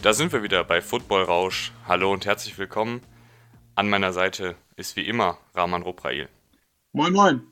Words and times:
Da 0.00 0.12
sind 0.12 0.32
wir 0.32 0.44
wieder 0.44 0.62
bei 0.62 0.80
Football 0.80 1.24
Rausch. 1.24 1.72
Hallo 1.88 2.12
und 2.12 2.24
herzlich 2.24 2.56
willkommen. 2.56 3.02
An 3.74 3.90
meiner 3.90 4.12
Seite 4.12 4.54
ist 4.76 4.94
wie 4.94 5.08
immer 5.08 5.38
Rahman 5.54 5.82
Ruprail. 5.82 6.28
Moin, 6.92 7.12
moin. 7.12 7.42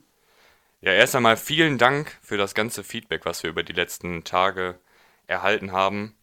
Ja, 0.80 0.92
erst 0.92 1.16
einmal 1.16 1.36
vielen 1.36 1.76
Dank 1.76 2.16
für 2.22 2.36
das 2.36 2.54
ganze 2.54 2.84
Feedback, 2.84 3.24
was 3.24 3.42
wir 3.42 3.50
über 3.50 3.64
die 3.64 3.72
letzten 3.72 4.22
Tage 4.22 4.78
erhalten 5.26 5.72
haben. 5.72 6.14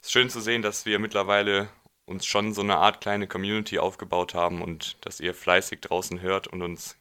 Es 0.00 0.06
ist 0.06 0.12
schön 0.12 0.30
zu 0.30 0.40
sehen, 0.40 0.62
dass 0.62 0.86
wir 0.86 1.00
mittlerweile 1.00 1.68
uns 2.04 2.24
schon 2.24 2.54
so 2.54 2.62
eine 2.62 2.76
Art 2.76 3.00
kleine 3.00 3.26
Community 3.26 3.80
aufgebaut 3.80 4.32
haben 4.32 4.62
und 4.62 5.04
dass 5.04 5.18
ihr 5.18 5.34
fleißig 5.34 5.80
draußen 5.80 6.20
hört 6.20 6.46
und 6.46 6.62
uns 6.62 6.96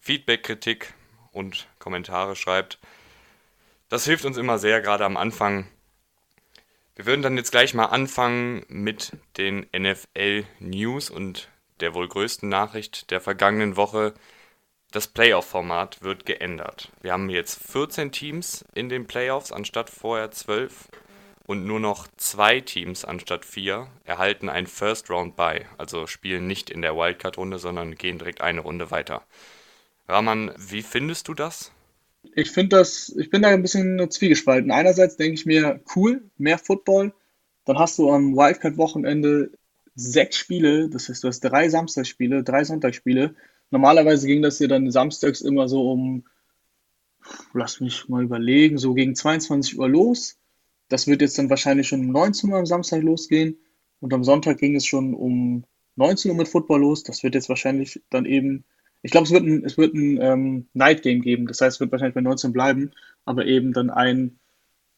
Feedback, 0.00 0.42
Kritik 0.42 0.94
und 1.30 1.68
Kommentare 1.78 2.34
schreibt. 2.34 2.80
Das 3.88 4.04
hilft 4.04 4.24
uns 4.24 4.36
immer 4.36 4.58
sehr, 4.58 4.80
gerade 4.80 5.04
am 5.04 5.16
Anfang. 5.16 5.68
Wir 6.96 7.06
würden 7.06 7.22
dann 7.22 7.36
jetzt 7.36 7.52
gleich 7.52 7.74
mal 7.74 7.86
anfangen 7.86 8.64
mit 8.68 9.12
den 9.36 9.66
NFL 9.76 10.44
News 10.58 11.10
und 11.10 11.48
der 11.80 11.94
wohl 11.94 12.08
größten 12.08 12.48
Nachricht 12.48 13.10
der 13.10 13.20
vergangenen 13.20 13.76
Woche. 13.76 14.14
Das 14.90 15.06
Playoff-Format 15.06 16.02
wird 16.02 16.26
geändert. 16.26 16.90
Wir 17.00 17.12
haben 17.12 17.30
jetzt 17.30 17.62
14 17.70 18.12
Teams 18.12 18.64
in 18.74 18.88
den 18.88 19.06
Playoffs 19.06 19.52
anstatt 19.52 19.88
vorher 19.88 20.30
12 20.30 20.88
und 21.46 21.64
nur 21.64 21.80
noch 21.80 22.06
zwei 22.16 22.60
Teams 22.60 23.04
anstatt 23.04 23.44
vier 23.44 23.88
erhalten 24.04 24.48
ein 24.48 24.66
First 24.66 25.10
Round 25.10 25.36
Bye, 25.36 25.66
also 25.78 26.06
spielen 26.06 26.46
nicht 26.46 26.70
in 26.70 26.82
der 26.82 26.96
Wildcard-Runde, 26.96 27.58
sondern 27.58 27.94
gehen 27.94 28.18
direkt 28.18 28.40
eine 28.40 28.60
Runde 28.60 28.90
weiter. 28.90 29.24
Rahman, 30.06 30.52
wie 30.56 30.82
findest 30.82 31.28
du 31.28 31.34
das? 31.34 31.72
Ich 32.34 32.50
finde 32.50 32.76
das, 32.76 33.14
ich 33.16 33.30
bin 33.30 33.42
da 33.42 33.48
ein 33.48 33.62
bisschen 33.62 34.10
zwiegespalten. 34.10 34.70
Einerseits 34.70 35.16
denke 35.16 35.34
ich 35.34 35.46
mir, 35.46 35.80
cool, 35.96 36.30
mehr 36.36 36.58
Football. 36.58 37.12
Dann 37.64 37.78
hast 37.78 37.98
du 37.98 38.10
am 38.10 38.36
Wildcard-Wochenende 38.36 39.52
sechs 39.94 40.36
Spiele, 40.36 40.88
das 40.88 41.08
heißt, 41.08 41.24
du 41.24 41.28
hast 41.28 41.40
drei 41.40 41.68
Samstagsspiele, 41.68 42.42
drei 42.42 42.64
Sonntagsspiele. 42.64 43.34
Normalerweise 43.70 44.26
ging 44.26 44.42
das 44.42 44.58
ja 44.58 44.66
dann 44.66 44.90
samstags 44.90 45.40
immer 45.40 45.68
so 45.68 45.90
um, 45.90 46.24
lass 47.52 47.80
mich 47.80 48.08
mal 48.08 48.22
überlegen, 48.22 48.78
so 48.78 48.94
gegen 48.94 49.14
22 49.14 49.78
Uhr 49.78 49.88
los. 49.88 50.38
Das 50.88 51.06
wird 51.06 51.20
jetzt 51.20 51.38
dann 51.38 51.50
wahrscheinlich 51.50 51.88
schon 51.88 52.00
um 52.00 52.10
19 52.10 52.50
Uhr 52.50 52.58
am 52.58 52.66
Samstag 52.66 53.02
losgehen. 53.02 53.58
Und 54.00 54.12
am 54.14 54.24
Sonntag 54.24 54.58
ging 54.58 54.74
es 54.74 54.86
schon 54.86 55.14
um 55.14 55.64
19 55.96 56.30
Uhr 56.30 56.36
mit 56.36 56.48
Football 56.48 56.80
los. 56.80 57.04
Das 57.04 57.22
wird 57.22 57.34
jetzt 57.34 57.48
wahrscheinlich 57.48 58.02
dann 58.10 58.24
eben, 58.24 58.64
ich 59.02 59.10
glaube, 59.10 59.26
es 59.26 59.32
wird 59.32 59.44
ein, 59.44 59.64
es 59.64 59.78
wird 59.78 59.94
ein 59.94 60.20
ähm, 60.20 60.68
Night 60.74 61.02
Game 61.02 61.22
geben. 61.22 61.46
Das 61.46 61.60
heißt, 61.60 61.76
es 61.76 61.80
wird 61.80 61.92
wahrscheinlich 61.92 62.14
bei 62.14 62.20
19 62.20 62.52
bleiben, 62.52 62.92
aber 63.24 63.46
eben 63.46 63.72
dann 63.72 63.90
ein 63.90 64.38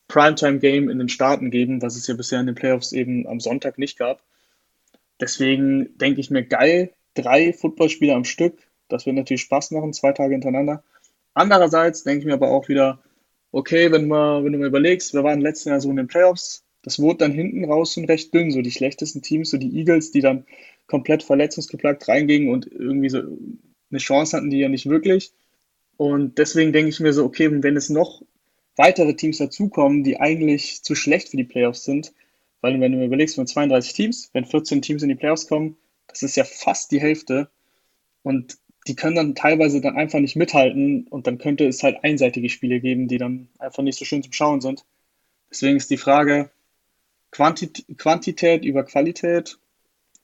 Primetime 0.08 0.58
Game 0.58 0.88
in 0.88 0.98
den 0.98 1.08
Staaten 1.08 1.50
geben, 1.50 1.80
was 1.82 1.96
es 1.96 2.06
ja 2.06 2.14
bisher 2.14 2.40
in 2.40 2.46
den 2.46 2.54
Playoffs 2.54 2.92
eben 2.92 3.26
am 3.26 3.40
Sonntag 3.40 3.78
nicht 3.78 3.98
gab. 3.98 4.22
Deswegen 5.20 5.96
denke 5.98 6.20
ich 6.20 6.30
mir, 6.30 6.42
geil, 6.44 6.92
drei 7.14 7.52
Footballspiele 7.52 8.14
am 8.14 8.24
Stück. 8.24 8.58
Das 8.88 9.06
wird 9.06 9.16
natürlich 9.16 9.42
Spaß 9.42 9.70
machen, 9.70 9.92
zwei 9.92 10.12
Tage 10.12 10.32
hintereinander. 10.32 10.82
Andererseits 11.34 12.02
denke 12.02 12.20
ich 12.20 12.26
mir 12.26 12.34
aber 12.34 12.50
auch 12.50 12.68
wieder, 12.68 13.02
okay, 13.52 13.92
wenn, 13.92 14.08
man, 14.08 14.44
wenn 14.44 14.52
du 14.52 14.58
mal 14.58 14.66
überlegst, 14.66 15.14
wir 15.14 15.24
waren 15.24 15.40
letztes 15.40 15.66
Jahr 15.66 15.80
so 15.80 15.90
in 15.90 15.96
den 15.96 16.08
Playoffs, 16.08 16.64
das 16.82 16.98
wurde 16.98 17.18
dann 17.18 17.32
hinten 17.32 17.64
raus 17.64 17.94
schon 17.94 18.06
recht 18.06 18.34
dünn, 18.34 18.50
so 18.50 18.60
die 18.60 18.72
schlechtesten 18.72 19.22
Teams, 19.22 19.50
so 19.50 19.56
die 19.56 19.78
Eagles, 19.78 20.10
die 20.10 20.20
dann 20.20 20.44
komplett 20.88 21.22
verletzungsgeplagt 21.22 22.08
reingingen 22.08 22.52
und 22.52 22.66
irgendwie 22.70 23.08
so 23.08 23.22
eine 23.92 24.00
Chance 24.00 24.36
hatten 24.36 24.50
die 24.50 24.58
ja 24.58 24.68
nicht 24.68 24.88
wirklich. 24.88 25.32
Und 25.96 26.38
deswegen 26.38 26.72
denke 26.72 26.90
ich 26.90 27.00
mir 27.00 27.12
so, 27.12 27.24
okay, 27.24 27.48
wenn 27.62 27.76
es 27.76 27.90
noch 27.90 28.22
weitere 28.76 29.14
Teams 29.14 29.38
dazukommen, 29.38 30.02
die 30.02 30.18
eigentlich 30.18 30.82
zu 30.82 30.94
schlecht 30.94 31.28
für 31.28 31.36
die 31.36 31.44
Playoffs 31.44 31.84
sind, 31.84 32.12
weil 32.60 32.80
wenn 32.80 32.92
du 32.92 32.98
mir 32.98 33.06
überlegst, 33.06 33.34
von 33.34 33.46
32 33.46 33.92
Teams, 33.92 34.30
wenn 34.32 34.44
14 34.44 34.82
Teams 34.82 35.02
in 35.02 35.08
die 35.08 35.14
Playoffs 35.14 35.46
kommen, 35.46 35.76
das 36.08 36.22
ist 36.22 36.36
ja 36.36 36.44
fast 36.44 36.90
die 36.90 37.00
Hälfte. 37.00 37.50
Und 38.22 38.58
die 38.86 38.96
können 38.96 39.16
dann 39.16 39.34
teilweise 39.34 39.80
dann 39.80 39.96
einfach 39.96 40.18
nicht 40.18 40.36
mithalten 40.36 41.06
und 41.08 41.26
dann 41.26 41.38
könnte 41.38 41.66
es 41.66 41.82
halt 41.82 42.02
einseitige 42.02 42.48
Spiele 42.48 42.80
geben, 42.80 43.08
die 43.08 43.18
dann 43.18 43.48
einfach 43.58 43.82
nicht 43.82 43.98
so 43.98 44.04
schön 44.04 44.22
zum 44.22 44.32
Schauen 44.32 44.60
sind. 44.60 44.84
Deswegen 45.50 45.76
ist 45.76 45.90
die 45.90 45.98
Frage 45.98 46.50
Quantität, 47.30 47.98
Quantität 47.98 48.64
über 48.64 48.84
Qualität. 48.84 49.58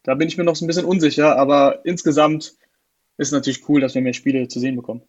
Da 0.02 0.14
bin 0.14 0.28
ich 0.28 0.38
mir 0.38 0.44
noch 0.44 0.56
so 0.56 0.64
ein 0.64 0.68
bisschen 0.68 0.84
unsicher, 0.84 1.36
aber 1.36 1.84
insgesamt 1.84 2.54
ist 3.18 3.32
natürlich 3.32 3.68
cool, 3.68 3.80
dass 3.80 3.94
wir 3.94 4.02
mehr 4.02 4.14
Spiele 4.14 4.48
zu 4.48 4.60
sehen 4.60 4.76
bekommen. 4.76 5.02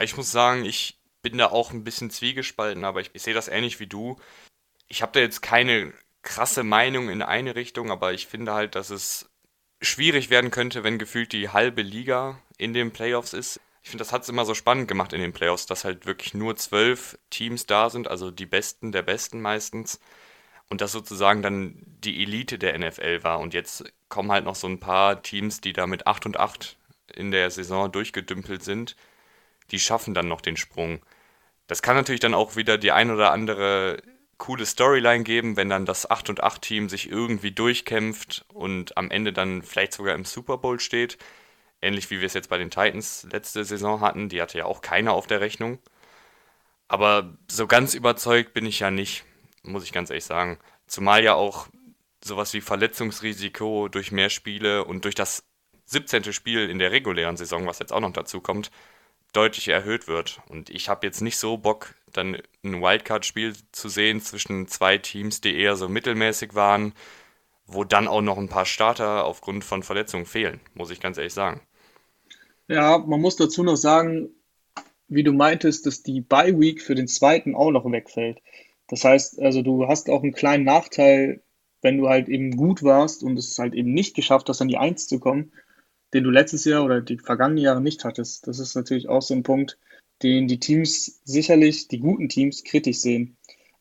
Ich 0.00 0.16
muss 0.16 0.30
sagen, 0.30 0.64
ich 0.64 0.98
bin 1.22 1.38
da 1.38 1.46
auch 1.46 1.72
ein 1.72 1.84
bisschen 1.84 2.10
zwiegespalten, 2.10 2.84
aber 2.84 3.00
ich, 3.00 3.10
ich 3.12 3.22
sehe 3.22 3.34
das 3.34 3.48
ähnlich 3.48 3.80
wie 3.80 3.86
du 3.86 4.16
ich 4.88 5.02
habe 5.02 5.12
da 5.12 5.20
jetzt 5.20 5.42
keine 5.42 5.92
krasse 6.22 6.64
Meinung 6.64 7.10
in 7.10 7.22
eine 7.22 7.54
Richtung, 7.54 7.90
aber 7.90 8.12
ich 8.12 8.26
finde 8.26 8.54
halt, 8.54 8.74
dass 8.74 8.90
es 8.90 9.30
schwierig 9.80 10.30
werden 10.30 10.50
könnte, 10.50 10.82
wenn 10.82 10.98
gefühlt 10.98 11.32
die 11.32 11.50
halbe 11.50 11.82
Liga 11.82 12.40
in 12.56 12.74
den 12.74 12.90
Playoffs 12.90 13.32
ist. 13.32 13.60
Ich 13.82 13.90
finde, 13.90 14.02
das 14.02 14.12
hat 14.12 14.22
es 14.22 14.28
immer 14.28 14.44
so 14.44 14.54
spannend 14.54 14.88
gemacht 14.88 15.12
in 15.12 15.20
den 15.20 15.32
Playoffs, 15.32 15.66
dass 15.66 15.84
halt 15.84 16.04
wirklich 16.04 16.34
nur 16.34 16.56
zwölf 16.56 17.18
Teams 17.30 17.66
da 17.66 17.88
sind, 17.90 18.08
also 18.08 18.30
die 18.30 18.46
Besten 18.46 18.92
der 18.92 19.02
Besten 19.02 19.40
meistens. 19.40 20.00
Und 20.68 20.80
das 20.80 20.92
sozusagen 20.92 21.42
dann 21.42 21.82
die 21.86 22.22
Elite 22.22 22.58
der 22.58 22.78
NFL 22.78 23.22
war. 23.22 23.38
Und 23.38 23.54
jetzt 23.54 23.84
kommen 24.08 24.32
halt 24.32 24.44
noch 24.44 24.54
so 24.54 24.66
ein 24.66 24.80
paar 24.80 25.22
Teams, 25.22 25.60
die 25.60 25.72
da 25.72 25.86
mit 25.86 26.06
8 26.06 26.26
und 26.26 26.38
8 26.38 26.76
in 27.14 27.30
der 27.30 27.50
Saison 27.50 27.90
durchgedümpelt 27.90 28.62
sind. 28.62 28.96
Die 29.70 29.80
schaffen 29.80 30.14
dann 30.14 30.28
noch 30.28 30.40
den 30.40 30.56
Sprung. 30.56 31.00
Das 31.66 31.82
kann 31.82 31.96
natürlich 31.96 32.20
dann 32.20 32.34
auch 32.34 32.56
wieder 32.56 32.78
die 32.78 32.92
ein 32.92 33.10
oder 33.10 33.32
andere 33.32 34.02
coole 34.38 34.64
Storyline 34.64 35.24
geben, 35.24 35.56
wenn 35.56 35.68
dann 35.68 35.84
das 35.84 36.10
8 36.10 36.30
und 36.30 36.42
8 36.42 36.62
Team 36.62 36.88
sich 36.88 37.10
irgendwie 37.10 37.50
durchkämpft 37.50 38.46
und 38.48 38.96
am 38.96 39.10
Ende 39.10 39.32
dann 39.32 39.62
vielleicht 39.62 39.92
sogar 39.92 40.14
im 40.14 40.24
Super 40.24 40.58
Bowl 40.58 40.80
steht. 40.80 41.18
Ähnlich 41.82 42.10
wie 42.10 42.20
wir 42.20 42.26
es 42.26 42.34
jetzt 42.34 42.48
bei 42.48 42.58
den 42.58 42.70
Titans 42.70 43.26
letzte 43.30 43.64
Saison 43.64 44.00
hatten, 44.00 44.28
die 44.28 44.40
hatte 44.40 44.58
ja 44.58 44.64
auch 44.64 44.80
keiner 44.80 45.12
auf 45.12 45.26
der 45.26 45.40
Rechnung. 45.40 45.78
Aber 46.88 47.36
so 47.48 47.66
ganz 47.66 47.94
überzeugt 47.94 48.54
bin 48.54 48.64
ich 48.64 48.80
ja 48.80 48.90
nicht, 48.90 49.24
muss 49.62 49.84
ich 49.84 49.92
ganz 49.92 50.10
ehrlich 50.10 50.24
sagen. 50.24 50.58
Zumal 50.86 51.22
ja 51.22 51.34
auch 51.34 51.68
sowas 52.22 52.52
wie 52.54 52.60
Verletzungsrisiko 52.60 53.88
durch 53.88 54.12
mehr 54.12 54.30
Spiele 54.30 54.84
und 54.84 55.04
durch 55.04 55.14
das 55.14 55.44
17. 55.86 56.32
Spiel 56.32 56.68
in 56.68 56.78
der 56.78 56.92
regulären 56.92 57.36
Saison, 57.36 57.66
was 57.66 57.78
jetzt 57.78 57.92
auch 57.92 58.00
noch 58.00 58.12
dazu 58.12 58.40
kommt, 58.40 58.70
deutlich 59.32 59.68
erhöht 59.68 60.08
wird. 60.08 60.40
Und 60.48 60.70
ich 60.70 60.88
habe 60.88 61.06
jetzt 61.06 61.20
nicht 61.20 61.38
so 61.38 61.56
Bock, 61.56 61.94
dann 62.12 62.36
ein 62.64 62.82
Wildcard-Spiel 62.82 63.54
zu 63.72 63.88
sehen 63.88 64.20
zwischen 64.20 64.68
zwei 64.68 64.98
Teams, 64.98 65.40
die 65.40 65.56
eher 65.56 65.76
so 65.76 65.88
mittelmäßig 65.88 66.54
waren, 66.54 66.92
wo 67.66 67.84
dann 67.84 68.08
auch 68.08 68.22
noch 68.22 68.38
ein 68.38 68.48
paar 68.48 68.66
Starter 68.66 69.24
aufgrund 69.24 69.64
von 69.64 69.82
Verletzungen 69.82 70.26
fehlen, 70.26 70.60
muss 70.74 70.90
ich 70.90 71.00
ganz 71.00 71.18
ehrlich 71.18 71.34
sagen. 71.34 71.60
Ja, 72.66 72.98
man 72.98 73.20
muss 73.20 73.36
dazu 73.36 73.62
noch 73.62 73.76
sagen, 73.76 74.30
wie 75.08 75.22
du 75.22 75.32
meintest, 75.32 75.86
dass 75.86 76.02
die 76.02 76.20
Bye 76.20 76.58
Week 76.58 76.82
für 76.82 76.94
den 76.94 77.08
zweiten 77.08 77.54
auch 77.54 77.70
noch 77.70 77.90
wegfällt. 77.90 78.42
Das 78.88 79.04
heißt, 79.04 79.40
also 79.40 79.62
du 79.62 79.86
hast 79.86 80.10
auch 80.10 80.22
einen 80.22 80.32
kleinen 80.32 80.64
Nachteil, 80.64 81.42
wenn 81.82 81.98
du 81.98 82.08
halt 82.08 82.28
eben 82.28 82.56
gut 82.56 82.82
warst 82.82 83.22
und 83.22 83.38
es 83.38 83.58
halt 83.58 83.74
eben 83.74 83.92
nicht 83.92 84.14
geschafft 84.14 84.48
hast, 84.48 84.60
an 84.60 84.68
die 84.68 84.78
Eins 84.78 85.06
zu 85.06 85.18
kommen, 85.20 85.52
den 86.12 86.24
du 86.24 86.30
letztes 86.30 86.64
Jahr 86.64 86.84
oder 86.84 87.00
die 87.00 87.18
vergangenen 87.18 87.62
Jahre 87.62 87.80
nicht 87.80 88.04
hattest. 88.04 88.46
Das 88.46 88.58
ist 88.58 88.74
natürlich 88.74 89.08
auch 89.08 89.22
so 89.22 89.34
ein 89.34 89.42
Punkt, 89.42 89.78
den 90.22 90.48
die 90.48 90.58
Teams 90.58 91.20
sicherlich, 91.24 91.88
die 91.88 92.00
guten 92.00 92.28
Teams, 92.28 92.64
kritisch 92.64 92.98
sehen. 92.98 93.36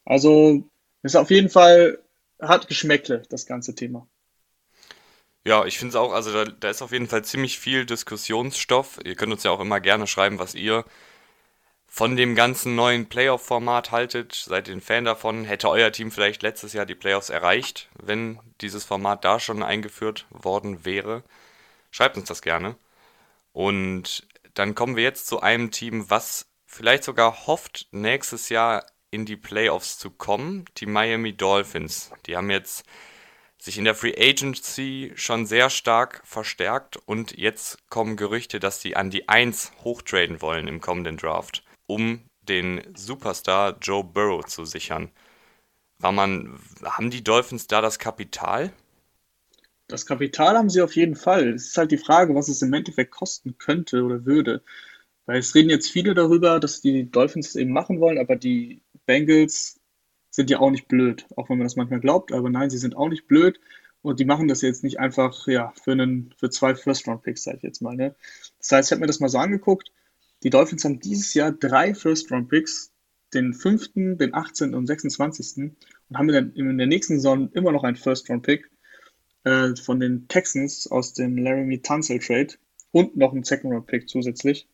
Also 0.06 0.69
ist 1.03 1.16
auf 1.16 1.31
jeden 1.31 1.50
Fall, 1.50 2.00
hat 2.40 2.68
Geschmäckle, 2.68 3.24
das 3.30 3.46
ganze 3.46 3.75
Thema. 3.75 4.07
Ja, 5.45 5.66
ich 5.66 5.80
finde 5.80 5.92
es 5.92 5.95
auch, 5.95 6.12
also 6.12 6.33
da, 6.33 6.44
da, 6.44 6.69
ist 6.69 6.81
auf 6.81 6.92
jeden 6.92 7.07
Fall 7.07 7.24
ziemlich 7.24 7.57
viel 7.57 7.86
Diskussionsstoff. 7.86 9.00
Ihr 9.06 9.16
könnt 9.16 9.31
uns 9.31 9.44
ja 9.44 9.51
auch 9.51 9.62
immer 9.62 9.80
gerne 9.80 10.06
schreiben, 10.06 10.39
was 10.39 10.56
ihr 10.56 10.83
von 11.97 12.15
dem 12.15 12.35
ganzen 12.35 12.75
neuen 12.75 13.09
Playoff-Format 13.09 13.89
haltet. 13.89 14.35
Seid 14.35 14.67
ihr 14.67 14.75
ein 14.75 14.81
Fan 14.81 15.03
davon? 15.03 15.45
Hätte 15.45 15.67
euer 15.67 15.91
Team 15.91 16.11
vielleicht 16.11 16.44
letztes 16.44 16.73
Jahr 16.73 16.85
die 16.85 16.94
Playoffs 16.94 17.31
erreicht, 17.31 17.89
wenn 17.99 18.39
dieses 18.61 18.85
Format 18.85 19.25
da 19.25 19.39
schon 19.39 19.63
eingeführt 19.63 20.27
worden 20.29 20.85
wäre? 20.85 21.23
Schreibt 21.89 22.15
uns 22.15 22.27
das 22.27 22.44
gerne. 22.44 22.75
Und 23.51 24.27
dann 24.53 24.75
kommen 24.75 24.95
wir 24.95 25.01
jetzt 25.01 25.25
zu 25.25 25.41
einem 25.41 25.71
Team, 25.71 26.07
was 26.07 26.45
vielleicht 26.67 27.03
sogar 27.03 27.47
hofft, 27.47 27.88
nächstes 27.89 28.49
Jahr 28.49 28.85
in 29.09 29.25
die 29.25 29.35
Playoffs 29.35 29.97
zu 29.97 30.11
kommen. 30.11 30.65
Die 30.77 30.85
Miami 30.85 31.35
Dolphins. 31.35 32.11
Die 32.27 32.38
haben 32.38 32.51
jetzt 32.51 32.85
sich 33.57 33.79
in 33.79 33.85
der 33.85 33.95
Free 33.95 34.13
Agency 34.15 35.13
schon 35.15 35.47
sehr 35.47 35.71
stark 35.71 36.21
verstärkt 36.25 36.97
und 37.07 37.35
jetzt 37.39 37.89
kommen 37.89 38.17
Gerüchte, 38.17 38.59
dass 38.59 38.81
sie 38.81 38.95
an 38.95 39.09
die 39.09 39.27
1 39.27 39.71
hochtraden 39.83 40.44
wollen 40.44 40.67
im 40.67 40.79
kommenden 40.79 41.17
Draft, 41.17 41.63
um 41.88 42.22
den 42.48 42.81
Superstar 42.95 43.78
Joe 43.81 44.04
Burrow 44.04 44.45
zu 44.45 44.66
sichern. 44.66 45.10
War 46.00 46.12
man, 46.12 46.60
haben 46.84 47.10
die 47.10 47.24
Dolphins 47.24 47.68
da 47.68 47.81
das 47.81 48.00
Kapital? 48.00 48.72
Das 49.88 50.06
Kapital 50.06 50.57
haben 50.57 50.69
sie 50.69 50.81
auf 50.81 50.95
jeden 50.95 51.16
Fall. 51.16 51.50
Es 51.50 51.68
ist 51.68 51.78
halt 51.78 51.92
die 51.92 51.98
Frage, 51.98 52.36
was 52.36 52.50
es 52.50 52.62
im 52.62 52.74
Endeffekt 52.74 53.12
kosten 53.12 53.57
könnte 53.57 54.04
oder 54.04 54.25
würde. 54.25 54.62
Weil 55.25 55.39
es 55.39 55.56
reden 55.56 55.69
jetzt 55.69 55.92
viele 55.92 56.13
darüber, 56.13 56.60
dass 56.60 56.81
die 56.81 57.10
Dolphins 57.10 57.50
es 57.50 57.56
eben 57.56 57.72
machen 57.72 58.00
wollen, 58.00 58.18
aber 58.18 58.36
die 58.36 58.81
Bengals 59.06 59.80
sind 60.30 60.50
ja 60.50 60.60
auch 60.60 60.72
nicht 60.72 60.88
blöd, 60.88 61.25
auch 61.36 61.50
wenn 61.50 61.57
man 61.57 61.66
das 61.66 61.75
manchmal 61.75 62.00
glaubt, 62.00 62.31
aber 62.31 62.50
nein, 62.50 62.69
sie 62.69 62.78
sind 62.78 62.95
auch 62.95 63.10
nicht 63.10 63.28
blöd 63.28 63.60
und 64.01 64.19
die 64.19 64.25
machen 64.25 64.48
das 64.48 64.62
jetzt 64.62 64.83
nicht 64.83 65.00
einfach 65.00 65.48
ja, 65.48 65.74
für, 65.83 65.94
einen, 65.94 66.33
für 66.38 66.50
zwei 66.50 66.75
First-Round-Picks, 66.75 67.44
sage 67.44 67.57
ich 67.57 67.63
jetzt 67.63 67.81
mal. 67.81 67.95
Ne? 67.95 68.16
Das 68.60 68.72
heißt, 68.72 68.90
ich 68.90 68.92
habe 68.92 69.01
mir 69.01 69.07
das 69.07 69.19
mal 69.19 69.30
so 69.30 69.38
angeguckt, 69.38 69.92
die 70.47 70.51
Dolphins 70.51 70.85
haben 70.85 71.01
dieses 71.01 71.33
Jahr 71.33 71.51
drei 71.51 71.94
First-Round-Picks, 71.94 72.94
den 73.33 73.53
fünften, 73.53 74.17
den 74.17 74.33
18. 74.33 74.75
und 74.75 74.88
26. 74.88 75.57
und 75.57 76.17
haben 76.17 76.29
dann 76.29 76.53
in 76.53 76.77
der 76.77 76.88
nächsten 76.88 77.15
Saison 77.15 77.51
immer 77.51 77.73
noch 77.73 77.83
einen 77.83 77.97
First-Round-Pick 77.97 78.71
äh, 79.44 79.75
von 79.75 79.99
den 79.99 80.29
Texans 80.29 80.89
aus 80.89 81.13
dem 81.13 81.38
Laramie 81.38 81.81
Tunsil 81.81 82.19
Trade 82.19 82.53
und 82.91 83.17
noch 83.17 83.33
einen 83.33 83.44
Second-Round-Pick 83.44 84.07
zusätzlich. 84.07 84.69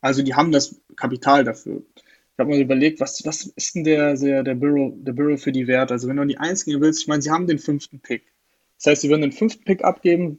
Also 0.00 0.22
die 0.22 0.34
haben 0.34 0.52
das 0.52 0.80
Kapital 0.94 1.42
dafür. 1.42 1.82
Ich 1.96 2.38
habe 2.38 2.50
mal 2.50 2.60
überlegt, 2.60 3.00
was, 3.00 3.26
was 3.26 3.46
ist 3.46 3.74
denn 3.74 3.82
der, 3.82 4.14
der, 4.14 4.44
der, 4.44 4.54
Bureau, 4.54 4.96
der 4.96 5.12
Bureau 5.12 5.36
für 5.38 5.50
die 5.50 5.66
Wert? 5.66 5.90
Also 5.90 6.06
wenn 6.06 6.14
du 6.14 6.22
an 6.22 6.28
die 6.28 6.38
Eins 6.38 6.64
gehen 6.64 6.80
willst, 6.80 7.00
ich 7.00 7.08
meine, 7.08 7.20
sie 7.20 7.32
haben 7.32 7.48
den 7.48 7.58
fünften 7.58 7.98
Pick. 7.98 8.32
Das 8.76 8.86
heißt, 8.92 9.02
sie 9.02 9.08
würden 9.08 9.22
den 9.22 9.32
fünften 9.32 9.64
Pick 9.64 9.82
abgeben. 9.82 10.38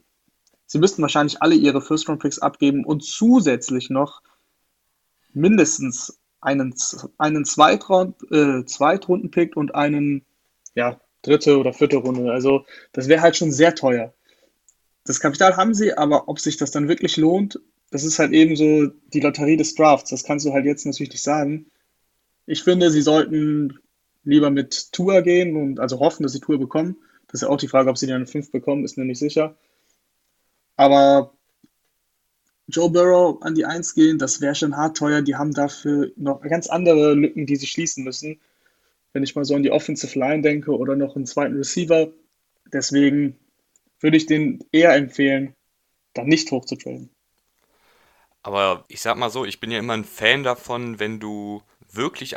Sie 0.64 0.78
müssten 0.78 1.02
wahrscheinlich 1.02 1.42
alle 1.42 1.56
ihre 1.56 1.82
First-Round-Picks 1.82 2.38
abgeben 2.38 2.86
und 2.86 3.04
zusätzlich 3.04 3.90
noch 3.90 4.22
mindestens 5.34 6.18
einen, 6.40 6.74
einen 7.18 7.44
Zweitraund, 7.44 8.16
äh, 8.30 8.64
Zweitrunden-Pick 8.64 9.56
und 9.56 9.74
einen, 9.74 10.24
ja, 10.74 11.00
dritte 11.22 11.58
oder 11.58 11.72
vierte 11.72 11.98
Runde. 11.98 12.32
Also 12.32 12.64
das 12.92 13.08
wäre 13.08 13.22
halt 13.22 13.36
schon 13.36 13.52
sehr 13.52 13.74
teuer. 13.74 14.12
Das 15.04 15.20
Kapital 15.20 15.56
haben 15.56 15.74
sie, 15.74 15.96
aber 15.96 16.28
ob 16.28 16.40
sich 16.40 16.56
das 16.56 16.70
dann 16.70 16.88
wirklich 16.88 17.16
lohnt, 17.16 17.60
das 17.90 18.04
ist 18.04 18.18
halt 18.18 18.32
eben 18.32 18.56
so 18.56 18.86
die 19.12 19.20
Lotterie 19.20 19.56
des 19.56 19.74
Drafts. 19.74 20.10
Das 20.10 20.24
kannst 20.24 20.46
du 20.46 20.52
halt 20.52 20.64
jetzt 20.64 20.86
natürlich 20.86 21.12
nicht 21.12 21.22
sagen. 21.22 21.66
Ich 22.46 22.64
finde, 22.64 22.90
sie 22.90 23.02
sollten 23.02 23.78
lieber 24.24 24.50
mit 24.50 24.92
Tour 24.92 25.22
gehen 25.22 25.56
und 25.56 25.78
also 25.78 26.00
hoffen, 26.00 26.22
dass 26.22 26.32
sie 26.32 26.40
Tour 26.40 26.58
bekommen. 26.58 26.96
Das 27.28 27.34
ist 27.34 27.42
ja 27.42 27.48
auch 27.48 27.58
die 27.58 27.68
Frage, 27.68 27.90
ob 27.90 27.98
sie 27.98 28.06
dann 28.06 28.16
eine 28.16 28.26
5 28.26 28.50
bekommen, 28.50 28.84
ist 28.84 28.96
mir 28.96 29.04
nicht 29.04 29.18
sicher. 29.18 29.56
Aber 30.76 31.34
Joe 32.68 32.90
Burrow 32.90 33.42
an 33.42 33.54
die 33.54 33.64
1 33.64 33.94
gehen, 33.94 34.18
das 34.18 34.40
wäre 34.40 34.54
schon 34.54 34.76
hart 34.76 34.96
teuer. 34.96 35.22
Die 35.22 35.36
haben 35.36 35.52
dafür 35.52 36.12
noch 36.16 36.40
ganz 36.42 36.68
andere 36.68 37.14
Lücken, 37.14 37.46
die 37.46 37.56
sie 37.56 37.66
schließen 37.66 38.04
müssen. 38.04 38.40
Wenn 39.12 39.22
ich 39.22 39.34
mal 39.34 39.44
so 39.44 39.54
an 39.54 39.62
die 39.62 39.72
Offensive 39.72 40.18
Line 40.18 40.42
denke 40.42 40.76
oder 40.76 40.96
noch 40.96 41.16
einen 41.16 41.26
zweiten 41.26 41.56
Receiver. 41.56 42.08
Deswegen 42.72 43.36
würde 44.00 44.16
ich 44.16 44.26
den 44.26 44.64
eher 44.72 44.94
empfehlen, 44.94 45.54
da 46.14 46.24
nicht 46.24 46.50
hochzutraden. 46.50 47.10
Aber 48.42 48.84
ich 48.88 49.00
sag 49.00 49.16
mal 49.16 49.30
so, 49.30 49.44
ich 49.44 49.60
bin 49.60 49.70
ja 49.70 49.78
immer 49.78 49.92
ein 49.92 50.04
Fan 50.04 50.42
davon, 50.42 50.98
wenn 50.98 51.20
du 51.20 51.62
wirklich 51.90 52.34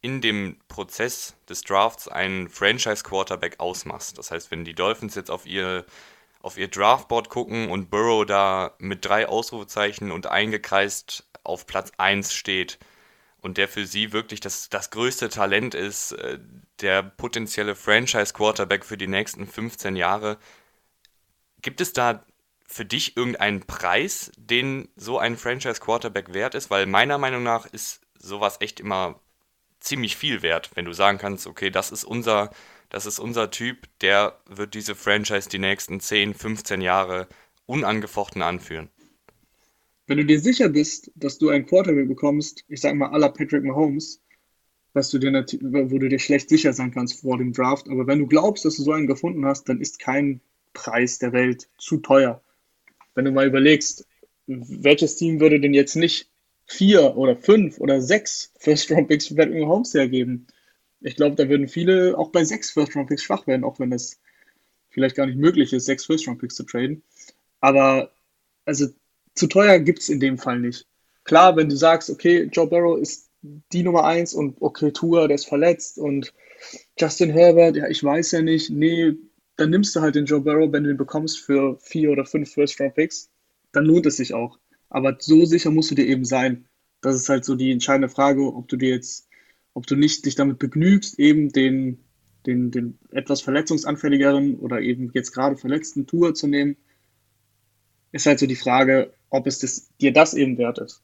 in 0.00 0.20
dem 0.20 0.56
Prozess 0.68 1.34
des 1.48 1.62
Drafts 1.62 2.08
einen 2.08 2.48
Franchise-Quarterback 2.48 3.58
ausmachst. 3.58 4.18
Das 4.18 4.30
heißt, 4.30 4.50
wenn 4.50 4.64
die 4.64 4.74
Dolphins 4.74 5.14
jetzt 5.14 5.30
auf 5.30 5.46
ihr 5.46 5.84
auf 6.44 6.58
ihr 6.58 6.68
Draftboard 6.68 7.30
gucken 7.30 7.70
und 7.70 7.88
Burrow 7.88 8.26
da 8.26 8.74
mit 8.78 9.06
drei 9.06 9.26
Ausrufezeichen 9.26 10.12
und 10.12 10.26
eingekreist 10.26 11.26
auf 11.42 11.66
Platz 11.66 11.90
1 11.96 12.34
steht 12.34 12.78
und 13.40 13.56
der 13.56 13.66
für 13.66 13.86
sie 13.86 14.12
wirklich 14.12 14.40
das, 14.40 14.68
das 14.68 14.90
größte 14.90 15.30
Talent 15.30 15.74
ist, 15.74 16.12
äh, 16.12 16.38
der 16.80 17.02
potenzielle 17.02 17.74
Franchise-Quarterback 17.74 18.84
für 18.84 18.98
die 18.98 19.06
nächsten 19.06 19.46
15 19.46 19.96
Jahre, 19.96 20.36
gibt 21.62 21.80
es 21.80 21.94
da 21.94 22.26
für 22.66 22.84
dich 22.84 23.16
irgendeinen 23.16 23.62
Preis, 23.62 24.30
den 24.36 24.88
so 24.96 25.18
ein 25.18 25.38
Franchise-Quarterback 25.38 26.34
wert 26.34 26.54
ist? 26.54 26.68
Weil 26.68 26.84
meiner 26.84 27.16
Meinung 27.16 27.42
nach 27.42 27.64
ist 27.64 28.02
sowas 28.18 28.58
echt 28.60 28.80
immer 28.80 29.18
ziemlich 29.80 30.16
viel 30.16 30.42
wert, 30.42 30.72
wenn 30.74 30.84
du 30.84 30.92
sagen 30.92 31.16
kannst, 31.16 31.46
okay, 31.46 31.70
das 31.70 31.90
ist 31.90 32.04
unser 32.04 32.50
das 32.94 33.06
ist 33.06 33.18
unser 33.18 33.50
Typ, 33.50 33.88
der 34.02 34.38
wird 34.48 34.74
diese 34.74 34.94
Franchise 34.94 35.48
die 35.48 35.58
nächsten 35.58 35.98
10, 35.98 36.32
15 36.32 36.80
Jahre 36.80 37.26
unangefochten 37.66 38.40
anführen. 38.40 38.88
Wenn 40.06 40.18
du 40.18 40.24
dir 40.24 40.38
sicher 40.38 40.68
bist, 40.68 41.10
dass 41.16 41.38
du 41.38 41.48
einen 41.48 41.66
Quarterback 41.66 42.06
bekommst, 42.06 42.64
ich 42.68 42.80
sag 42.80 42.94
mal 42.94 43.10
la 43.16 43.30
Patrick 43.30 43.64
Mahomes, 43.64 44.20
was 44.92 45.10
du 45.10 45.18
dir 45.18 45.32
wo 45.32 45.98
du 45.98 46.08
dir 46.08 46.20
schlecht 46.20 46.48
sicher 46.48 46.72
sein 46.72 46.92
kannst 46.92 47.20
vor 47.20 47.36
dem 47.36 47.52
Draft, 47.52 47.88
aber 47.88 48.06
wenn 48.06 48.20
du 48.20 48.28
glaubst, 48.28 48.64
dass 48.64 48.76
du 48.76 48.84
so 48.84 48.92
einen 48.92 49.08
gefunden 49.08 49.44
hast, 49.44 49.68
dann 49.68 49.80
ist 49.80 49.98
kein 49.98 50.40
Preis 50.72 51.18
der 51.18 51.32
Welt 51.32 51.68
zu 51.78 51.96
teuer. 51.96 52.42
Wenn 53.16 53.24
du 53.24 53.32
mal 53.32 53.48
überlegst, 53.48 54.06
welches 54.46 55.16
Team 55.16 55.40
würde 55.40 55.58
denn 55.58 55.74
jetzt 55.74 55.96
nicht 55.96 56.30
vier 56.64 57.16
oder 57.16 57.34
fünf 57.34 57.80
oder 57.80 58.00
sechs 58.00 58.52
First-Round-Picks 58.60 59.26
für 59.26 59.34
Patrick 59.34 59.62
Mahomes 59.62 59.94
hergeben? 59.94 60.46
Ich 61.04 61.16
glaube, 61.16 61.36
da 61.36 61.48
würden 61.48 61.68
viele 61.68 62.16
auch 62.16 62.30
bei 62.30 62.44
sechs 62.44 62.70
First-Round-Picks 62.70 63.22
schwach 63.22 63.46
werden, 63.46 63.62
auch 63.62 63.78
wenn 63.78 63.92
es 63.92 64.18
vielleicht 64.88 65.16
gar 65.16 65.26
nicht 65.26 65.38
möglich 65.38 65.72
ist, 65.72 65.84
sechs 65.84 66.06
First-Round-Picks 66.06 66.54
zu 66.54 66.64
traden. 66.64 67.02
Aber 67.60 68.10
also 68.64 68.86
zu 69.34 69.46
teuer 69.46 69.78
gibt 69.80 69.98
es 69.98 70.08
in 70.08 70.18
dem 70.18 70.38
Fall 70.38 70.60
nicht. 70.60 70.86
Klar, 71.24 71.56
wenn 71.56 71.68
du 71.68 71.76
sagst, 71.76 72.08
okay, 72.08 72.48
Joe 72.50 72.66
Burrow 72.66 72.98
ist 72.98 73.28
die 73.42 73.82
Nummer 73.82 74.04
eins 74.04 74.32
und 74.32 74.56
okay, 74.60 74.92
Tour, 74.92 75.28
der 75.28 75.34
ist 75.34 75.46
verletzt 75.46 75.98
und 75.98 76.32
Justin 76.98 77.30
Herbert, 77.30 77.76
ja, 77.76 77.86
ich 77.88 78.02
weiß 78.02 78.32
ja 78.32 78.40
nicht, 78.40 78.70
nee, 78.70 79.12
dann 79.56 79.70
nimmst 79.70 79.94
du 79.94 80.00
halt 80.00 80.14
den 80.14 80.24
Joe 80.24 80.40
Burrow, 80.40 80.72
wenn 80.72 80.84
du 80.84 80.90
ihn 80.90 80.96
bekommst 80.96 81.38
für 81.38 81.78
vier 81.80 82.10
oder 82.10 82.24
fünf 82.24 82.50
First-Round-Picks, 82.54 83.28
dann 83.72 83.84
lohnt 83.84 84.06
es 84.06 84.16
sich 84.16 84.32
auch. 84.32 84.58
Aber 84.88 85.16
so 85.18 85.44
sicher 85.44 85.70
musst 85.70 85.90
du 85.90 85.94
dir 85.94 86.06
eben 86.06 86.24
sein. 86.24 86.64
Das 87.02 87.14
ist 87.16 87.28
halt 87.28 87.44
so 87.44 87.56
die 87.56 87.72
entscheidende 87.72 88.08
Frage, 88.08 88.42
ob 88.42 88.68
du 88.68 88.76
dir 88.76 88.90
jetzt 88.90 89.28
ob 89.74 89.86
du 89.86 89.96
nicht 89.96 90.24
dich 90.24 90.36
damit 90.36 90.58
begnügst, 90.58 91.18
eben 91.18 91.52
den, 91.52 91.98
den, 92.46 92.70
den 92.70 92.98
etwas 93.10 93.42
verletzungsanfälligeren 93.42 94.58
oder 94.58 94.80
eben 94.80 95.10
jetzt 95.12 95.32
gerade 95.32 95.56
verletzten 95.56 96.06
Tour 96.06 96.34
zu 96.34 96.46
nehmen, 96.46 96.76
ist 98.12 98.26
halt 98.26 98.38
so 98.38 98.46
die 98.46 98.56
Frage, 98.56 99.12
ob 99.30 99.46
es 99.46 99.58
das, 99.58 99.88
dir 100.00 100.12
das 100.12 100.34
eben 100.34 100.56
wert 100.56 100.78
ist. 100.78 101.02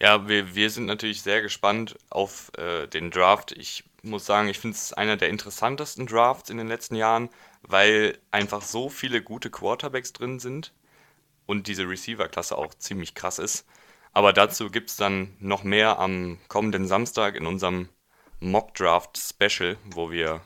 Ja, 0.00 0.28
wir, 0.28 0.54
wir 0.54 0.70
sind 0.70 0.86
natürlich 0.86 1.22
sehr 1.22 1.42
gespannt 1.42 1.96
auf 2.08 2.52
äh, 2.56 2.86
den 2.86 3.10
Draft. 3.10 3.52
Ich 3.52 3.84
muss 4.02 4.24
sagen, 4.24 4.48
ich 4.48 4.58
finde 4.58 4.76
es 4.76 4.92
einer 4.92 5.16
der 5.16 5.28
interessantesten 5.28 6.06
Drafts 6.06 6.50
in 6.50 6.56
den 6.56 6.68
letzten 6.68 6.94
Jahren, 6.94 7.28
weil 7.62 8.16
einfach 8.30 8.62
so 8.62 8.88
viele 8.88 9.22
gute 9.22 9.50
Quarterbacks 9.50 10.12
drin 10.12 10.38
sind 10.38 10.72
und 11.46 11.66
diese 11.66 11.88
Receiver-Klasse 11.88 12.56
auch 12.56 12.74
ziemlich 12.74 13.14
krass 13.14 13.38
ist. 13.38 13.66
Aber 14.18 14.32
dazu 14.32 14.68
gibt 14.68 14.90
es 14.90 14.96
dann 14.96 15.36
noch 15.38 15.62
mehr 15.62 16.00
am 16.00 16.38
kommenden 16.48 16.88
Samstag 16.88 17.36
in 17.36 17.46
unserem 17.46 17.88
Mock 18.40 18.74
Draft 18.74 19.16
Special, 19.16 19.76
wo 19.84 20.10
wir 20.10 20.40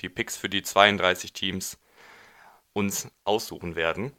die 0.00 0.08
Picks 0.08 0.38
für 0.38 0.48
die 0.48 0.62
32 0.62 1.34
Teams 1.34 1.76
uns 2.72 3.10
aussuchen 3.24 3.76
werden. 3.76 4.12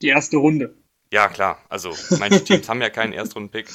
Die 0.00 0.08
erste 0.08 0.38
Runde. 0.38 0.74
Ja, 1.12 1.28
klar. 1.28 1.58
Also 1.68 1.94
manche 2.18 2.42
Teams 2.42 2.66
haben 2.70 2.80
ja 2.80 2.88
keinen 2.88 3.12
Erstrunden-Pick. 3.12 3.68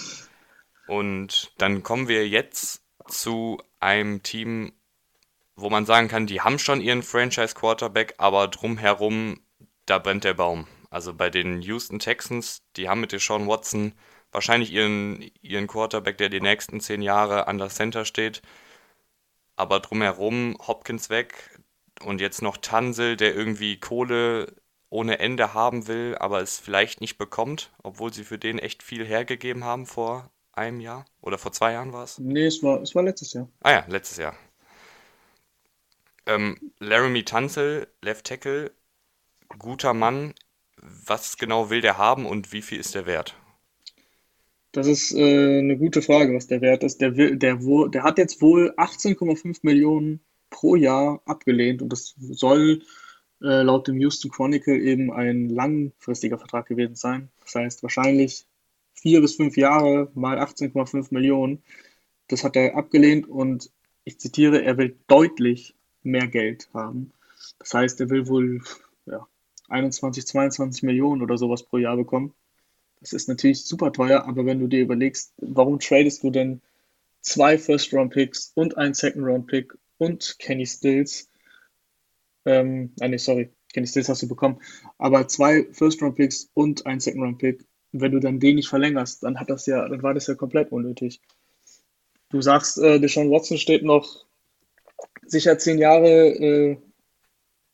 Und 0.87 1.53
dann 1.59 1.83
kommen 1.83 2.07
wir 2.07 2.27
jetzt 2.27 2.81
zu 3.07 3.61
einem 3.79 4.23
Team, 4.23 4.73
wo 5.55 5.69
man 5.69 5.85
sagen 5.85 6.07
kann, 6.07 6.25
die 6.25 6.41
haben 6.41 6.57
schon 6.57 6.81
ihren 6.81 7.03
Franchise-Quarterback, 7.03 8.15
aber 8.17 8.47
drumherum, 8.47 9.41
da 9.85 9.99
brennt 9.99 10.23
der 10.23 10.33
Baum. 10.33 10.65
Also 10.89 11.13
bei 11.13 11.29
den 11.29 11.61
Houston 11.61 11.99
Texans, 11.99 12.61
die 12.75 12.89
haben 12.89 13.01
mit 13.01 13.11
Deshaun 13.11 13.47
Watson 13.47 13.93
wahrscheinlich 14.31 14.71
ihren, 14.71 15.21
ihren 15.41 15.67
Quarterback, 15.67 16.17
der 16.17 16.29
die 16.29 16.41
nächsten 16.41 16.79
zehn 16.79 17.01
Jahre 17.01 17.47
an 17.47 17.57
der 17.57 17.69
Center 17.69 18.05
steht. 18.05 18.41
Aber 19.55 19.79
drumherum 19.79 20.57
Hopkins 20.67 21.09
weg 21.09 21.59
und 22.03 22.21
jetzt 22.21 22.41
noch 22.41 22.57
Tansel, 22.57 23.17
der 23.17 23.35
irgendwie 23.35 23.79
Kohle 23.79 24.55
ohne 24.89 25.19
Ende 25.19 25.53
haben 25.53 25.87
will, 25.87 26.15
aber 26.19 26.41
es 26.41 26.59
vielleicht 26.59 27.01
nicht 27.01 27.17
bekommt, 27.17 27.71
obwohl 27.83 28.13
sie 28.13 28.23
für 28.23 28.37
den 28.37 28.59
echt 28.59 28.83
viel 28.83 29.05
hergegeben 29.05 29.63
haben 29.63 29.85
vor 29.85 30.29
einem 30.53 30.79
Jahr 30.79 31.05
oder 31.21 31.37
vor 31.37 31.51
zwei 31.51 31.73
Jahren 31.73 31.93
war 31.93 32.03
es? 32.03 32.17
Nee, 32.19 32.45
es 32.45 32.63
war, 32.63 32.81
es 32.81 32.95
war 32.95 33.03
letztes 33.03 33.33
Jahr. 33.33 33.49
Ah 33.61 33.71
ja, 33.71 33.85
letztes 33.87 34.17
Jahr. 34.17 34.35
Ähm, 36.25 36.57
Laramie 36.79 37.23
Tanzel, 37.23 37.87
Left 38.01 38.25
Tackle, 38.25 38.71
guter 39.59 39.93
Mann, 39.93 40.33
was 40.81 41.37
genau 41.37 41.69
will 41.69 41.81
der 41.81 41.97
haben 41.97 42.25
und 42.25 42.51
wie 42.53 42.61
viel 42.61 42.79
ist 42.79 42.95
der 42.95 43.05
wert? 43.05 43.35
Das 44.71 44.87
ist 44.87 45.13
äh, 45.13 45.59
eine 45.59 45.77
gute 45.77 46.01
Frage, 46.01 46.35
was 46.35 46.47
der 46.47 46.61
Wert 46.61 46.83
ist. 46.83 47.01
Der, 47.01 47.17
will, 47.17 47.37
der, 47.37 47.55
der 47.55 48.03
hat 48.03 48.17
jetzt 48.17 48.41
wohl 48.41 48.73
18,5 48.77 49.59
Millionen 49.63 50.19
pro 50.49 50.75
Jahr 50.75 51.21
abgelehnt 51.25 51.81
und 51.81 51.89
das 51.89 52.15
soll 52.17 52.83
äh, 53.41 53.61
laut 53.63 53.87
dem 53.87 53.99
Houston 53.99 54.31
Chronicle 54.31 54.79
eben 54.79 55.11
ein 55.11 55.49
langfristiger 55.49 56.37
Vertrag 56.37 56.67
gewesen 56.67 56.95
sein. 56.95 57.29
Das 57.43 57.55
heißt 57.55 57.83
wahrscheinlich 57.83 58.45
vier 58.93 59.21
bis 59.21 59.35
fünf 59.35 59.57
Jahre 59.57 60.11
mal 60.13 60.39
18,5 60.39 61.07
Millionen. 61.11 61.63
Das 62.27 62.43
hat 62.43 62.55
er 62.55 62.75
abgelehnt 62.75 63.27
und 63.27 63.71
ich 64.03 64.19
zitiere, 64.19 64.63
er 64.63 64.77
will 64.77 64.97
deutlich 65.07 65.75
mehr 66.03 66.27
Geld 66.27 66.69
haben. 66.73 67.11
Das 67.59 67.73
heißt, 67.73 67.99
er 68.01 68.09
will 68.09 68.27
wohl 68.27 68.61
21, 69.67 70.25
22 70.25 70.83
Millionen 70.83 71.21
oder 71.21 71.37
sowas 71.37 71.63
pro 71.63 71.77
Jahr 71.77 71.97
bekommen. 71.97 72.33
Das 72.99 73.13
ist 73.13 73.29
natürlich 73.29 73.63
super 73.65 73.91
teuer, 73.91 74.25
aber 74.25 74.45
wenn 74.45 74.59
du 74.59 74.67
dir 74.67 74.81
überlegst, 74.81 75.33
warum 75.37 75.79
tradest 75.79 76.23
du 76.23 76.31
denn 76.31 76.61
zwei 77.21 77.57
First-Round-Picks 77.57 78.53
und 78.55 78.77
ein 78.77 78.93
Second-Round-Pick 78.93 79.77
und 79.97 80.37
Kenny 80.39 80.65
Stills. 80.65 81.29
Ähm, 82.45 82.93
ah, 82.99 83.07
nee, 83.07 83.17
sorry, 83.17 83.51
Kenny 83.73 83.87
Stills 83.87 84.09
hast 84.09 84.23
du 84.23 84.27
bekommen. 84.27 84.59
Aber 84.97 85.27
zwei 85.27 85.67
First-Round-Picks 85.71 86.49
und 86.53 86.85
ein 86.85 86.99
Second-Round-Pick. 86.99 87.65
wenn 87.91 88.11
du 88.11 88.19
dann 88.19 88.39
den 88.39 88.55
nicht 88.55 88.69
verlängerst, 88.69 89.23
dann 89.23 89.39
hat 89.39 89.49
das 89.49 89.65
ja, 89.65 89.87
dann 89.87 90.03
war 90.03 90.13
das 90.13 90.27
ja 90.27 90.35
komplett 90.35 90.71
unnötig. 90.71 91.21
Du 92.29 92.41
sagst, 92.41 92.77
äh, 92.77 92.99
Deshaun 92.99 93.31
Watson 93.31 93.57
steht 93.57 93.83
noch 93.83 94.25
sicher 95.25 95.57
zehn 95.57 95.79
Jahre 95.79 96.07
äh, 96.07 96.77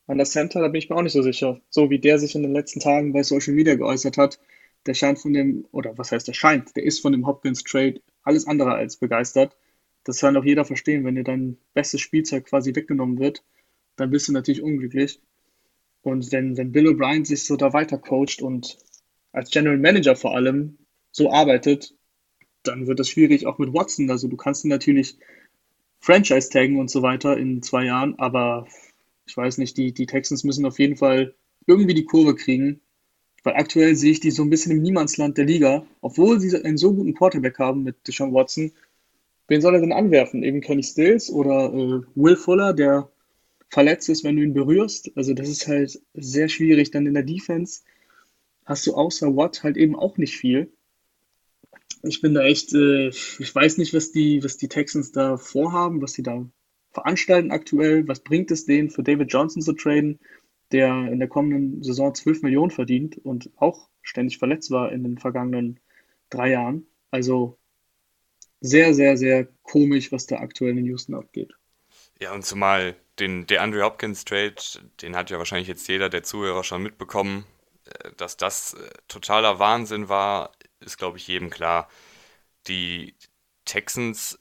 an 0.08 0.18
der 0.18 0.26
Center, 0.26 0.62
da 0.62 0.68
bin 0.68 0.80
ich 0.80 0.90
mir 0.90 0.96
auch 0.96 1.02
nicht 1.02 1.14
so 1.14 1.22
sicher. 1.22 1.62
So 1.70 1.90
wie 1.90 2.00
der 2.00 2.20
sich 2.20 2.36
in 2.36 2.44
den 2.44 2.54
letzten 2.54 2.80
Tagen 2.80 3.14
bei 3.14 3.24
Social 3.24 3.54
Media 3.54 3.76
geäußert 3.76 4.18
hat, 4.18 4.40
der 4.86 4.94
scheint 4.94 5.20
von 5.20 5.34
dem, 5.34 5.66
oder 5.72 5.98
was 5.98 6.12
heißt 6.12 6.28
der 6.28 6.34
scheint, 6.34 6.76
der 6.76 6.84
ist 6.84 7.02
von 7.02 7.14
dem 7.14 7.26
Hopkins 7.26 7.64
Trade 7.64 8.02
alles 8.24 8.48
andere 8.48 8.74
als 8.74 8.98
begeistert. 8.98 9.56
Das 10.04 10.20
kann 10.20 10.36
auch 10.36 10.44
jeder 10.44 10.66
verstehen, 10.66 11.06
wenn 11.06 11.16
dir 11.16 11.24
dein 11.24 11.58
bestes 11.74 12.02
Spielzeug 12.02 12.46
quasi 12.46 12.76
weggenommen 12.76 13.20
wird, 13.20 13.44
dann 13.96 14.10
bist 14.10 14.28
du 14.28 14.34
natürlich 14.34 14.62
unglücklich. 14.62 15.22
Und 16.02 16.32
wenn, 16.34 16.58
wenn 16.58 16.74
Bill 16.74 16.88
O'Brien 16.88 17.26
sich 17.26 17.46
so 17.46 17.56
da 17.56 17.72
weiter 17.72 17.98
coacht 17.98 18.42
und 18.42 18.78
als 19.32 19.52
General 19.52 19.78
Manager 19.78 20.16
vor 20.16 20.36
allem 20.36 20.78
so 21.12 21.32
arbeitet, 21.32 21.96
dann 22.64 22.88
wird 22.88 23.00
es 23.00 23.10
schwierig 23.10 23.46
auch 23.46 23.58
mit 23.58 23.74
Watson. 23.74 24.10
Also 24.10 24.28
du 24.28 24.36
kannst 24.36 24.66
ihn 24.66 24.70
natürlich 24.70 25.18
Franchise 26.00 26.50
taggen 26.50 26.80
und 26.80 26.90
so 26.90 27.02
weiter 27.02 27.38
in 27.38 27.62
zwei 27.62 27.86
Jahren, 27.86 28.20
aber 28.20 28.68
ich 29.26 29.36
weiß 29.36 29.58
nicht, 29.58 29.78
die, 29.78 29.94
die 29.94 30.06
Texans 30.06 30.44
müssen 30.44 30.66
auf 30.66 30.80
jeden 30.80 30.98
Fall 30.98 31.34
irgendwie 31.66 31.94
die 31.94 32.06
Kurve 32.06 32.36
kriegen, 32.36 32.82
weil 33.44 33.56
aktuell 33.56 33.96
sehe 33.96 34.12
ich 34.12 34.20
die 34.20 34.32
so 34.32 34.44
ein 34.44 34.50
bisschen 34.50 34.72
im 34.72 34.82
Niemandsland 34.82 35.38
der 35.38 35.46
Liga, 35.46 35.86
obwohl 36.02 36.40
sie 36.40 36.56
einen 36.64 36.78
so 36.78 36.94
guten 36.94 37.14
Quarterback 37.14 37.60
haben 37.60 37.84
mit 37.84 38.08
Deshaun 38.08 38.34
Watson. 38.34 38.72
Wen 39.48 39.62
soll 39.62 39.76
er 39.76 39.82
denn 39.82 39.92
anwerfen? 39.92 40.44
Eben 40.44 40.62
Kenny 40.62 40.84
Stills 40.84 41.30
oder 41.30 41.74
äh, 41.74 42.02
Will 42.16 42.36
Fuller, 42.36 42.74
der 42.74 43.10
verletzt 43.70 44.08
ist, 44.08 44.24
wenn 44.24 44.38
du 44.38 44.44
ihn 44.44 44.54
berührst. 44.54 45.12
Also 45.16 45.34
das 45.34 45.50
ist 45.50 45.68
halt 45.68 46.02
sehr 46.14 46.48
schwierig. 46.48 46.92
Dann 46.92 47.06
in 47.06 47.14
der 47.14 47.24
Defense 47.24 47.82
hast 48.66 48.88
du 48.88 48.94
außer 48.94 49.36
Watt 49.36 49.64
halt 49.64 49.78
eben 49.78 49.96
auch 49.96 50.18
nicht 50.18 50.38
viel. 50.38 50.72
Ich 52.04 52.22
bin 52.22 52.34
da 52.34 52.44
echt, 52.44 52.74
äh, 52.74 53.10
ich 53.10 53.54
weiß 53.54 53.78
nicht, 53.78 53.94
was 53.94 54.12
die, 54.12 54.44
was 54.44 54.58
die 54.58 54.68
Texans 54.68 55.12
da 55.12 55.38
vorhaben, 55.38 56.02
was 56.02 56.14
sie 56.14 56.24
da 56.24 56.46
veranstalten 56.94 57.52
aktuell. 57.52 58.08
Was 58.08 58.22
bringt 58.22 58.52
es 58.52 58.66
denen, 58.66 58.90
für 58.90 59.04
David 59.04 59.32
Johnson 59.32 59.62
zu 59.62 59.74
traden? 59.74 60.20
der 60.74 61.12
in 61.12 61.20
der 61.20 61.30
kommenden 61.30 61.84
Saison 61.84 62.14
12 62.14 62.42
Millionen 62.42 62.72
verdient 62.72 63.18
und 63.24 63.52
auch 63.58 63.90
ständig 64.02 64.40
verletzt 64.40 64.72
war 64.72 64.92
in 64.92 65.04
den 65.04 65.18
vergangenen 65.18 65.80
drei 66.30 66.50
Jahren. 66.50 66.88
Also 67.12 67.60
sehr, 68.60 68.94
sehr, 68.94 69.16
sehr 69.16 69.48
komisch, 69.62 70.12
was 70.12 70.26
da 70.26 70.38
aktuell 70.38 70.78
in 70.78 70.86
Houston 70.86 71.14
abgeht. 71.14 71.54
Ja, 72.20 72.34
und 72.34 72.44
zumal 72.44 72.96
den 73.20 73.46
der 73.46 73.62
Andrew 73.62 73.84
Hopkins 73.84 74.26
Trade, 74.26 74.56
den 75.02 75.16
hat 75.16 75.30
ja 75.30 75.38
wahrscheinlich 75.38 75.68
jetzt 75.68 75.88
jeder 75.88 76.10
der 76.10 76.24
Zuhörer 76.24 76.64
schon 76.64 76.82
mitbekommen, 76.82 77.46
äh, 77.86 78.12
dass 78.18 78.36
das 78.38 78.74
äh, 78.74 78.90
totaler 79.08 79.60
Wahnsinn 79.60 80.10
war, 80.10 80.52
ist 80.80 80.98
glaube 80.98 81.18
ich 81.18 81.28
jedem 81.28 81.52
klar. 81.52 81.88
Die 82.68 83.14
Texans, 83.66 84.40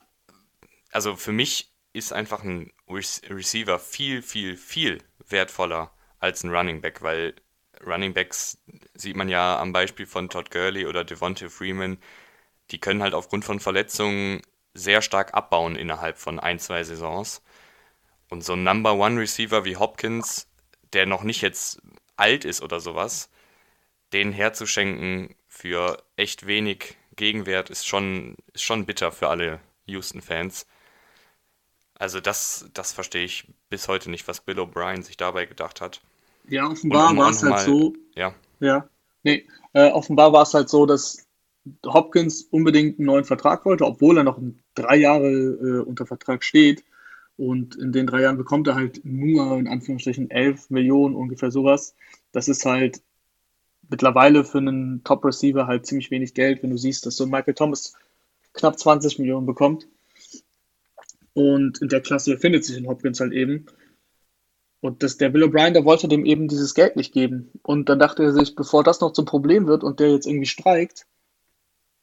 also 0.92 1.14
für 1.16 1.32
mich 1.32 1.71
ist 1.92 2.12
einfach 2.12 2.42
ein 2.42 2.72
Receiver 2.88 3.78
viel, 3.78 4.22
viel, 4.22 4.56
viel 4.56 4.98
wertvoller 5.28 5.92
als 6.18 6.44
ein 6.44 6.54
Running 6.54 6.80
Back, 6.80 7.02
weil 7.02 7.34
Running 7.84 8.14
Backs 8.14 8.58
sieht 8.94 9.16
man 9.16 9.28
ja 9.28 9.58
am 9.58 9.72
Beispiel 9.72 10.06
von 10.06 10.28
Todd 10.28 10.50
Gurley 10.50 10.86
oder 10.86 11.04
Devontae 11.04 11.48
Freeman, 11.48 11.98
die 12.70 12.78
können 12.78 13.02
halt 13.02 13.14
aufgrund 13.14 13.44
von 13.44 13.60
Verletzungen 13.60 14.42
sehr 14.74 15.02
stark 15.02 15.34
abbauen 15.34 15.76
innerhalb 15.76 16.18
von 16.18 16.40
ein, 16.40 16.58
zwei 16.58 16.84
Saisons. 16.84 17.42
Und 18.30 18.42
so 18.42 18.54
ein 18.54 18.62
Number 18.64 18.94
One 18.94 19.20
Receiver 19.20 19.64
wie 19.64 19.76
Hopkins, 19.76 20.48
der 20.92 21.06
noch 21.06 21.22
nicht 21.22 21.42
jetzt 21.42 21.82
alt 22.16 22.44
ist 22.44 22.62
oder 22.62 22.80
sowas, 22.80 23.28
den 24.12 24.32
herzuschenken 24.32 25.34
für 25.48 26.02
echt 26.16 26.46
wenig 26.46 26.96
Gegenwert 27.16 27.68
ist 27.68 27.86
schon, 27.86 28.36
ist 28.54 28.62
schon 28.62 28.86
bitter 28.86 29.12
für 29.12 29.28
alle 29.28 29.60
Houston-Fans. 29.86 30.66
Also 32.02 32.18
das, 32.18 32.68
das 32.74 32.90
verstehe 32.90 33.22
ich 33.22 33.46
bis 33.70 33.86
heute 33.86 34.10
nicht, 34.10 34.26
was 34.26 34.40
Bill 34.40 34.58
O'Brien 34.58 35.04
sich 35.04 35.16
dabei 35.16 35.46
gedacht 35.46 35.80
hat. 35.80 36.00
Ja, 36.48 36.68
offenbar 36.68 37.12
um 37.12 37.18
war 37.18 37.30
es 37.30 37.44
halt 37.44 37.60
so. 37.60 37.94
Ja. 38.16 38.34
Ja. 38.58 38.88
Nee, 39.22 39.46
äh, 39.72 39.88
offenbar 39.92 40.32
war 40.32 40.42
es 40.42 40.52
halt 40.52 40.68
so, 40.68 40.84
dass 40.84 41.24
Hopkins 41.86 42.42
unbedingt 42.42 42.98
einen 42.98 43.06
neuen 43.06 43.24
Vertrag 43.24 43.64
wollte, 43.64 43.86
obwohl 43.86 44.18
er 44.18 44.24
noch 44.24 44.40
drei 44.74 44.96
Jahre 44.96 45.28
äh, 45.30 45.78
unter 45.84 46.04
Vertrag 46.04 46.42
steht. 46.42 46.82
Und 47.36 47.76
in 47.76 47.92
den 47.92 48.08
drei 48.08 48.22
Jahren 48.22 48.36
bekommt 48.36 48.66
er 48.66 48.74
halt 48.74 49.04
nur 49.04 49.56
in 49.56 49.68
Anführungsstrichen 49.68 50.28
11 50.28 50.70
Millionen, 50.70 51.14
ungefähr 51.14 51.52
sowas. 51.52 51.94
Das 52.32 52.48
ist 52.48 52.64
halt 52.64 53.00
mittlerweile 53.88 54.42
für 54.42 54.58
einen 54.58 55.04
Top-Receiver 55.04 55.68
halt 55.68 55.86
ziemlich 55.86 56.10
wenig 56.10 56.34
Geld, 56.34 56.64
wenn 56.64 56.70
du 56.70 56.78
siehst, 56.78 57.06
dass 57.06 57.14
so 57.14 57.22
ein 57.22 57.30
Michael 57.30 57.54
Thomas 57.54 57.94
knapp 58.54 58.76
20 58.76 59.20
Millionen 59.20 59.46
bekommt. 59.46 59.86
Und 61.34 61.80
in 61.80 61.88
der 61.88 62.00
Klasse 62.00 62.32
befindet 62.32 62.64
sich 62.64 62.76
in 62.76 62.86
Hopkins 62.86 63.20
halt 63.20 63.32
eben. 63.32 63.66
Und 64.80 65.02
das, 65.02 65.16
der 65.16 65.28
Bill 65.30 65.44
O'Brien, 65.44 65.72
der 65.72 65.84
wollte 65.84 66.08
dem 66.08 66.26
eben 66.26 66.48
dieses 66.48 66.74
Geld 66.74 66.96
nicht 66.96 67.12
geben. 67.12 67.50
Und 67.62 67.88
dann 67.88 67.98
dachte 67.98 68.24
er 68.24 68.32
sich, 68.32 68.56
bevor 68.56 68.82
das 68.82 69.00
noch 69.00 69.12
zum 69.12 69.24
Problem 69.24 69.66
wird 69.66 69.84
und 69.84 70.00
der 70.00 70.10
jetzt 70.10 70.26
irgendwie 70.26 70.46
streikt, 70.46 71.06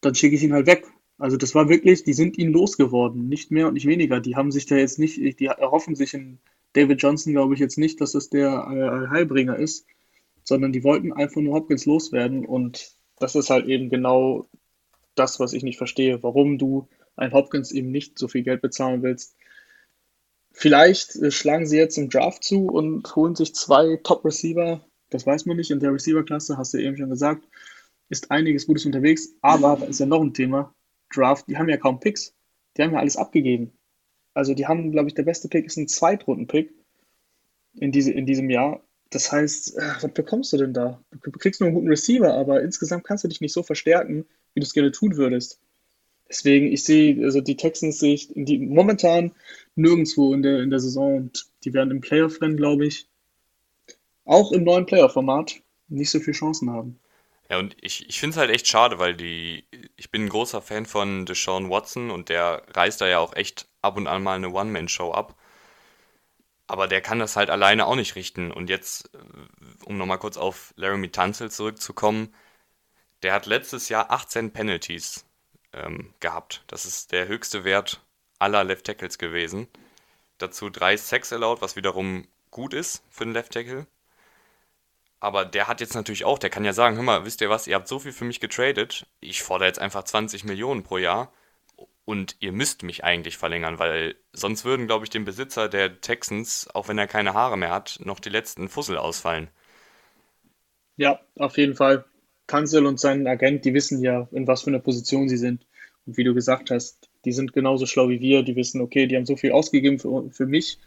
dann 0.01 0.15
schicke 0.15 0.35
ich 0.35 0.43
ihn 0.43 0.53
halt 0.53 0.65
weg. 0.65 0.87
Also 1.17 1.35
das 1.35 1.53
war 1.53 1.67
wirklich, 1.67 2.05
die 2.05 2.13
sind 2.13 2.37
ihn 2.37 2.53
losgeworden, 2.53 3.27
nicht 3.27 3.51
mehr 3.51 3.67
und 3.67 3.73
nicht 3.73 3.85
weniger. 3.85 4.21
Die 4.21 4.37
haben 4.37 4.51
sich 4.51 4.65
da 4.65 4.75
jetzt 4.75 4.97
nicht, 4.97 5.17
die 5.17 5.45
erhoffen 5.45 5.95
sich 5.95 6.13
in 6.13 6.39
David 6.73 7.01
Johnson, 7.01 7.33
glaube 7.33 7.53
ich, 7.53 7.59
jetzt 7.59 7.77
nicht, 7.77 7.99
dass 7.99 8.13
das 8.13 8.29
der 8.29 8.47
äh, 8.49 9.09
Heilbringer 9.09 9.57
ist, 9.57 9.85
sondern 10.43 10.71
die 10.71 10.83
wollten 10.85 11.11
einfach 11.11 11.41
nur 11.41 11.55
Hopkins 11.55 11.85
loswerden. 11.85 12.45
Und 12.45 12.93
das 13.17 13.35
ist 13.35 13.49
halt 13.49 13.67
eben 13.67 13.89
genau 13.89 14.47
das, 15.15 15.41
was 15.41 15.51
ich 15.51 15.63
nicht 15.63 15.77
verstehe, 15.77 16.23
warum 16.23 16.57
du 16.57 16.87
ein 17.19 17.33
Hopkins 17.33 17.71
eben 17.71 17.91
nicht 17.91 18.17
so 18.17 18.27
viel 18.27 18.43
Geld 18.43 18.61
bezahlen 18.61 19.03
willst 19.03 19.35
Vielleicht 20.51 21.15
äh, 21.15 21.31
schlagen 21.31 21.65
sie 21.65 21.77
jetzt 21.77 21.97
im 21.97 22.09
Draft 22.09 22.43
zu 22.43 22.67
und 22.67 23.15
holen 23.15 23.35
sich 23.35 23.55
zwei 23.55 23.97
Top-Receiver. 24.03 24.85
Das 25.09 25.25
weiß 25.25 25.45
man 25.45 25.57
nicht. 25.57 25.71
In 25.71 25.79
der 25.79 25.93
Receiver-Klasse, 25.93 26.57
hast 26.57 26.73
du 26.73 26.77
eben 26.79 26.97
schon 26.97 27.09
gesagt, 27.09 27.47
ist 28.09 28.31
einiges 28.31 28.67
Gutes 28.67 28.85
unterwegs. 28.85 29.29
Aber 29.41 29.77
da 29.79 29.85
ist 29.85 29.99
ja 29.99 30.05
noch 30.05 30.21
ein 30.21 30.33
Thema. 30.33 30.73
Draft, 31.13 31.47
die 31.47 31.57
haben 31.57 31.69
ja 31.69 31.77
kaum 31.77 31.99
Picks. 31.99 32.35
Die 32.75 32.83
haben 32.83 32.93
ja 32.93 32.99
alles 32.99 33.17
abgegeben. 33.17 33.71
Also 34.33 34.53
die 34.53 34.67
haben, 34.67 34.91
glaube 34.91 35.07
ich, 35.07 35.15
der 35.15 35.23
beste 35.23 35.47
Pick 35.47 35.65
ist 35.65 35.77
ein 35.77 35.87
Zweitrunden-Pick 35.87 36.73
in, 37.75 37.91
diese, 37.91 38.11
in 38.11 38.25
diesem 38.25 38.49
Jahr. 38.49 38.83
Das 39.11 39.31
heißt, 39.31 39.77
äh, 39.77 39.93
was 40.01 40.13
bekommst 40.13 40.53
du 40.53 40.57
denn 40.57 40.73
da? 40.73 41.01
Du 41.23 41.31
kriegst 41.31 41.61
nur 41.61 41.67
einen 41.67 41.75
guten 41.75 41.89
Receiver, 41.89 42.33
aber 42.33 42.61
insgesamt 42.61 43.05
kannst 43.05 43.23
du 43.23 43.27
dich 43.27 43.41
nicht 43.41 43.53
so 43.53 43.63
verstärken, 43.63 44.25
wie 44.53 44.59
du 44.59 44.65
es 44.65 44.73
gerne 44.73 44.91
tun 44.91 45.17
würdest. 45.17 45.59
Deswegen, 46.29 46.71
ich 46.71 46.83
sehe, 46.83 47.23
also 47.25 47.41
die 47.41 47.57
Texans 47.57 47.99
sehe 47.99 48.13
ich 48.13 48.29
die, 48.33 48.59
momentan 48.59 49.31
nirgendwo 49.75 50.33
in 50.33 50.43
der, 50.43 50.61
in 50.61 50.69
der 50.69 50.79
Saison 50.79 51.17
und 51.17 51.47
die 51.63 51.73
werden 51.73 51.91
im 51.91 52.01
Playoff-Rennen, 52.01 52.55
glaube 52.55 52.85
ich, 52.85 53.07
auch 54.25 54.51
im 54.51 54.63
neuen 54.63 54.85
Playoff-Format 54.85 55.61
nicht 55.87 56.11
so 56.11 56.19
viele 56.19 56.37
Chancen 56.37 56.69
haben. 56.69 56.99
Ja, 57.49 57.57
und 57.57 57.75
ich, 57.81 58.07
ich 58.07 58.19
finde 58.19 58.35
es 58.35 58.37
halt 58.37 58.51
echt 58.51 58.67
schade, 58.67 58.99
weil 58.99 59.15
die, 59.15 59.65
ich 59.97 60.11
bin 60.11 60.25
ein 60.25 60.29
großer 60.29 60.61
Fan 60.61 60.85
von 60.85 61.25
Deshaun 61.25 61.71
Watson 61.71 62.11
und 62.11 62.29
der 62.29 62.61
reißt 62.75 63.01
da 63.01 63.07
ja 63.07 63.17
auch 63.17 63.35
echt 63.35 63.67
ab 63.81 63.97
und 63.97 64.05
an 64.05 64.21
mal 64.21 64.35
eine 64.35 64.51
One-Man-Show 64.51 65.11
ab. 65.11 65.35
Aber 66.67 66.87
der 66.87 67.01
kann 67.01 67.17
das 67.17 67.35
halt 67.35 67.49
alleine 67.49 67.87
auch 67.87 67.95
nicht 67.95 68.15
richten. 68.15 68.51
Und 68.51 68.69
jetzt, 68.69 69.09
um 69.85 69.97
nochmal 69.97 70.19
kurz 70.19 70.37
auf 70.37 70.75
Laramie 70.77 71.09
Tunsil 71.09 71.49
zurückzukommen, 71.49 72.31
der 73.23 73.33
hat 73.33 73.47
letztes 73.47 73.89
Jahr 73.89 74.11
18 74.11 74.51
Penalties 74.51 75.25
ähm, 75.73 76.13
gehabt. 76.19 76.63
Das 76.67 76.85
ist 76.85 77.11
der 77.11 77.27
höchste 77.27 77.63
Wert 77.63 78.01
aller 78.39 78.63
Left 78.63 78.85
Tackles 78.85 79.17
gewesen. 79.17 79.67
Dazu 80.37 80.69
drei 80.69 80.95
Sacks 80.97 81.33
allowed, 81.33 81.61
was 81.61 81.75
wiederum 81.75 82.27
gut 82.51 82.73
ist 82.73 83.03
für 83.09 83.23
einen 83.23 83.33
Left 83.33 83.53
Tackle. 83.53 83.85
Aber 85.19 85.43
der 85.45 85.67
hat 85.67 85.81
jetzt 85.81 85.95
natürlich 85.95 86.23
auch, 86.23 86.39
der 86.39 86.49
kann 86.49 86.63
ja 86.63 86.71
sagen, 86.73 86.95
hör 86.95 87.03
mal, 87.03 87.25
wisst 87.25 87.41
ihr 87.41 87.49
was, 87.49 87.67
ihr 87.67 87.75
habt 87.75 87.89
so 87.89 87.99
viel 87.99 88.13
für 88.13 88.23
mich 88.23 88.39
getradet, 88.39 89.05
ich 89.19 89.43
fordere 89.43 89.67
jetzt 89.67 89.79
einfach 89.79 90.03
20 90.03 90.45
Millionen 90.45 90.83
pro 90.83 90.97
Jahr 90.97 91.33
und 92.05 92.37
ihr 92.39 92.53
müsst 92.53 92.83
mich 92.83 93.03
eigentlich 93.03 93.37
verlängern, 93.37 93.79
weil 93.79 94.15
sonst 94.31 94.63
würden, 94.63 94.87
glaube 94.87 95.03
ich, 95.03 95.09
dem 95.09 95.25
Besitzer 95.25 95.67
der 95.67 95.99
Texans, 95.99 96.69
auch 96.73 96.87
wenn 96.87 96.97
er 96.97 97.07
keine 97.07 97.33
Haare 97.33 97.57
mehr 97.57 97.71
hat, 97.71 97.99
noch 98.01 98.21
die 98.21 98.29
letzten 98.29 98.69
Fussel 98.69 98.97
ausfallen. 98.97 99.49
Ja, 100.95 101.19
auf 101.35 101.57
jeden 101.57 101.75
Fall. 101.75 102.05
Kanzel 102.49 102.87
und 102.87 102.99
sein 102.99 103.27
Agent, 103.27 103.63
die 103.63 103.75
wissen 103.75 104.01
ja, 104.01 104.27
in 104.31 104.47
was 104.47 104.63
für 104.63 104.71
einer 104.71 104.79
Position 104.79 105.29
sie 105.29 105.37
sind. 105.37 105.67
Und 106.05 106.17
wie 106.17 106.23
du 106.23 106.33
gesagt 106.33 106.71
hast, 106.71 107.09
die 107.23 107.31
sind 107.31 107.53
genauso 107.53 107.85
schlau 107.85 108.09
wie 108.09 108.19
wir, 108.19 108.41
die 108.41 108.55
wissen, 108.55 108.81
okay, 108.81 109.05
die 109.05 109.15
haben 109.15 109.27
so 109.27 109.37
viel 109.37 109.51
ausgegeben 109.51 109.99
für, 109.99 110.29
für 110.31 110.47
mich. 110.47 110.79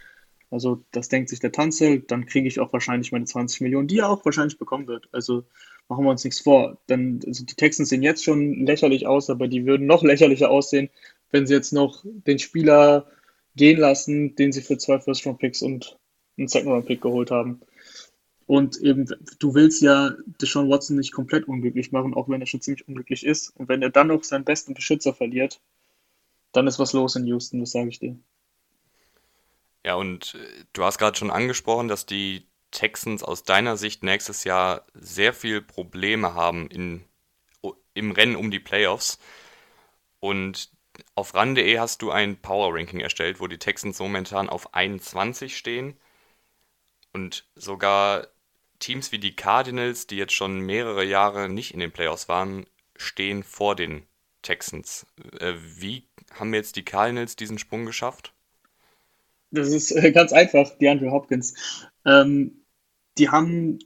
Also 0.50 0.84
das 0.90 1.08
denkt 1.08 1.30
sich 1.30 1.38
der 1.38 1.52
Tanzel, 1.52 2.00
dann 2.00 2.26
kriege 2.26 2.48
ich 2.48 2.58
auch 2.58 2.72
wahrscheinlich 2.72 3.12
meine 3.12 3.24
20 3.26 3.60
Millionen, 3.60 3.86
die 3.86 4.00
er 4.00 4.10
auch 4.10 4.24
wahrscheinlich 4.24 4.58
bekommen 4.58 4.88
wird. 4.88 5.08
Also 5.12 5.44
machen 5.88 6.04
wir 6.04 6.10
uns 6.10 6.24
nichts 6.24 6.40
vor. 6.40 6.78
Dann, 6.88 7.20
also 7.26 7.44
die 7.44 7.54
Texans 7.54 7.88
sehen 7.88 8.02
jetzt 8.02 8.24
schon 8.24 8.66
lächerlich 8.66 9.06
aus, 9.06 9.30
aber 9.30 9.46
die 9.46 9.64
würden 9.64 9.86
noch 9.86 10.02
lächerlicher 10.02 10.50
aussehen, 10.50 10.90
wenn 11.30 11.46
sie 11.46 11.54
jetzt 11.54 11.72
noch 11.72 12.04
den 12.04 12.40
Spieler 12.40 13.06
gehen 13.54 13.78
lassen, 13.78 14.34
den 14.34 14.50
sie 14.50 14.62
für 14.62 14.78
zwei 14.78 14.98
First-Round-Picks 14.98 15.62
und 15.62 15.96
einen 16.36 16.48
Second-Round-Pick 16.48 17.00
geholt 17.00 17.30
haben. 17.30 17.60
Und 18.52 18.76
eben, 18.82 19.06
du 19.38 19.54
willst 19.54 19.80
ja 19.80 20.10
Deshaun 20.42 20.68
Watson 20.68 20.98
nicht 20.98 21.12
komplett 21.12 21.48
unglücklich 21.48 21.90
machen, 21.90 22.12
auch 22.12 22.28
wenn 22.28 22.42
er 22.42 22.46
schon 22.46 22.60
ziemlich 22.60 22.86
unglücklich 22.86 23.24
ist. 23.24 23.48
Und 23.56 23.70
wenn 23.70 23.80
er 23.80 23.88
dann 23.88 24.08
noch 24.08 24.24
seinen 24.24 24.44
besten 24.44 24.74
Beschützer 24.74 25.14
verliert, 25.14 25.62
dann 26.52 26.66
ist 26.66 26.78
was 26.78 26.92
los 26.92 27.16
in 27.16 27.26
Houston, 27.26 27.60
das 27.60 27.70
sage 27.70 27.88
ich 27.88 27.98
dir. 27.98 28.14
Ja, 29.86 29.94
und 29.94 30.34
äh, 30.34 30.64
du 30.74 30.84
hast 30.84 30.98
gerade 30.98 31.16
schon 31.16 31.30
angesprochen, 31.30 31.88
dass 31.88 32.04
die 32.04 32.46
Texans 32.72 33.22
aus 33.22 33.42
deiner 33.42 33.78
Sicht 33.78 34.02
nächstes 34.02 34.44
Jahr 34.44 34.84
sehr 34.92 35.32
viel 35.32 35.62
Probleme 35.62 36.34
haben 36.34 36.68
in, 36.68 37.06
im 37.94 38.10
Rennen 38.10 38.36
um 38.36 38.50
die 38.50 38.60
Playoffs. 38.60 39.18
Und 40.20 40.70
auf 41.14 41.34
RAN.de 41.34 41.78
hast 41.78 42.02
du 42.02 42.10
ein 42.10 42.36
Power 42.36 42.74
Ranking 42.74 43.00
erstellt, 43.00 43.40
wo 43.40 43.46
die 43.46 43.56
Texans 43.56 43.98
momentan 43.98 44.50
auf 44.50 44.74
21 44.74 45.56
stehen. 45.56 45.98
Und 47.14 47.46
sogar 47.54 48.26
Teams 48.82 49.12
wie 49.12 49.18
die 49.18 49.36
Cardinals, 49.36 50.06
die 50.08 50.16
jetzt 50.16 50.32
schon 50.32 50.60
mehrere 50.60 51.04
Jahre 51.04 51.48
nicht 51.48 51.72
in 51.72 51.80
den 51.80 51.92
Playoffs 51.92 52.28
waren, 52.28 52.66
stehen 52.96 53.44
vor 53.44 53.76
den 53.76 54.02
Texans. 54.42 55.06
Äh, 55.38 55.54
wie 55.78 56.08
haben 56.34 56.52
jetzt 56.52 56.76
die 56.76 56.84
Cardinals 56.84 57.36
diesen 57.36 57.58
Sprung 57.58 57.86
geschafft? 57.86 58.34
Das 59.52 59.68
ist 59.68 59.92
äh, 59.92 60.10
ganz 60.10 60.32
einfach, 60.32 60.76
die 60.78 60.88
Andrew 60.88 61.12
Hopkins. 61.12 61.54
Ähm, 62.04 62.64
die 63.18 63.28
haben 63.28 63.78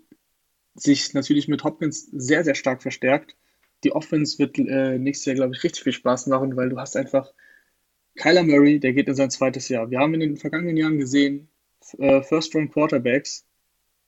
sich 0.75 1.13
natürlich 1.13 1.47
mit 1.47 1.63
Hopkins 1.63 2.09
sehr, 2.13 2.43
sehr 2.45 2.55
stark 2.55 2.83
verstärkt. 2.83 3.37
Die 3.85 3.93
Offense 3.93 4.39
wird 4.39 4.59
äh, 4.59 4.99
nächstes 4.99 5.27
Jahr, 5.27 5.37
glaube 5.37 5.55
ich, 5.55 5.63
richtig 5.63 5.83
viel 5.85 5.93
Spaß 5.93 6.27
machen, 6.29 6.57
weil 6.57 6.71
du 6.71 6.79
hast 6.79 6.97
einfach 6.97 7.33
Kyler 8.17 8.45
Murray, 8.45 8.81
der 8.81 8.95
geht 8.95 9.09
in 9.09 9.15
sein 9.15 9.31
zweites 9.31 9.69
Jahr. 9.69 9.91
Wir 9.91 9.99
haben 9.99 10.15
in 10.15 10.21
den 10.21 10.37
vergangenen 10.39 10.79
Jahren 10.79 10.99
gesehen, 10.99 11.49
äh, 11.99 12.23
First-Round-Quarterbacks, 12.23 13.45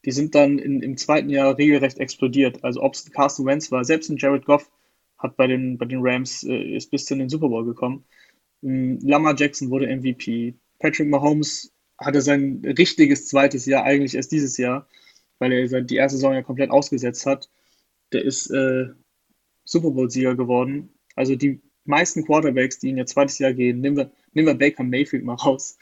die 0.04 0.12
sind 0.12 0.34
dann 0.34 0.58
in, 0.58 0.82
im 0.82 0.96
zweiten 0.96 1.30
Jahr 1.30 1.58
regelrecht 1.58 1.98
explodiert. 1.98 2.64
Also 2.64 2.82
ob 2.82 2.94
es 2.94 3.10
Carson 3.10 3.46
Wentz 3.46 3.70
war, 3.72 3.84
selbst 3.84 4.10
ein 4.10 4.16
Jared 4.16 4.44
Goff 4.44 4.70
hat 5.18 5.36
bei 5.36 5.46
den, 5.46 5.78
bei 5.78 5.86
den 5.86 6.00
Rams, 6.00 6.44
äh, 6.44 6.76
ist 6.76 6.90
bis 6.90 7.10
in 7.10 7.18
den 7.18 7.28
Super 7.28 7.48
Bowl 7.48 7.64
gekommen. 7.64 8.04
Ähm, 8.62 8.98
Lamar 9.02 9.34
Jackson 9.36 9.70
wurde 9.70 9.94
MVP. 9.94 10.54
Patrick 10.78 11.08
Mahomes 11.08 11.72
hatte 11.98 12.22
sein 12.22 12.62
richtiges 12.64 13.26
zweites 13.26 13.66
Jahr 13.66 13.84
eigentlich 13.84 14.14
erst 14.14 14.30
dieses 14.30 14.56
Jahr, 14.56 14.88
weil 15.38 15.52
er 15.52 15.82
die 15.82 15.96
erste 15.96 16.16
Saison 16.16 16.34
ja 16.34 16.42
komplett 16.42 16.70
ausgesetzt 16.70 17.26
hat. 17.26 17.50
Der 18.12 18.24
ist 18.24 18.50
äh, 18.50 18.86
Super 19.64 19.90
Bowl-Sieger 19.90 20.36
geworden. 20.36 20.90
Also 21.16 21.34
die 21.34 21.60
meisten 21.84 22.24
Quarterbacks, 22.24 22.78
die 22.78 22.90
in 22.90 22.98
ihr 22.98 23.06
zweites 23.06 23.38
Jahr 23.38 23.52
gehen, 23.52 23.80
nehmen 23.80 23.96
wir, 23.96 24.12
nehmen 24.32 24.46
wir 24.46 24.54
Baker 24.54 24.84
Mayfield 24.84 25.24
mal 25.24 25.34
raus, 25.34 25.78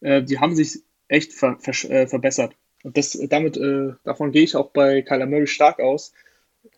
äh, 0.00 0.22
die 0.22 0.38
haben 0.38 0.56
sich 0.56 0.80
echt 1.06 1.32
ver, 1.32 1.58
ver, 1.60 1.90
äh, 1.90 2.06
verbessert. 2.08 2.56
Und 2.82 2.96
das, 2.96 3.18
damit, 3.28 3.56
äh, 3.56 3.92
davon 4.04 4.32
gehe 4.32 4.42
ich 4.42 4.56
auch 4.56 4.70
bei 4.70 5.02
Kyler 5.02 5.26
Murray 5.26 5.46
stark 5.46 5.80
aus. 5.80 6.12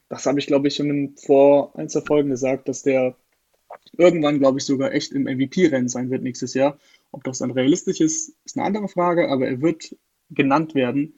Das 0.08 0.26
habe 0.26 0.38
ich, 0.38 0.46
glaube 0.46 0.68
ich, 0.68 0.76
schon 0.76 1.16
vor 1.16 1.76
ein, 1.78 1.88
zwei 1.88 2.00
Folgen 2.00 2.30
gesagt, 2.30 2.68
dass 2.68 2.82
der 2.82 3.16
irgendwann, 3.96 4.38
glaube 4.38 4.58
ich, 4.58 4.64
sogar 4.64 4.92
echt 4.92 5.12
im 5.12 5.24
MVP-Rennen 5.24 5.88
sein 5.88 6.10
wird 6.10 6.22
nächstes 6.22 6.54
Jahr. 6.54 6.78
Ob 7.10 7.24
das 7.24 7.38
dann 7.38 7.50
realistisch 7.50 8.00
ist, 8.00 8.34
ist 8.44 8.56
eine 8.56 8.66
andere 8.66 8.88
Frage, 8.88 9.30
aber 9.30 9.46
er 9.46 9.60
wird 9.60 9.96
genannt 10.30 10.74
werden. 10.74 11.14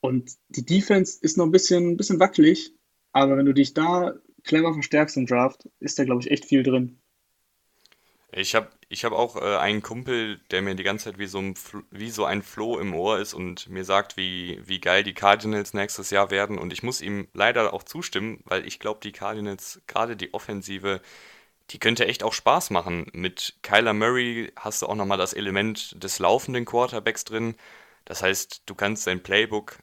Und 0.00 0.32
die 0.48 0.64
Defense 0.64 1.18
ist 1.20 1.36
noch 1.36 1.46
ein 1.46 1.52
bisschen, 1.52 1.92
ein 1.92 1.96
bisschen 1.96 2.20
wackelig, 2.20 2.72
aber 3.12 3.36
wenn 3.36 3.46
du 3.46 3.54
dich 3.54 3.74
da 3.74 4.14
clever 4.42 4.74
verstärkst 4.74 5.16
im 5.16 5.26
Draft, 5.26 5.68
ist 5.80 5.98
da, 5.98 6.04
glaube 6.04 6.20
ich, 6.20 6.30
echt 6.30 6.44
viel 6.44 6.62
drin. 6.62 6.98
Ich 8.32 8.54
habe 8.54 8.68
ich 8.94 9.04
hab 9.04 9.12
auch 9.12 9.36
äh, 9.36 9.56
einen 9.56 9.82
Kumpel, 9.82 10.40
der 10.52 10.62
mir 10.62 10.76
die 10.76 10.84
ganze 10.84 11.06
Zeit 11.06 11.18
wie 11.18 11.26
so, 11.26 11.38
ein, 11.38 11.54
wie 11.90 12.10
so 12.10 12.24
ein 12.24 12.42
Floh 12.42 12.78
im 12.78 12.94
Ohr 12.94 13.18
ist 13.18 13.34
und 13.34 13.68
mir 13.68 13.84
sagt, 13.84 14.16
wie, 14.16 14.60
wie 14.64 14.80
geil 14.80 15.02
die 15.02 15.14
Cardinals 15.14 15.74
nächstes 15.74 16.10
Jahr 16.10 16.30
werden. 16.30 16.58
Und 16.58 16.72
ich 16.72 16.84
muss 16.84 17.00
ihm 17.00 17.26
leider 17.34 17.74
auch 17.74 17.82
zustimmen, 17.82 18.40
weil 18.44 18.66
ich 18.66 18.78
glaube, 18.78 19.00
die 19.02 19.10
Cardinals, 19.12 19.82
gerade 19.88 20.16
die 20.16 20.32
Offensive, 20.32 21.00
die 21.70 21.78
könnte 21.80 22.06
echt 22.06 22.22
auch 22.22 22.32
Spaß 22.32 22.70
machen. 22.70 23.06
Mit 23.12 23.56
Kyler 23.62 23.94
Murray 23.94 24.52
hast 24.56 24.82
du 24.82 24.86
auch 24.86 24.94
nochmal 24.94 25.18
das 25.18 25.32
Element 25.34 26.02
des 26.02 26.20
laufenden 26.20 26.64
Quarterbacks 26.64 27.24
drin. 27.24 27.56
Das 28.04 28.22
heißt, 28.22 28.62
du 28.66 28.74
kannst 28.76 29.06
dein 29.08 29.22
Playbook, 29.22 29.78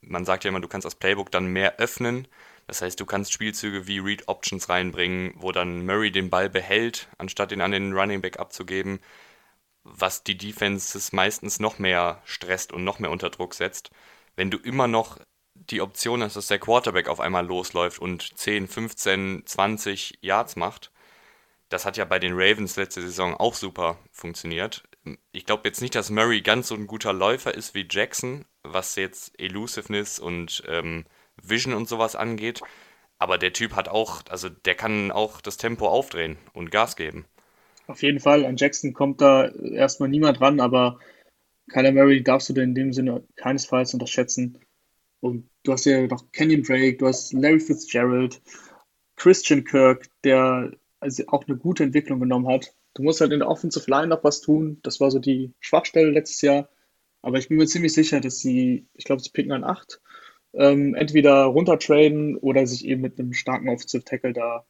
man 0.00 0.24
sagt 0.24 0.44
ja 0.44 0.48
immer, 0.48 0.60
du 0.60 0.68
kannst 0.68 0.86
das 0.86 0.94
Playbook 0.94 1.30
dann 1.30 1.46
mehr 1.46 1.76
öffnen. 1.78 2.26
Das 2.66 2.82
heißt, 2.82 2.98
du 2.98 3.06
kannst 3.06 3.32
Spielzüge 3.32 3.86
wie 3.86 3.98
Read 3.98 4.26
Options 4.26 4.68
reinbringen, 4.68 5.32
wo 5.36 5.52
dann 5.52 5.86
Murray 5.86 6.10
den 6.10 6.30
Ball 6.30 6.50
behält, 6.50 7.08
anstatt 7.18 7.52
ihn 7.52 7.60
an 7.60 7.70
den 7.70 7.92
Running 7.92 8.20
Back 8.20 8.40
abzugeben, 8.40 8.98
was 9.84 10.24
die 10.24 10.36
Defenses 10.36 11.12
meistens 11.12 11.60
noch 11.60 11.78
mehr 11.78 12.20
stresst 12.24 12.72
und 12.72 12.82
noch 12.82 12.98
mehr 12.98 13.10
unter 13.10 13.30
Druck 13.30 13.54
setzt. 13.54 13.90
Wenn 14.34 14.50
du 14.50 14.58
immer 14.58 14.88
noch 14.88 15.18
die 15.54 15.80
Option 15.80 16.22
hast, 16.22 16.36
dass 16.36 16.48
der 16.48 16.58
Quarterback 16.58 17.08
auf 17.08 17.20
einmal 17.20 17.46
losläuft 17.46 18.00
und 18.00 18.36
10, 18.36 18.68
15, 18.68 19.42
20 19.46 20.18
Yards 20.20 20.56
macht, 20.56 20.90
das 21.68 21.84
hat 21.84 21.96
ja 21.96 22.04
bei 22.04 22.18
den 22.18 22.34
Ravens 22.34 22.76
letzte 22.76 23.00
Saison 23.00 23.34
auch 23.34 23.54
super 23.54 23.98
funktioniert. 24.12 24.84
Ich 25.32 25.46
glaube 25.46 25.68
jetzt 25.68 25.80
nicht, 25.80 25.94
dass 25.94 26.10
Murray 26.10 26.42
ganz 26.42 26.68
so 26.68 26.74
ein 26.74 26.86
guter 26.86 27.12
Läufer 27.12 27.54
ist 27.54 27.74
wie 27.74 27.86
Jackson, 27.88 28.44
was 28.62 28.96
jetzt 28.96 29.38
Elusiveness 29.40 30.18
und 30.18 30.62
ähm, 30.66 31.04
Vision 31.48 31.74
und 31.74 31.88
sowas 31.88 32.16
angeht. 32.16 32.60
Aber 33.18 33.38
der 33.38 33.52
Typ 33.52 33.74
hat 33.74 33.88
auch, 33.88 34.22
also 34.28 34.48
der 34.48 34.74
kann 34.74 35.10
auch 35.10 35.40
das 35.40 35.56
Tempo 35.56 35.88
aufdrehen 35.88 36.36
und 36.52 36.70
Gas 36.70 36.96
geben. 36.96 37.24
Auf 37.86 38.02
jeden 38.02 38.20
Fall, 38.20 38.44
an 38.44 38.56
Jackson 38.56 38.92
kommt 38.92 39.20
da 39.20 39.48
erstmal 39.48 40.08
niemand 40.08 40.40
ran, 40.40 40.60
aber 40.60 40.98
Kyler 41.70 41.92
Murray 41.92 42.22
darfst 42.22 42.48
du 42.48 42.52
denn 42.52 42.70
in 42.70 42.74
dem 42.74 42.92
Sinne 42.92 43.24
keinesfalls 43.36 43.94
unterschätzen. 43.94 44.58
Und 45.20 45.48
du 45.62 45.72
hast 45.72 45.86
ja 45.86 46.06
noch 46.06 46.30
Kenyon 46.32 46.62
Drake, 46.62 46.96
du 46.96 47.06
hast 47.06 47.32
Larry 47.32 47.60
Fitzgerald, 47.60 48.40
Christian 49.16 49.64
Kirk, 49.64 50.06
der 50.24 50.72
also 51.00 51.24
auch 51.28 51.46
eine 51.46 51.56
gute 51.56 51.84
Entwicklung 51.84 52.20
genommen 52.20 52.48
hat. 52.48 52.74
Du 52.94 53.02
musst 53.02 53.20
halt 53.20 53.32
in 53.32 53.40
der 53.40 53.48
Offensive 53.48 53.90
Line 53.90 54.08
noch 54.08 54.24
was 54.24 54.40
tun. 54.40 54.78
Das 54.82 55.00
war 55.00 55.10
so 55.10 55.18
die 55.18 55.54
Schwachstelle 55.60 56.10
letztes 56.10 56.42
Jahr. 56.42 56.68
Aber 57.22 57.38
ich 57.38 57.48
bin 57.48 57.56
mir 57.56 57.66
ziemlich 57.66 57.92
sicher, 57.92 58.20
dass 58.20 58.38
sie, 58.38 58.86
ich 58.94 59.04
glaube, 59.04 59.22
sie 59.22 59.30
picken 59.30 59.52
an 59.52 59.64
8 59.64 60.00
ähm, 60.56 60.94
entweder 60.94 61.44
runtertraden 61.44 62.36
oder 62.36 62.66
sich 62.66 62.84
eben 62.84 63.02
mit 63.02 63.18
einem 63.18 63.32
starken 63.32 63.68
Offensive 63.68 64.04
Tackle 64.04 64.32
da 64.32 64.64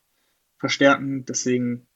verstärken. 0.58 1.24
Deswegen, 1.24 1.86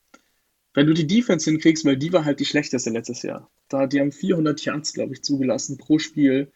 wenn 0.74 0.86
du 0.86 0.94
die 0.94 1.06
Defense 1.06 1.50
hinkriegst, 1.50 1.84
weil 1.84 1.96
die 1.96 2.12
war 2.12 2.24
halt 2.24 2.40
die 2.40 2.44
schlechteste 2.44 2.90
letztes 2.90 3.22
Jahr. 3.22 3.50
Da, 3.68 3.86
die 3.86 4.00
haben 4.00 4.12
400 4.12 4.64
Yards, 4.64 4.92
glaube 4.92 5.14
ich, 5.14 5.22
zugelassen 5.22 5.76
pro 5.76 5.98
Spiel, 5.98 6.52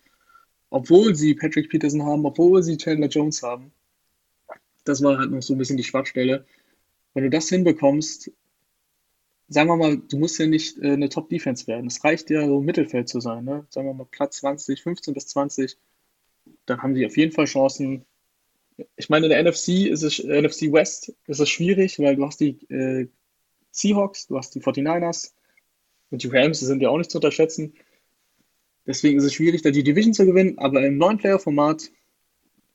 obwohl 0.71 1.15
sie 1.15 1.35
Patrick 1.35 1.71
Peterson 1.71 2.05
haben, 2.05 2.25
obwohl 2.25 2.63
sie 2.63 2.77
Chandler 2.77 3.09
Jones 3.09 3.43
haben. 3.43 3.73
Das 4.85 5.03
war 5.03 5.19
halt 5.19 5.31
noch 5.31 5.43
so 5.43 5.55
ein 5.55 5.59
bisschen 5.59 5.77
die 5.77 5.85
Schwachstelle. 5.85 6.47
Wenn 7.15 7.25
du 7.25 7.31
das 7.31 7.49
hinbekommst, 7.49 8.31
sagen 9.49 9.69
wir 9.69 9.77
mal, 9.77 9.97
du 9.97 10.19
musst 10.19 10.39
ja 10.39 10.47
nicht 10.47 10.79
äh, 10.79 10.93
eine 10.93 11.09
Top-Defense 11.09 11.67
werden. 11.67 11.87
Es 11.87 12.05
reicht 12.05 12.31
ja 12.31 12.47
so 12.47 12.61
Mittelfeld 12.61 13.09
zu 13.09 13.21
sein, 13.21 13.45
ne? 13.45 13.67
Sagen 13.71 13.87
wir 13.87 13.95
mal 13.95 14.07
Platz 14.11 14.39
20, 14.39 14.83
15 14.83 15.15
bis 15.15 15.29
20 15.29 15.79
dann 16.67 16.83
haben 16.83 16.95
sie 16.95 17.07
auf 17.07 17.17
jeden 17.17 17.33
Fall 17.33 17.47
Chancen. 17.47 18.05
Ich 18.97 19.09
meine, 19.09 19.27
in 19.27 19.31
der 19.31 19.43
NFC 19.43 19.87
ist 19.87 20.03
es 20.03 20.23
NFC 20.23 20.73
West 20.73 21.15
ist 21.27 21.41
es 21.41 21.49
schwierig, 21.49 21.99
weil 21.99 22.17
du 22.17 22.27
hast 22.27 22.41
die 22.41 22.59
äh, 22.71 23.09
Seahawks, 23.71 24.27
du 24.27 24.39
hast 24.39 24.55
die 24.55 24.61
49ers 24.61 25.33
und 26.11 26.23
die 26.23 26.29
Rams 26.29 26.61
sind 26.61 26.83
ja 26.83 26.89
auch 26.89 26.99
nicht 26.99 27.11
zu 27.11 27.19
unterschätzen. 27.19 27.75
Deswegen 28.87 29.19
ist 29.19 29.25
es 29.25 29.35
schwierig, 29.35 29.63
da 29.63 29.71
die 29.71 29.83
Division 29.83 30.15
zu 30.15 30.27
gewinnen, 30.27 30.59
aber 30.59 30.85
im 30.85 30.99
neuen 30.99 31.19
Player-Format 31.19 31.91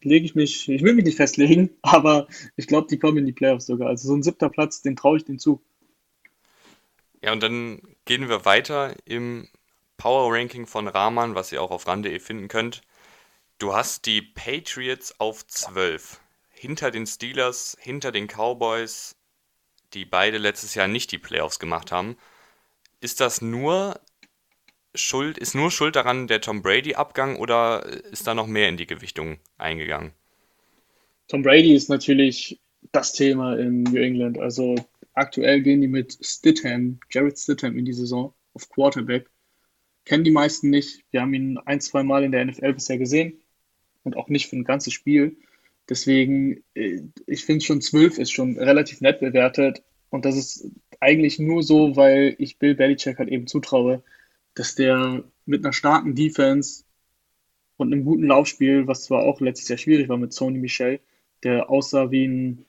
lege 0.01 0.25
ich 0.25 0.35
mich, 0.35 0.67
ich 0.69 0.81
will 0.81 0.93
mich 0.93 1.05
nicht 1.05 1.17
festlegen, 1.17 1.69
aber 1.81 2.27
ich 2.55 2.67
glaube, 2.67 2.87
die 2.87 2.97
kommen 2.97 3.17
in 3.17 3.25
die 3.25 3.33
Playoffs 3.33 3.65
sogar. 3.65 3.89
Also 3.89 4.07
so 4.07 4.15
ein 4.15 4.23
siebter 4.23 4.49
Platz, 4.49 4.81
den 4.81 4.95
traue 4.95 5.17
ich 5.17 5.25
denen 5.25 5.39
zu. 5.39 5.61
Ja, 7.21 7.33
und 7.33 7.43
dann 7.43 7.81
gehen 8.05 8.29
wir 8.29 8.45
weiter 8.45 8.95
im 9.05 9.47
Power 9.97 10.33
Ranking 10.33 10.65
von 10.65 10.87
Rahman, 10.87 11.35
was 11.35 11.51
ihr 11.51 11.61
auch 11.61 11.71
auf 11.71 11.85
ran.de 11.85 12.17
finden 12.19 12.47
könnt. 12.47 12.81
Du 13.59 13.73
hast 13.73 14.05
die 14.05 14.21
Patriots 14.21 15.19
auf 15.19 15.45
12. 15.45 16.21
Hinter 16.49 16.91
den 16.91 17.05
Steelers, 17.05 17.75
hinter 17.81 18.13
den 18.13 18.27
Cowboys, 18.27 19.17
die 19.93 20.05
beide 20.05 20.37
letztes 20.37 20.75
Jahr 20.75 20.87
nicht 20.87 21.11
die 21.11 21.17
Playoffs 21.17 21.59
gemacht 21.59 21.91
haben. 21.91 22.15
Ist 23.01 23.19
das 23.19 23.41
nur 23.41 23.99
Schuld, 24.95 25.37
ist 25.37 25.55
nur 25.55 25.71
Schuld 25.71 25.97
daran 25.97 26.27
der 26.27 26.39
Tom 26.39 26.61
Brady-Abgang 26.61 27.35
oder 27.35 27.85
ist 27.85 28.25
da 28.27 28.33
noch 28.33 28.47
mehr 28.47 28.69
in 28.69 28.77
die 28.77 28.87
Gewichtung 28.87 29.39
eingegangen? 29.57 30.13
Tom 31.27 31.43
Brady 31.43 31.73
ist 31.73 31.89
natürlich 31.89 32.61
das 32.93 33.11
Thema 33.11 33.59
in 33.59 33.83
New 33.83 33.97
England. 33.97 34.39
Also 34.39 34.75
aktuell 35.15 35.61
gehen 35.61 35.81
die 35.81 35.89
mit 35.89 36.17
Stidham, 36.21 37.01
Jared 37.11 37.37
Stidham 37.37 37.77
in 37.77 37.83
die 37.83 37.91
Saison 37.91 38.33
auf 38.53 38.69
Quarterback. 38.69 39.29
Kennen 40.05 40.23
die 40.23 40.31
meisten 40.31 40.69
nicht. 40.69 41.03
Wir 41.11 41.19
haben 41.19 41.33
ihn 41.33 41.57
ein, 41.65 41.81
zwei 41.81 42.03
Mal 42.03 42.23
in 42.23 42.31
der 42.31 42.45
NFL 42.45 42.71
bisher 42.71 42.97
gesehen 42.97 43.41
und 44.03 44.17
auch 44.17 44.29
nicht 44.29 44.47
für 44.47 44.55
ein 44.55 44.63
ganzes 44.63 44.93
Spiel. 44.93 45.37
Deswegen, 45.89 46.63
äh, 46.75 47.01
ich 47.25 47.45
finde 47.45 47.65
schon 47.65 47.81
12 47.81 48.19
ist 48.19 48.31
schon 48.31 48.57
relativ 48.57 49.01
nett 49.01 49.19
bewertet. 49.19 49.83
Und 50.09 50.25
das 50.25 50.35
ist 50.35 50.69
eigentlich 50.99 51.39
nur 51.39 51.63
so, 51.63 51.95
weil 51.95 52.35
ich 52.37 52.57
Bill 52.59 52.75
Belichick 52.75 53.19
halt 53.19 53.29
eben 53.29 53.47
zutraue, 53.47 54.03
dass 54.55 54.75
der 54.75 55.23
mit 55.45 55.63
einer 55.63 55.73
starken 55.73 56.15
Defense 56.15 56.83
und 57.77 57.93
einem 57.93 58.03
guten 58.05 58.23
Laufspiel, 58.23 58.87
was 58.87 59.03
zwar 59.03 59.23
auch 59.23 59.39
letztes 59.41 59.69
Jahr 59.69 59.77
schwierig 59.77 60.09
war 60.09 60.17
mit 60.17 60.33
Sony 60.33 60.57
Michel, 60.57 60.99
der 61.43 61.69
aussah 61.69 62.11
wie 62.11 62.25
ein 62.27 62.65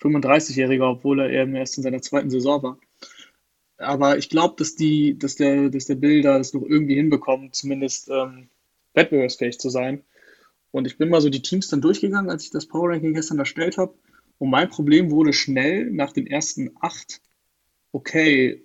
35-Jähriger, 0.00 0.90
obwohl 0.90 1.20
er 1.20 1.30
eben 1.30 1.54
erst 1.54 1.76
in 1.76 1.82
seiner 1.82 2.02
zweiten 2.02 2.30
Saison 2.30 2.62
war. 2.62 2.78
Aber 3.78 4.18
ich 4.18 4.28
glaube, 4.28 4.54
dass 4.58 4.74
die, 4.74 5.18
dass 5.18 5.36
der, 5.36 5.68
dass 5.68 5.86
der 5.86 5.96
Bill 5.96 6.22
da 6.22 6.38
das 6.38 6.54
noch 6.54 6.62
irgendwie 6.62 6.94
hinbekommt, 6.94 7.54
zumindest 7.54 8.08
ähm, 8.10 8.48
wettbewerbsfähig 8.94 9.58
zu 9.58 9.68
sein. 9.70 10.02
Und 10.76 10.86
ich 10.86 10.98
bin 10.98 11.08
mal 11.08 11.22
so 11.22 11.30
die 11.30 11.40
Teams 11.40 11.68
dann 11.68 11.80
durchgegangen, 11.80 12.28
als 12.28 12.44
ich 12.44 12.50
das 12.50 12.66
Power 12.66 12.90
Ranking 12.90 13.14
gestern 13.14 13.38
erstellt 13.38 13.78
habe. 13.78 13.94
Und 14.36 14.50
mein 14.50 14.68
Problem 14.68 15.10
wurde 15.10 15.32
schnell 15.32 15.90
nach 15.90 16.12
den 16.12 16.26
ersten 16.26 16.72
acht, 16.78 17.22
okay, 17.92 18.62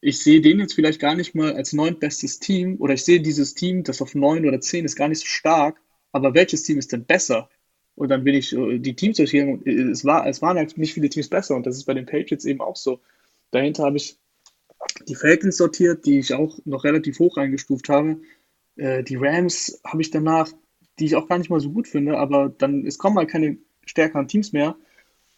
ich 0.00 0.22
sehe 0.22 0.40
den 0.40 0.60
jetzt 0.60 0.74
vielleicht 0.74 1.00
gar 1.00 1.16
nicht 1.16 1.34
mal 1.34 1.54
als 1.54 1.72
neuntbestes 1.72 2.38
Team 2.38 2.76
oder 2.78 2.94
ich 2.94 3.04
sehe 3.04 3.20
dieses 3.20 3.54
Team, 3.54 3.82
das 3.82 4.00
auf 4.00 4.14
neun 4.14 4.46
oder 4.46 4.60
zehn 4.60 4.84
ist, 4.84 4.94
gar 4.94 5.08
nicht 5.08 5.18
so 5.18 5.26
stark, 5.26 5.80
aber 6.12 6.34
welches 6.34 6.62
Team 6.62 6.78
ist 6.78 6.92
denn 6.92 7.04
besser? 7.04 7.50
Und 7.96 8.10
dann 8.10 8.22
bin 8.22 8.36
ich 8.36 8.50
die 8.50 8.94
Teams 8.94 9.16
durchgegangen 9.16 9.56
und 9.56 9.66
es, 9.66 10.04
war, 10.04 10.24
es 10.28 10.40
waren 10.40 10.56
halt 10.56 10.78
nicht 10.78 10.94
viele 10.94 11.08
Teams 11.08 11.28
besser 11.28 11.56
und 11.56 11.66
das 11.66 11.76
ist 11.76 11.84
bei 11.84 11.94
den 11.94 12.06
Patriots 12.06 12.44
eben 12.44 12.60
auch 12.60 12.76
so. 12.76 13.00
Dahinter 13.50 13.82
habe 13.82 13.96
ich 13.96 14.20
die 15.08 15.16
Falcons 15.16 15.56
sortiert, 15.56 16.06
die 16.06 16.20
ich 16.20 16.32
auch 16.32 16.60
noch 16.64 16.84
relativ 16.84 17.18
hoch 17.18 17.38
eingestuft 17.38 17.88
habe. 17.88 18.20
Äh, 18.76 19.02
die 19.02 19.16
Rams 19.16 19.80
habe 19.84 20.00
ich 20.00 20.12
danach, 20.12 20.52
die 20.98 21.06
ich 21.06 21.16
auch 21.16 21.28
gar 21.28 21.38
nicht 21.38 21.50
mal 21.50 21.60
so 21.60 21.70
gut 21.70 21.88
finde, 21.88 22.18
aber 22.18 22.48
dann, 22.48 22.86
es 22.86 22.98
kommen 22.98 23.16
halt 23.16 23.30
keine 23.30 23.58
stärkeren 23.84 24.28
Teams 24.28 24.52
mehr. 24.52 24.76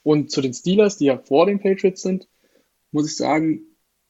Und 0.02 0.30
zu 0.30 0.40
den 0.40 0.52
Steelers, 0.52 0.98
die 0.98 1.06
ja 1.06 1.18
vor 1.18 1.46
den 1.46 1.60
Patriots 1.60 2.02
sind, 2.02 2.28
muss 2.92 3.06
ich 3.06 3.16
sagen, 3.16 3.62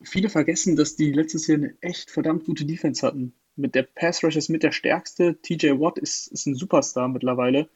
viele 0.02 0.28
vergessen, 0.28 0.76
dass 0.76 0.96
die 0.96 1.12
letztes 1.12 1.46
Jahr 1.46 1.58
eine 1.58 1.76
echt 1.80 2.10
verdammt 2.10 2.44
gute 2.44 2.64
Defense 2.64 3.06
hatten. 3.06 3.32
Mit 3.56 3.74
der 3.74 3.84
Pass 3.84 4.22
Rush 4.24 4.36
ist 4.36 4.48
mit 4.48 4.62
der 4.62 4.72
stärkste. 4.72 5.40
TJ 5.40 5.78
Watt 5.78 5.98
ist, 5.98 6.26
ist 6.28 6.46
ein 6.46 6.56
Superstar 6.56 7.08
mittlerweile. 7.08 7.68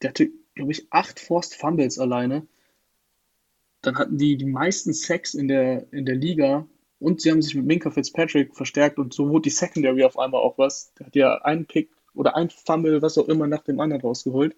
Der 0.00 0.10
hatte, 0.10 0.30
glaube 0.54 0.72
ich, 0.72 0.86
acht 0.90 1.18
Forced 1.18 1.54
Fumbles 1.54 1.98
alleine. 1.98 2.46
Dann 3.82 3.96
hatten 3.96 4.18
die 4.18 4.36
die 4.36 4.46
meisten 4.46 4.92
Sacks 4.92 5.34
in 5.34 5.48
der, 5.48 5.92
in 5.92 6.06
der 6.06 6.14
Liga 6.14 6.66
und 7.00 7.20
sie 7.20 7.30
haben 7.30 7.42
sich 7.42 7.54
mit 7.54 7.66
Minka 7.66 7.90
Fitzpatrick 7.90 8.56
verstärkt 8.56 8.98
und 8.98 9.12
so 9.12 9.28
wurde 9.28 9.42
die 9.42 9.50
Secondary 9.50 10.04
auf 10.04 10.18
einmal 10.18 10.40
auch 10.40 10.58
was. 10.58 10.92
Der 10.94 11.06
hat 11.06 11.16
ja 11.16 11.34
einen 11.42 11.66
Pick 11.66 11.90
oder 12.18 12.34
ein 12.36 12.50
Fumble, 12.50 13.00
was 13.00 13.16
auch 13.16 13.28
immer, 13.28 13.46
nach 13.46 13.62
dem 13.62 13.78
anderen 13.80 14.02
rausgeholt. 14.02 14.56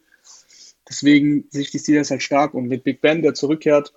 Deswegen 0.89 1.45
sehe 1.51 1.63
ich 1.63 1.71
die 1.71 1.79
Steelers 1.79 2.11
halt 2.11 2.23
stark 2.23 2.55
und 2.55 2.67
mit 2.67 2.85
Big 2.85 3.01
Ben, 3.03 3.23
der 3.23 3.35
zurückkehrt, 3.35 3.93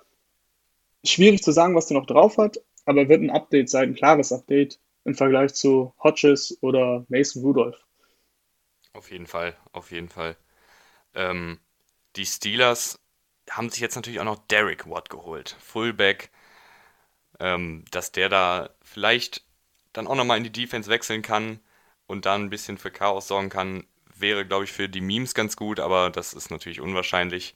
schwierig 1.04 1.42
zu 1.42 1.52
sagen, 1.52 1.74
was 1.74 1.88
der 1.88 1.98
noch 1.98 2.06
drauf 2.06 2.38
hat, 2.38 2.60
aber 2.86 3.08
wird 3.08 3.22
ein 3.22 3.30
Update 3.30 3.70
sein, 3.70 3.90
ein 3.90 3.96
klares 3.96 4.32
Update 4.34 4.80
im 5.06 5.16
Vergleich 5.16 5.54
zu 5.54 5.94
Hodges 6.04 6.58
oder 6.62 7.06
Mason 7.08 7.42
Rudolph. 7.42 7.78
Auf 8.92 9.10
jeden 9.10 9.28
Fall, 9.28 9.56
auf 9.72 9.92
jeden 9.92 10.10
Fall. 10.10 10.36
Ähm, 11.16 11.60
die 12.16 12.26
Steelers 12.26 13.00
haben 13.50 13.70
sich 13.70 13.80
jetzt 13.80 13.96
natürlich 13.96 14.20
auch 14.20 14.26
noch 14.26 14.46
Derek 14.48 14.90
Watt 14.90 15.10
geholt, 15.10 15.56
Fullback, 15.60 16.32
ähm, 17.40 17.86
dass 17.92 18.12
der 18.12 18.28
da 18.28 18.70
vielleicht 18.84 19.46
dann 19.94 20.06
auch 20.06 20.16
nochmal 20.16 20.38
in 20.38 20.44
die 20.44 20.52
Defense 20.52 20.90
wechseln 20.90 21.22
kann 21.22 21.60
und 22.08 22.26
dann 22.26 22.44
ein 22.44 22.50
bisschen 22.50 22.78
für 22.78 22.92
Chaos 22.92 23.28
sorgen 23.28 23.50
kann, 23.50 23.86
wäre, 24.16 24.46
glaube 24.46 24.66
ich, 24.66 24.72
für 24.72 24.90
die 24.90 25.02
Memes 25.02 25.34
ganz 25.34 25.56
gut, 25.56 25.80
aber 25.80 26.10
das 26.10 26.34
ist 26.34 26.52
natürlich 26.52 26.82
unwahrscheinlich. 26.82 27.56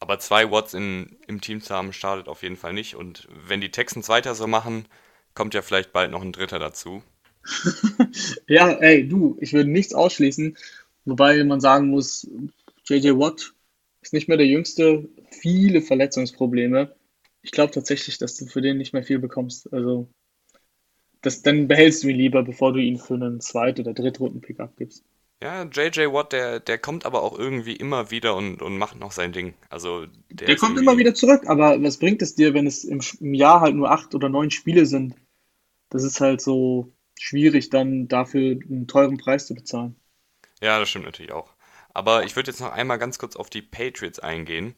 Aber 0.00 0.18
zwei 0.18 0.50
Watts 0.50 0.74
in, 0.74 1.16
im 1.26 1.40
Team 1.40 1.60
zu 1.60 1.74
haben, 1.74 1.92
startet 1.92 2.28
auf 2.28 2.42
jeden 2.42 2.56
Fall 2.56 2.72
nicht. 2.72 2.94
Und 2.94 3.26
wenn 3.30 3.60
die 3.60 3.70
Texans 3.70 4.08
weiter 4.08 4.34
so 4.34 4.46
machen, 4.46 4.86
kommt 5.34 5.54
ja 5.54 5.62
vielleicht 5.62 5.92
bald 5.92 6.10
noch 6.10 6.22
ein 6.22 6.32
Dritter 6.32 6.58
dazu. 6.58 7.02
ja, 8.46 8.70
ey, 8.72 9.08
du, 9.08 9.36
ich 9.40 9.52
würde 9.52 9.70
nichts 9.70 9.94
ausschließen. 9.94 10.56
Wobei 11.04 11.42
man 11.44 11.60
sagen 11.60 11.88
muss, 11.88 12.28
JJ 12.84 13.10
Watt 13.12 13.54
ist 14.02 14.12
nicht 14.12 14.28
mehr 14.28 14.36
der 14.36 14.46
Jüngste, 14.46 15.08
viele 15.30 15.82
Verletzungsprobleme. 15.82 16.94
Ich 17.42 17.50
glaube 17.50 17.72
tatsächlich, 17.72 18.18
dass 18.18 18.36
du 18.36 18.46
für 18.46 18.60
den 18.60 18.78
nicht 18.78 18.92
mehr 18.92 19.02
viel 19.02 19.18
bekommst. 19.18 19.72
Also, 19.72 20.08
das, 21.28 21.42
dann 21.42 21.68
behältst 21.68 22.02
du 22.02 22.08
ihn 22.08 22.16
lieber, 22.16 22.42
bevor 22.42 22.72
du 22.72 22.80
ihn 22.80 22.98
für 22.98 23.14
einen 23.14 23.40
Zweit- 23.40 23.78
oder 23.78 23.92
Drittrunden-Pick 23.92 24.60
abgibst. 24.60 25.04
Ja, 25.42 25.64
JJ 25.64 26.12
Watt, 26.12 26.32
der, 26.32 26.58
der 26.58 26.78
kommt 26.78 27.04
aber 27.04 27.22
auch 27.22 27.38
irgendwie 27.38 27.76
immer 27.76 28.10
wieder 28.10 28.34
und, 28.34 28.62
und 28.62 28.78
macht 28.78 28.98
noch 28.98 29.12
sein 29.12 29.32
Ding. 29.32 29.54
Also 29.68 30.06
der, 30.30 30.46
der 30.46 30.56
kommt 30.56 30.78
immer 30.78 30.96
wieder 30.96 31.14
zurück, 31.14 31.42
aber 31.46 31.80
was 31.82 31.98
bringt 31.98 32.22
es 32.22 32.34
dir, 32.34 32.54
wenn 32.54 32.66
es 32.66 32.82
im, 32.82 33.00
im 33.20 33.34
Jahr 33.34 33.60
halt 33.60 33.76
nur 33.76 33.90
acht 33.90 34.14
oder 34.14 34.28
neun 34.28 34.50
Spiele 34.50 34.86
sind? 34.86 35.14
Das 35.90 36.02
ist 36.02 36.20
halt 36.20 36.40
so 36.40 36.92
schwierig, 37.18 37.70
dann 37.70 38.08
dafür 38.08 38.58
einen 38.68 38.88
teuren 38.88 39.18
Preis 39.18 39.46
zu 39.46 39.54
bezahlen. 39.54 39.94
Ja, 40.62 40.80
das 40.80 40.88
stimmt 40.88 41.04
natürlich 41.04 41.32
auch. 41.32 41.54
Aber 41.92 42.24
ich 42.24 42.34
würde 42.34 42.50
jetzt 42.50 42.60
noch 42.60 42.72
einmal 42.72 42.98
ganz 42.98 43.18
kurz 43.18 43.36
auf 43.36 43.50
die 43.50 43.62
Patriots 43.62 44.18
eingehen. 44.18 44.74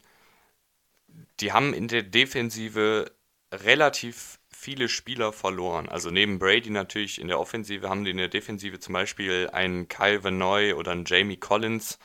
Die 1.39 1.53
haben 1.53 1.73
in 1.73 1.87
der 1.87 2.03
Defensive 2.03 3.11
relativ 3.51 4.40
viele 4.61 4.89
Spieler 4.89 5.33
verloren. 5.33 5.89
Also 5.89 6.11
neben 6.11 6.37
Brady 6.37 6.69
natürlich 6.69 7.19
in 7.19 7.27
der 7.27 7.39
Offensive 7.39 7.89
haben 7.89 8.05
die 8.05 8.11
in 8.11 8.17
der 8.17 8.27
Defensive 8.27 8.79
zum 8.79 8.93
Beispiel 8.93 9.49
einen 9.51 9.87
Kyle 9.87 10.23
Vanoy 10.23 10.73
oder 10.73 10.91
einen 10.91 11.05
Jamie 11.05 11.37
Collins 11.37 11.97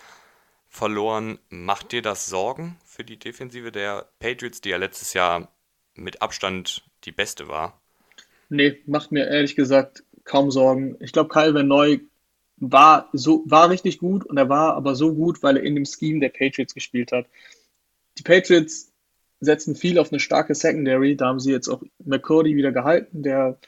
verloren. 0.66 1.38
Macht 1.50 1.92
dir 1.92 2.00
das 2.00 2.26
Sorgen 2.26 2.78
für 2.86 3.04
die 3.04 3.18
Defensive 3.18 3.70
der 3.72 4.08
Patriots, 4.20 4.62
die 4.62 4.70
ja 4.70 4.78
letztes 4.78 5.12
Jahr 5.12 5.52
mit 5.94 6.22
Abstand 6.22 6.82
die 7.04 7.12
beste 7.12 7.46
war? 7.48 7.78
Nee, 8.48 8.78
macht 8.86 9.12
mir 9.12 9.28
ehrlich 9.28 9.54
gesagt 9.54 10.02
kaum 10.24 10.50
Sorgen. 10.50 10.96
Ich 11.00 11.12
glaube, 11.12 11.28
Kyle 11.28 11.52
Vanoy 11.52 12.00
war 12.56 13.10
so 13.12 13.44
war 13.44 13.68
richtig 13.68 13.98
gut 13.98 14.24
und 14.24 14.38
er 14.38 14.48
war 14.48 14.76
aber 14.76 14.94
so 14.94 15.12
gut, 15.12 15.42
weil 15.42 15.58
er 15.58 15.62
in 15.62 15.74
dem 15.74 15.84
Scheme 15.84 16.20
der 16.20 16.30
Patriots 16.30 16.72
gespielt 16.72 17.12
hat. 17.12 17.26
Die 18.16 18.22
Patriots 18.22 18.92
setzen 19.40 19.76
viel 19.76 19.98
auf 19.98 20.12
eine 20.12 20.20
starke 20.20 20.54
Secondary. 20.54 21.16
Da 21.16 21.26
haben 21.26 21.40
sie 21.40 21.52
jetzt 21.52 21.68
auch 21.68 21.82
McCurdy 22.04 22.56
wieder 22.56 22.72
gehalten, 22.72 23.22
der 23.22 23.58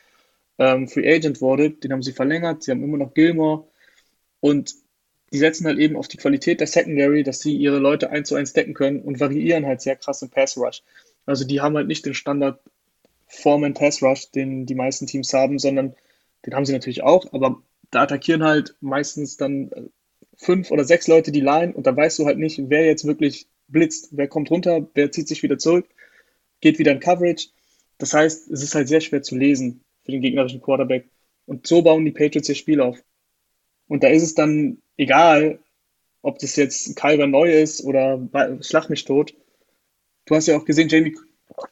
ähm, 0.59 0.89
Free 0.89 1.09
Agent 1.13 1.41
wurde. 1.41 1.71
Den 1.71 1.93
haben 1.93 2.03
sie 2.03 2.13
verlängert. 2.13 2.63
Sie 2.63 2.71
haben 2.71 2.83
immer 2.83 2.99
noch 2.99 3.15
Gilmore. 3.15 3.67
Und 4.41 4.75
die 5.33 5.39
setzen 5.39 5.67
halt 5.67 5.79
eben 5.79 5.97
auf 5.97 6.09
die 6.09 6.17
Qualität 6.17 6.61
der 6.61 6.67
Secondary, 6.67 7.23
dass 7.23 7.41
sie 7.41 7.55
ihre 7.55 7.79
Leute 7.79 8.11
eins 8.11 8.29
zu 8.29 8.35
eins 8.35 8.53
decken 8.53 8.75
können 8.75 9.01
und 9.01 9.21
variieren 9.21 9.67
halt 9.67 9.83
sehr 9.83 9.97
krass 9.97 10.23
im 10.23 10.31
Pass 10.31 10.57
Rush. 10.57 10.83
Also 11.27 11.45
die 11.45 11.61
haben 11.61 11.77
halt 11.77 11.87
nicht 11.87 12.07
den 12.07 12.15
Standard 12.15 12.61
Foreman 13.27 13.75
Pass 13.75 14.03
Rush, 14.03 14.31
den 14.31 14.65
die 14.65 14.75
meisten 14.75 15.07
Teams 15.07 15.33
haben, 15.35 15.59
sondern 15.59 15.95
den 16.47 16.55
haben 16.55 16.65
sie 16.65 16.73
natürlich 16.73 17.03
auch, 17.03 17.33
aber 17.33 17.63
da 17.91 18.03
attackieren 18.03 18.43
halt 18.43 18.77
meistens 18.81 19.37
dann 19.37 19.71
äh, 19.73 19.83
fünf 20.37 20.71
oder 20.71 20.85
sechs 20.85 21.09
Leute 21.09 21.33
die 21.33 21.41
Line 21.41 21.75
und 21.75 21.87
da 21.87 21.95
weißt 21.95 22.19
du 22.19 22.27
halt 22.27 22.39
nicht, 22.39 22.61
wer 22.69 22.87
jetzt 22.87 23.05
wirklich 23.05 23.49
blitzt, 23.69 24.09
wer 24.13 24.29
kommt 24.29 24.51
runter, 24.51 24.89
wer 24.95 25.13
zieht 25.13 25.29
sich 25.29 25.43
wieder 25.43 25.59
zurück, 25.59 25.87
geht 26.61 26.79
wieder 26.79 26.93
in 26.93 27.01
Coverage. 27.01 27.49
Das 27.99 28.15
heißt, 28.15 28.51
es 28.51 28.63
ist 28.63 28.75
halt 28.75 28.89
sehr 28.89 29.01
schwer 29.01 29.23
zu 29.23 29.37
lesen 29.37 29.85
für 30.05 30.13
den 30.13 30.23
gegnerischen 30.23 30.63
Quarterback. 30.63 31.09
Und 31.47 31.67
so 31.67 31.83
bauen 31.83 32.05
die 32.05 32.13
Patriots 32.13 32.49
ihr 32.49 32.55
Spiel 32.55 32.81
auf. 32.81 32.99
Und 33.87 34.03
da 34.03 34.09
ist 34.09 34.23
es 34.23 34.35
dann 34.35 34.79
egal, 34.97 35.59
ob 36.23 36.39
das 36.39 36.57
jetzt 36.57 36.95
Kyber 36.97 37.27
neu 37.27 37.51
ist 37.51 37.83
oder 37.85 38.29
Schlag 38.61 38.91
mich 38.91 39.05
tot. 39.05 39.35
Du 40.27 40.35
hast 40.35 40.47
ja 40.47 40.59
auch 40.59 40.65
gesehen, 40.65 40.89
Jamie, 40.89 41.17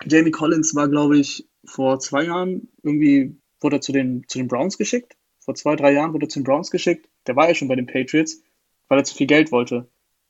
Jamie 0.07 0.31
Collins 0.31 0.75
war, 0.75 0.89
glaube 0.89 1.19
ich, 1.19 1.47
vor 1.65 1.99
zwei 2.01 2.25
Jahren 2.25 2.69
irgendwie, 2.83 3.37
wurde 3.61 3.77
er 3.77 3.81
zu 3.81 3.93
den, 3.93 4.25
zu 4.29 4.39
den 4.39 4.49
Browns 4.49 4.79
geschickt. 4.79 5.17
Vor 5.41 5.55
zwei, 5.55 5.77
drei 5.77 5.93
Jahren 5.93 6.13
wurde 6.13 6.27
er 6.27 6.29
zu 6.29 6.41
den 6.41 6.45
Browns 6.45 6.71
geschickt. 6.71 7.09
Der 7.27 7.37
war 7.37 7.49
ja 7.49 7.55
schon 7.55 7.69
bei 7.69 7.77
den 7.77 7.87
Patriots, 7.87 8.43
weil 8.89 8.99
er 8.99 9.05
zu 9.05 9.15
viel 9.15 9.27
Geld 9.27 9.53
wollte. 9.53 9.89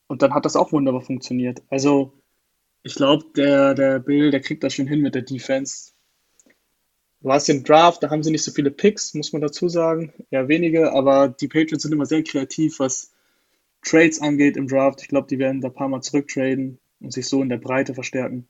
Und 0.08 0.22
dann 0.22 0.34
hat 0.34 0.44
das 0.44 0.56
auch 0.56 0.72
wunderbar 0.72 1.02
funktioniert. 1.02 1.62
Also, 1.70 2.12
ich 2.82 2.94
glaube, 2.94 3.26
der, 3.36 3.74
der 3.74 3.98
Bill, 3.98 4.30
der 4.30 4.40
kriegt 4.40 4.62
das 4.62 4.74
schon 4.74 4.86
hin 4.86 5.00
mit 5.00 5.14
der 5.14 5.22
Defense. 5.22 5.92
Du 7.20 7.32
hast 7.32 7.48
den 7.48 7.64
Draft, 7.64 8.02
da 8.02 8.10
haben 8.10 8.22
sie 8.22 8.30
nicht 8.30 8.44
so 8.44 8.52
viele 8.52 8.70
Picks, 8.70 9.14
muss 9.14 9.32
man 9.32 9.42
dazu 9.42 9.68
sagen. 9.68 10.12
Eher 10.30 10.46
wenige, 10.48 10.92
aber 10.92 11.28
die 11.28 11.48
Patriots 11.48 11.82
sind 11.82 11.92
immer 11.92 12.06
sehr 12.06 12.22
kreativ, 12.22 12.78
was 12.78 13.12
Trades 13.82 14.20
angeht 14.20 14.56
im 14.56 14.68
Draft. 14.68 15.02
Ich 15.02 15.08
glaube, 15.08 15.26
die 15.26 15.38
werden 15.38 15.60
da 15.60 15.68
ein 15.68 15.74
paar 15.74 15.88
Mal 15.88 16.02
zurücktraden 16.02 16.78
und 17.00 17.12
sich 17.12 17.26
so 17.26 17.42
in 17.42 17.48
der 17.48 17.56
Breite 17.56 17.94
verstärken. 17.94 18.46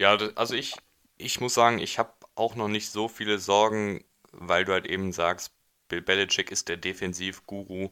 Ja, 0.00 0.16
also 0.34 0.54
ich, 0.54 0.74
ich 1.18 1.40
muss 1.40 1.54
sagen, 1.54 1.78
ich 1.78 1.98
habe 1.98 2.12
auch 2.34 2.56
noch 2.56 2.68
nicht 2.68 2.90
so 2.90 3.06
viele 3.06 3.38
Sorgen, 3.38 4.02
weil 4.32 4.64
du 4.64 4.72
halt 4.72 4.86
eben 4.86 5.12
sagst, 5.12 5.52
Bill 5.88 6.00
Belichick 6.00 6.50
ist 6.50 6.68
der 6.68 6.76
Defensivguru 6.76 7.90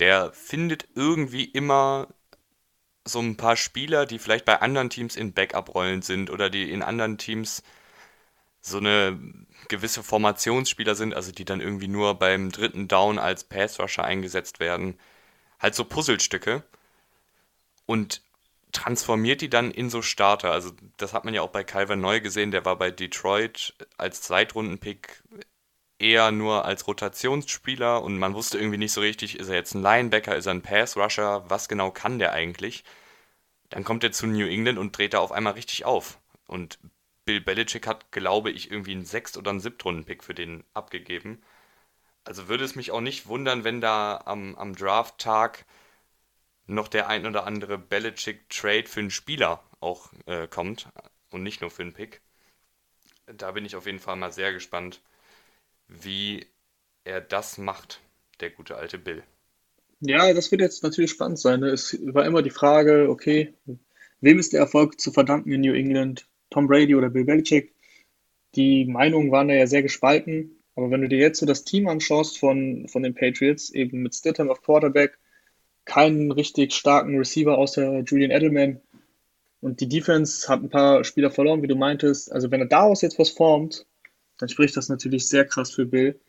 der 0.00 0.32
findet 0.32 0.88
irgendwie 0.94 1.44
immer 1.44 2.08
so 3.04 3.20
ein 3.20 3.36
paar 3.36 3.56
Spieler, 3.56 4.06
die 4.06 4.18
vielleicht 4.18 4.44
bei 4.44 4.60
anderen 4.60 4.90
Teams 4.90 5.16
in 5.16 5.32
Backup-Rollen 5.32 6.02
sind 6.02 6.30
oder 6.30 6.50
die 6.50 6.70
in 6.70 6.82
anderen 6.82 7.18
Teams 7.18 7.62
so 8.60 8.78
eine 8.78 9.18
gewisse 9.68 10.02
Formationsspieler 10.02 10.94
sind, 10.94 11.14
also 11.14 11.32
die 11.32 11.44
dann 11.44 11.60
irgendwie 11.60 11.88
nur 11.88 12.14
beim 12.18 12.50
dritten 12.50 12.88
Down 12.88 13.18
als 13.18 13.44
Pass-Rusher 13.44 14.04
eingesetzt 14.04 14.60
werden. 14.60 14.98
Halt 15.58 15.74
so 15.74 15.84
Puzzlestücke. 15.84 16.62
Und 17.86 18.22
transformiert 18.72 19.40
die 19.40 19.50
dann 19.50 19.70
in 19.70 19.90
so 19.90 20.02
Starter. 20.02 20.52
Also 20.52 20.70
das 20.96 21.12
hat 21.12 21.24
man 21.24 21.34
ja 21.34 21.42
auch 21.42 21.50
bei 21.50 21.64
Calvin 21.64 22.00
Neu 22.00 22.20
gesehen, 22.20 22.50
der 22.50 22.64
war 22.64 22.76
bei 22.76 22.90
Detroit 22.90 23.74
als 23.96 24.22
Zweitrundenpick 24.22 25.22
eher 26.00 26.32
nur 26.32 26.64
als 26.64 26.86
Rotationsspieler 26.86 28.02
und 28.02 28.18
man 28.18 28.34
wusste 28.34 28.58
irgendwie 28.58 28.78
nicht 28.78 28.92
so 28.92 29.00
richtig, 29.00 29.38
ist 29.38 29.48
er 29.48 29.56
jetzt 29.56 29.74
ein 29.74 29.82
Linebacker, 29.82 30.36
ist 30.36 30.46
er 30.46 30.54
ein 30.54 30.62
Pass-Rusher, 30.62 31.48
was 31.48 31.68
genau 31.68 31.90
kann 31.90 32.18
der 32.18 32.32
eigentlich? 32.32 32.84
Dann 33.70 33.84
kommt 33.84 34.04
er 34.04 34.12
zu 34.12 34.26
New 34.26 34.46
England 34.46 34.78
und 34.78 34.96
dreht 34.96 35.14
da 35.14 35.20
auf 35.20 35.32
einmal 35.32 35.54
richtig 35.54 35.84
auf. 35.84 36.18
Und 36.46 36.78
Bill 37.24 37.40
Belichick 37.40 37.86
hat, 37.86 38.10
glaube 38.12 38.50
ich, 38.50 38.70
irgendwie 38.70 38.92
einen 38.92 39.04
Sechst- 39.04 39.36
oder 39.36 39.50
einen 39.50 39.60
Siebtrunden-Pick 39.60 40.24
für 40.24 40.34
den 40.34 40.64
abgegeben. 40.74 41.42
Also 42.24 42.48
würde 42.48 42.64
es 42.64 42.74
mich 42.76 42.90
auch 42.90 43.00
nicht 43.00 43.26
wundern, 43.28 43.64
wenn 43.64 43.80
da 43.80 44.22
am, 44.26 44.56
am 44.56 44.74
Draft-Tag 44.74 45.64
noch 46.66 46.88
der 46.88 47.08
ein 47.08 47.26
oder 47.26 47.46
andere 47.46 47.78
Belichick-Trade 47.78 48.86
für 48.86 49.00
einen 49.00 49.10
Spieler 49.10 49.62
auch 49.80 50.12
äh, 50.26 50.46
kommt 50.48 50.88
und 51.30 51.42
nicht 51.42 51.60
nur 51.60 51.70
für 51.70 51.82
einen 51.82 51.92
Pick. 51.92 52.20
Da 53.26 53.52
bin 53.52 53.64
ich 53.64 53.76
auf 53.76 53.86
jeden 53.86 54.00
Fall 54.00 54.16
mal 54.16 54.32
sehr 54.32 54.52
gespannt, 54.52 55.00
wie 55.90 56.46
er 57.04 57.20
das 57.20 57.58
macht, 57.58 58.00
der 58.40 58.50
gute 58.50 58.76
alte 58.76 58.98
Bill. 58.98 59.22
Ja, 60.00 60.32
das 60.32 60.50
wird 60.50 60.62
jetzt 60.62 60.82
natürlich 60.82 61.10
spannend 61.10 61.38
sein. 61.38 61.60
Ne? 61.60 61.68
Es 61.68 61.98
war 62.14 62.24
immer 62.24 62.42
die 62.42 62.50
Frage, 62.50 63.08
okay, 63.10 63.54
wem 64.20 64.38
ist 64.38 64.52
der 64.52 64.60
Erfolg 64.60 65.00
zu 65.00 65.12
verdanken 65.12 65.52
in 65.52 65.60
New 65.60 65.74
England? 65.74 66.26
Tom 66.48 66.66
Brady 66.66 66.94
oder 66.94 67.10
Bill 67.10 67.24
Belichick? 67.24 67.74
Die 68.54 68.86
Meinungen 68.86 69.30
waren 69.30 69.48
da 69.48 69.54
ja 69.54 69.66
sehr 69.66 69.82
gespalten. 69.82 70.56
Aber 70.74 70.90
wenn 70.90 71.02
du 71.02 71.08
dir 71.08 71.18
jetzt 71.18 71.40
so 71.40 71.46
das 71.46 71.64
Team 71.64 71.88
anschaust 71.88 72.38
von, 72.38 72.88
von 72.88 73.02
den 73.02 73.14
Patriots, 73.14 73.70
eben 73.70 74.02
mit 74.02 74.14
Stidham 74.14 74.50
auf 74.50 74.62
Quarterback, 74.62 75.18
keinen 75.84 76.30
richtig 76.32 76.72
starken 76.72 77.18
Receiver 77.18 77.58
außer 77.58 78.00
Julian 78.00 78.30
Edelman 78.30 78.80
und 79.60 79.80
die 79.80 79.88
Defense 79.88 80.48
hat 80.48 80.62
ein 80.62 80.70
paar 80.70 81.04
Spieler 81.04 81.30
verloren, 81.30 81.62
wie 81.62 81.68
du 81.68 81.76
meintest. 81.76 82.32
Also 82.32 82.50
wenn 82.50 82.60
er 82.60 82.66
daraus 82.66 83.02
jetzt 83.02 83.18
was 83.18 83.30
formt, 83.30 83.86
dann 84.40 84.48
spricht 84.48 84.76
das 84.76 84.88
natürlich 84.88 85.28
sehr 85.28 85.44
krass 85.44 85.72
für 85.72 85.86
Bill. 85.86 86.20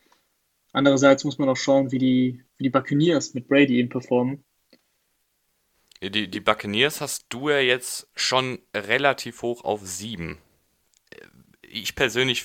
Andererseits 0.72 1.24
muss 1.24 1.38
man 1.38 1.48
auch 1.48 1.56
schauen, 1.56 1.92
wie 1.92 1.98
die, 1.98 2.44
wie 2.56 2.64
die 2.64 2.70
Buccaneers 2.70 3.34
mit 3.34 3.48
Brady 3.48 3.78
eben 3.78 3.88
performen. 3.88 4.44
Die, 6.02 6.28
die 6.28 6.40
Buccaneers 6.40 7.00
hast 7.00 7.26
du 7.28 7.50
ja 7.50 7.60
jetzt 7.60 8.08
schon 8.14 8.58
relativ 8.74 9.42
hoch 9.42 9.64
auf 9.64 9.80
sieben. 9.86 10.38
Ich 11.62 11.94
persönlich 11.94 12.44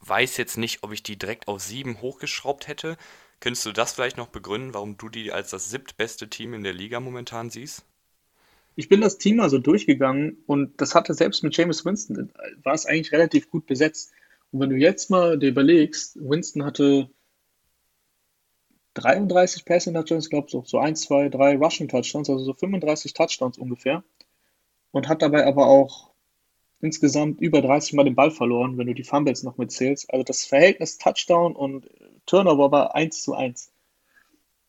weiß 0.00 0.36
jetzt 0.36 0.56
nicht, 0.56 0.82
ob 0.82 0.92
ich 0.92 1.02
die 1.02 1.18
direkt 1.18 1.48
auf 1.48 1.60
sieben 1.60 2.00
hochgeschraubt 2.00 2.68
hätte. 2.68 2.96
Könntest 3.40 3.66
du 3.66 3.72
das 3.72 3.92
vielleicht 3.92 4.16
noch 4.16 4.28
begründen, 4.28 4.72
warum 4.74 4.96
du 4.98 5.08
die 5.08 5.32
als 5.32 5.50
das 5.50 5.70
siebtbeste 5.70 6.28
Team 6.28 6.54
in 6.54 6.62
der 6.62 6.74
Liga 6.74 7.00
momentan 7.00 7.50
siehst? 7.50 7.84
Ich 8.76 8.88
bin 8.88 9.00
das 9.00 9.18
Team 9.18 9.40
also 9.40 9.58
durchgegangen 9.58 10.38
und 10.46 10.80
das 10.80 10.94
hatte 10.94 11.12
selbst 11.12 11.42
mit 11.42 11.56
James 11.56 11.84
Winston, 11.84 12.32
war 12.62 12.72
es 12.72 12.86
eigentlich 12.86 13.12
relativ 13.12 13.50
gut 13.50 13.66
besetzt. 13.66 14.12
Und 14.52 14.60
wenn 14.60 14.70
du 14.70 14.76
jetzt 14.76 15.10
mal 15.10 15.38
dir 15.38 15.48
überlegst, 15.48 16.16
Winston 16.16 16.64
hatte 16.64 17.08
33 18.94 19.64
Passing 19.64 19.94
Touchdowns, 19.94 20.28
glaube 20.28 20.48
ich, 20.48 20.68
so 20.68 20.78
1, 20.78 21.00
2, 21.00 21.30
3 21.30 21.56
Rushing 21.56 21.88
Touchdowns, 21.88 22.28
also 22.28 22.44
so 22.44 22.52
35 22.52 23.14
Touchdowns 23.14 23.58
ungefähr. 23.58 24.04
Und 24.90 25.08
hat 25.08 25.22
dabei 25.22 25.46
aber 25.46 25.66
auch 25.66 26.10
insgesamt 26.80 27.40
über 27.40 27.62
30 27.62 27.94
Mal 27.94 28.04
den 28.04 28.14
Ball 28.14 28.30
verloren, 28.30 28.76
wenn 28.76 28.88
du 28.88 28.94
die 28.94 29.04
Fumbles 29.04 29.42
noch 29.42 29.56
mitzählst. 29.56 30.12
Also 30.12 30.24
das 30.24 30.44
Verhältnis 30.44 30.98
Touchdown 30.98 31.56
und 31.56 31.88
Turnover 32.26 32.70
war 32.70 32.94
1 32.94 33.22
zu 33.22 33.34
1. 33.34 33.72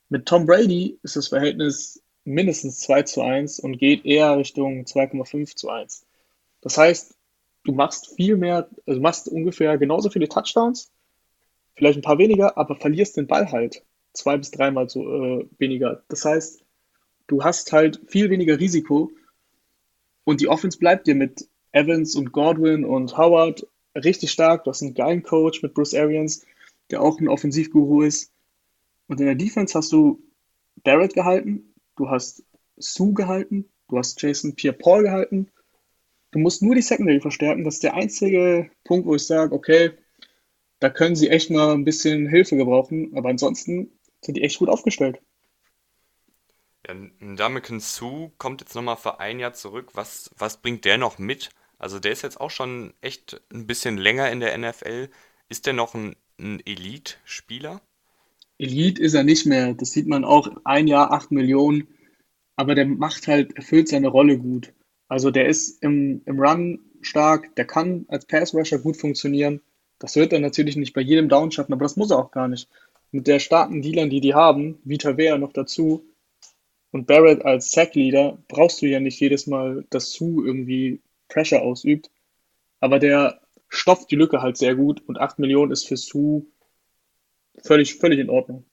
Mit 0.07 0.25
Tom 0.25 0.45
Brady 0.45 0.97
ist 1.03 1.17
das 1.17 1.27
Verhältnis 1.27 2.01
mindestens 2.23 2.79
2 2.81 3.03
zu 3.03 3.21
1 3.21 3.59
und 3.59 3.77
geht 3.77 4.05
eher 4.05 4.37
Richtung 4.37 4.85
2,5 4.85 5.55
zu 5.55 5.69
1. 5.69 6.05
Das 6.61 6.77
heißt, 6.77 7.17
du 7.63 7.71
machst 7.71 8.15
viel 8.15 8.37
mehr, 8.37 8.69
also 8.85 9.01
machst 9.01 9.27
ungefähr 9.27 9.77
genauso 9.77 10.09
viele 10.09 10.29
Touchdowns, 10.29 10.91
vielleicht 11.75 11.97
ein 11.97 12.03
paar 12.03 12.17
weniger, 12.17 12.57
aber 12.57 12.75
verlierst 12.75 13.17
den 13.17 13.27
Ball 13.27 13.51
halt 13.51 13.83
zwei 14.13 14.37
bis 14.37 14.51
dreimal 14.51 14.89
so 14.89 15.01
äh, 15.01 15.47
weniger. 15.57 16.03
Das 16.07 16.25
heißt, 16.25 16.63
du 17.27 17.43
hast 17.43 17.71
halt 17.71 18.01
viel 18.07 18.29
weniger 18.29 18.59
Risiko 18.59 19.11
und 20.23 20.41
die 20.41 20.47
Offense 20.47 20.77
bleibt 20.77 21.07
dir 21.07 21.15
mit 21.15 21.47
Evans 21.71 22.15
und 22.15 22.31
Godwin 22.31 22.85
und 22.85 23.17
Howard 23.17 23.67
richtig 23.95 24.31
stark. 24.31 24.63
Du 24.63 24.69
hast 24.69 24.81
einen 24.81 24.93
geilen 24.93 25.23
Coach 25.23 25.61
mit 25.61 25.73
Bruce 25.73 25.95
Arians, 25.95 26.45
der 26.91 27.01
auch 27.01 27.19
ein 27.19 27.27
Offensivguru 27.27 28.03
ist. 28.03 28.31
Und 29.07 29.19
in 29.19 29.25
der 29.25 29.35
Defense 29.35 29.77
hast 29.77 29.91
du 29.91 30.21
Barrett 30.83 31.13
gehalten, 31.13 31.73
du 31.95 32.09
hast 32.09 32.43
Sue 32.77 33.13
gehalten, 33.13 33.65
du 33.89 33.97
hast 33.97 34.21
Jason 34.21 34.55
Pierre-Paul 34.55 35.03
gehalten. 35.03 35.49
Du 36.33 36.39
musst 36.39 36.63
nur 36.63 36.73
die 36.73 36.81
Secondary 36.81 37.21
verstärken. 37.21 37.63
Das 37.63 37.75
ist 37.75 37.83
der 37.83 37.93
einzige 37.93 38.71
Punkt, 38.83 39.05
wo 39.05 39.15
ich 39.15 39.25
sage, 39.25 39.53
okay, 39.53 39.91
da 40.79 40.89
können 40.89 41.15
sie 41.15 41.29
echt 41.29 41.51
mal 41.51 41.73
ein 41.73 41.85
bisschen 41.85 42.27
Hilfe 42.27 42.57
gebrauchen. 42.57 43.15
Aber 43.15 43.29
ansonsten 43.29 43.91
sind 44.19 44.35
die 44.35 44.41
echt 44.41 44.57
gut 44.57 44.67
aufgestellt. 44.67 45.21
Ja, 46.87 46.95
Ndamukong 47.19 47.79
Su 47.79 48.31
kommt 48.39 48.61
jetzt 48.61 48.73
nochmal 48.73 48.97
für 48.97 49.19
ein 49.19 49.39
Jahr 49.39 49.53
zurück. 49.53 49.91
Was, 49.93 50.31
was 50.35 50.59
bringt 50.61 50.85
der 50.85 50.97
noch 50.97 51.19
mit? 51.19 51.51
Also 51.77 51.99
der 51.99 52.11
ist 52.11 52.23
jetzt 52.23 52.41
auch 52.41 52.51
schon 52.51 52.93
echt 53.01 53.39
ein 53.53 53.67
bisschen 53.67 53.97
länger 53.97 54.31
in 54.31 54.39
der 54.39 54.57
NFL. 54.57 55.09
Ist 55.49 55.67
der 55.67 55.73
noch 55.73 55.93
ein, 55.93 56.15
ein 56.39 56.61
Elite-Spieler? 56.65 57.79
Elite 58.57 59.01
ist 59.03 59.13
er 59.13 59.23
nicht 59.23 59.45
mehr. 59.45 59.75
Das 59.75 59.91
sieht 59.91 60.07
man 60.07 60.25
auch 60.25 60.49
ein 60.63 60.87
Jahr, 60.87 61.11
acht 61.11 61.31
Millionen. 61.31 61.87
Aber 62.55 62.73
der 62.73 62.87
macht 62.87 63.27
halt, 63.27 63.55
erfüllt 63.55 63.87
seine 63.87 64.07
Rolle 64.07 64.39
gut. 64.39 64.73
Also 65.13 65.29
der 65.29 65.45
ist 65.45 65.83
im, 65.83 66.23
im 66.25 66.39
Run 66.39 66.79
stark, 67.01 67.55
der 67.55 67.65
kann 67.65 68.05
als 68.07 68.25
Pass-Rusher 68.25 68.79
gut 68.79 68.97
funktionieren. 68.97 69.61
Das 69.99 70.15
wird 70.15 70.33
er 70.33 70.39
natürlich 70.39 70.75
nicht 70.75 70.93
bei 70.93 71.01
jedem 71.01 71.29
Down 71.29 71.51
schaffen, 71.51 71.71
aber 71.71 71.83
das 71.83 71.97
muss 71.97 72.09
er 72.09 72.17
auch 72.17 72.31
gar 72.31 72.47
nicht 72.47 72.67
mit 73.11 73.27
der 73.27 73.37
starken 73.37 73.83
Dealer, 73.83 74.07
die 74.07 74.21
die 74.21 74.33
haben, 74.33 74.79
Vita 74.83 75.15
Vea 75.15 75.37
noch 75.37 75.53
dazu 75.53 76.03
und 76.89 77.05
Barrett 77.05 77.45
als 77.45 77.71
Sackleader, 77.73 78.39
brauchst 78.47 78.81
du 78.81 78.87
ja 78.87 78.99
nicht 78.99 79.19
jedes 79.19 79.45
Mal, 79.45 79.85
dass 79.91 80.13
Sue 80.13 80.47
irgendwie 80.47 80.99
Pressure 81.29 81.61
ausübt. 81.61 82.09
Aber 82.79 82.97
der 82.97 83.39
stopft 83.69 84.09
die 84.09 84.15
Lücke 84.15 84.41
halt 84.41 84.57
sehr 84.57 84.73
gut 84.73 85.03
und 85.05 85.19
8 85.19 85.37
Millionen 85.37 85.71
ist 85.71 85.87
für 85.87 85.95
Sue 85.95 86.41
völlig, 87.63 87.99
völlig 87.99 88.17
in 88.17 88.31
Ordnung. 88.31 88.65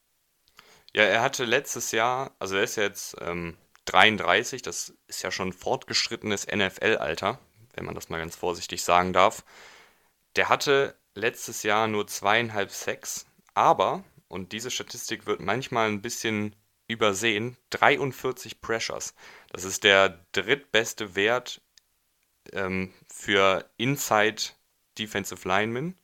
Ja, 0.95 1.03
er 1.03 1.21
hatte 1.21 1.45
letztes 1.45 1.93
Jahr, 1.93 2.35
also 2.39 2.57
er 2.57 2.63
ist 2.63 2.77
jetzt 2.77 3.15
ähm, 3.21 3.59
33, 3.91 4.63
das 4.63 4.95
ist 5.09 5.23
ja 5.23 5.31
schon 5.31 5.53
fortgeschrittenes 5.53 6.47
NFL-Alter, 6.47 7.39
wenn 7.75 7.85
man 7.85 7.95
das 7.95 8.09
mal 8.09 8.19
ganz 8.19 8.37
vorsichtig 8.37 8.83
sagen 8.85 9.13
darf. 9.13 9.45
Der 10.37 10.49
hatte 10.49 10.97
letztes 11.15 11.63
Jahr 11.65 11.89
nur 11.89 12.07
zweieinhalb 12.07 12.71
Sacks, 12.71 13.27
aber 13.55 14.05
und 14.29 14.53
diese 14.53 14.71
Statistik 14.71 15.27
wird 15.27 15.41
manchmal 15.41 15.89
ein 15.89 16.03
bisschen 16.03 16.55
übersehen, 16.87 17.57
43 17.71 18.61
Pressures. 18.61 19.15
Das 19.51 19.65
ist 19.65 19.83
der 19.83 20.25
drittbeste 20.33 21.17
Wert 21.17 21.61
ähm, 22.53 22.93
für 23.13 23.69
Inside 23.77 24.43
Defensive 24.99 25.47
Linemen. 25.49 25.97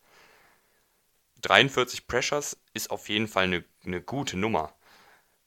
43 1.43 2.09
Pressures 2.09 2.57
ist 2.75 2.91
auf 2.91 3.09
jeden 3.09 3.29
Fall 3.29 3.45
eine, 3.45 3.65
eine 3.85 4.01
gute 4.03 4.37
Nummer. 4.37 4.76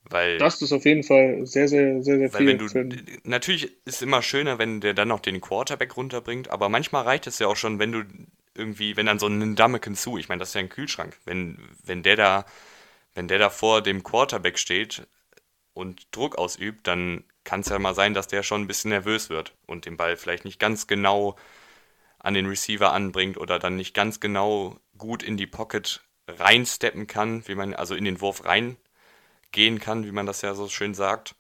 Weil, 0.04 0.38
das 0.40 0.62
ist 0.62 0.72
auf 0.72 0.86
jeden 0.86 1.04
Fall 1.04 1.46
sehr, 1.46 1.68
sehr, 1.68 2.02
sehr, 2.02 2.18
sehr 2.18 2.32
viel. 2.32 2.58
Du, 2.58 2.68
natürlich 3.24 3.66
ist 3.86 3.96
es 3.96 4.02
immer 4.02 4.22
schöner, 4.22 4.58
wenn 4.58 4.82
der 4.82 4.94
dann 4.94 5.08
noch 5.08 5.20
den 5.20 5.40
Quarterback 5.42 5.96
runterbringt, 5.98 6.50
aber 6.50 6.70
manchmal 6.70 7.04
reicht 7.04 7.28
es 7.28 7.40
ja 7.40 7.48
auch 7.48 7.56
schon, 7.56 7.80
wenn 7.80 7.92
du 7.92 8.04
irgendwie, 8.56 8.98
wenn 8.98 9.06
dann 9.06 9.20
so 9.20 9.28
ein 9.28 9.40
Ndamukong 9.52 9.96
zu, 9.96 10.18
ich 10.18 10.28
meine, 10.28 10.40
das 10.40 10.50
ist 10.50 10.56
ja 10.56 10.62
ein 10.62 10.70
Kühlschrank, 10.70 11.18
wenn, 11.26 11.58
wenn 11.84 12.02
der 12.02 12.16
da, 12.16 12.46
wenn 13.14 13.28
der 13.28 13.38
da 13.38 13.50
vor 13.50 13.82
dem 13.82 14.04
Quarterback 14.04 14.58
steht 14.58 15.08
und 15.74 16.08
Druck 16.12 16.38
ausübt, 16.38 16.88
dann 16.88 17.24
kann 17.44 17.62
es 17.62 17.70
ja 17.70 17.80
mal 17.80 17.96
sein, 17.96 18.14
dass 18.14 18.28
der 18.28 18.44
schon 18.44 18.62
ein 18.62 18.68
bisschen 18.68 18.90
nervös 18.90 19.30
wird 19.30 19.54
und 19.66 19.86
den 19.86 19.98
Ball 19.98 20.18
vielleicht 20.18 20.46
nicht 20.46 20.60
ganz 20.60 20.88
genau 20.88 21.36
an 22.20 22.34
den 22.34 22.48
Receiver 22.48 22.92
anbringt 22.92 23.38
oder 23.38 23.60
dann 23.60 23.76
nicht 23.76 23.94
ganz 23.94 24.20
genau 24.20 24.78
gut 24.98 25.24
in 25.24 25.38
die 25.38 25.48
Pocket 25.48 26.02
reinsteppen 26.28 27.08
kann, 27.08 27.48
wie 27.48 27.56
man, 27.56 27.74
also 27.74 27.96
in 27.96 28.06
den 28.06 28.22
Wurf 28.22 28.46
reingehen 29.50 29.80
kann, 29.80 30.06
wie 30.06 30.12
man 30.12 30.26
das 30.26 30.42
ja 30.42 30.54
so 30.54 30.68
schön 30.68 30.94
sagt. 30.94 31.36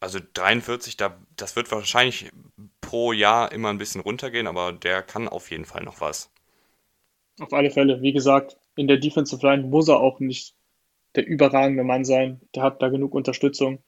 Also 0.00 0.18
43, 0.32 0.96
da, 0.96 1.18
das 1.36 1.56
wird 1.56 1.70
wahrscheinlich 1.70 2.30
pro 2.80 3.12
Jahr 3.12 3.52
immer 3.52 3.68
ein 3.68 3.78
bisschen 3.78 4.00
runtergehen, 4.00 4.46
aber 4.46 4.72
der 4.72 5.02
kann 5.02 5.28
auf 5.28 5.50
jeden 5.50 5.66
Fall 5.66 5.82
noch 5.82 6.00
was. 6.00 6.30
Auf 7.38 7.52
alle 7.52 7.70
Fälle. 7.70 8.00
Wie 8.00 8.12
gesagt, 8.12 8.56
in 8.76 8.88
der 8.88 8.96
Defensive 8.96 9.46
Line 9.46 9.64
muss 9.64 9.88
er 9.88 10.00
auch 10.00 10.20
nicht 10.20 10.54
der 11.16 11.26
überragende 11.26 11.84
Mann 11.84 12.04
sein. 12.04 12.40
Der 12.54 12.62
hat 12.62 12.80
da 12.80 12.88
genug 12.88 13.14
Unterstützung. 13.14 13.82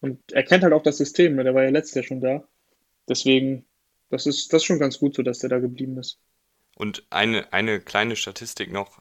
Und 0.00 0.20
er 0.32 0.42
kennt 0.42 0.62
halt 0.62 0.74
auch 0.74 0.82
das 0.82 0.98
System, 0.98 1.36
ne? 1.36 1.44
der 1.44 1.54
war 1.54 1.62
ja 1.62 1.70
letztes 1.70 1.94
Jahr 1.94 2.04
schon 2.04 2.20
da. 2.20 2.46
Deswegen, 3.08 3.64
das 4.10 4.26
ist, 4.26 4.52
das 4.52 4.62
ist 4.62 4.66
schon 4.66 4.78
ganz 4.78 4.98
gut 4.98 5.14
so, 5.14 5.22
dass 5.22 5.38
der 5.38 5.48
da 5.48 5.58
geblieben 5.58 5.96
ist. 5.96 6.18
Und 6.74 7.06
eine, 7.08 7.50
eine 7.54 7.80
kleine 7.80 8.14
Statistik 8.14 8.70
noch. 8.70 9.00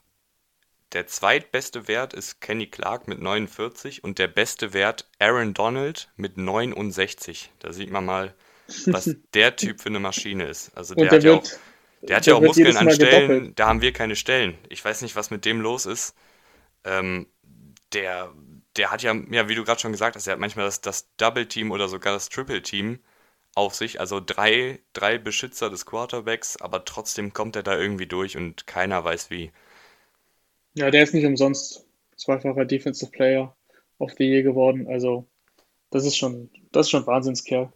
Der 0.96 1.08
zweitbeste 1.08 1.90
Wert 1.90 2.14
ist 2.14 2.40
Kenny 2.40 2.68
Clark 2.68 3.10
mit 3.10 3.20
49 3.20 4.06
und 4.06 4.18
der 4.18 4.30
beste 4.30 4.74
Wert 4.74 5.10
Aaron 5.20 5.54
Donald 5.54 6.10
mit 6.16 6.38
69. 6.38 7.52
Da 7.60 7.74
sieht 7.74 7.92
man 7.92 8.06
mal, 8.06 8.34
was 8.86 9.14
der 9.34 9.58
Typ 9.58 9.82
für 9.82 9.90
eine 9.90 10.00
Maschine 10.00 10.46
ist. 10.46 10.72
Also 10.74 10.96
der, 10.96 11.10
der 11.10 11.18
hat 11.18 11.24
ja 11.26 11.34
auch, 11.34 11.44
der 12.02 12.16
hat 12.16 12.26
ja 12.26 12.36
auch 12.36 12.42
Muskeln 12.42 12.78
an 12.78 12.90
Stellen, 12.92 13.28
gedoppelt. 13.28 13.60
da 13.60 13.68
haben 13.68 13.82
wir 13.82 13.92
keine 13.92 14.16
Stellen. 14.16 14.58
Ich 14.70 14.86
weiß 14.86 15.02
nicht, 15.02 15.18
was 15.18 15.32
mit 15.32 15.44
dem 15.44 15.60
los 15.60 15.86
ist. 15.86 16.16
Ähm, 16.86 17.28
der, 17.92 18.32
der 18.78 18.90
hat 18.90 19.04
ja, 19.04 19.14
ja, 19.32 19.50
wie 19.50 19.56
du 19.56 19.66
gerade 19.66 19.82
schon 19.82 19.92
gesagt 19.92 20.16
hast, 20.16 20.28
er 20.28 20.34
hat 20.34 20.40
manchmal 20.40 20.66
das, 20.66 20.80
das 20.80 21.14
Double-Team 21.18 21.72
oder 21.72 21.90
sogar 21.90 22.14
das 22.14 22.30
Triple-Team 22.30 23.00
auf 23.54 23.76
sich. 23.76 24.00
Also 24.00 24.22
drei, 24.26 24.80
drei 24.94 25.18
Beschützer 25.18 25.70
des 25.70 25.86
Quarterbacks, 25.86 26.56
aber 26.56 26.86
trotzdem 26.86 27.34
kommt 27.34 27.58
er 27.58 27.64
da 27.64 27.78
irgendwie 27.78 28.08
durch 28.08 28.38
und 28.38 28.66
keiner 28.66 29.04
weiß 29.04 29.30
wie. 29.30 29.52
Ja, 30.76 30.92
der 30.92 31.04
ist 31.04 31.14
nicht 31.14 31.26
umsonst 31.26 31.86
zweifacher 32.18 32.66
Defensive 32.66 33.12
Player 33.12 33.56
of 33.98 34.12
the 34.18 34.26
Year 34.26 34.44
geworden. 34.44 34.88
Also, 34.88 35.28
das 35.90 36.06
ist 36.06 36.18
schon, 36.18 36.50
das 36.72 36.88
ist 36.88 36.92
schon 36.92 37.08
Wahnsinnskerl. 37.08 37.72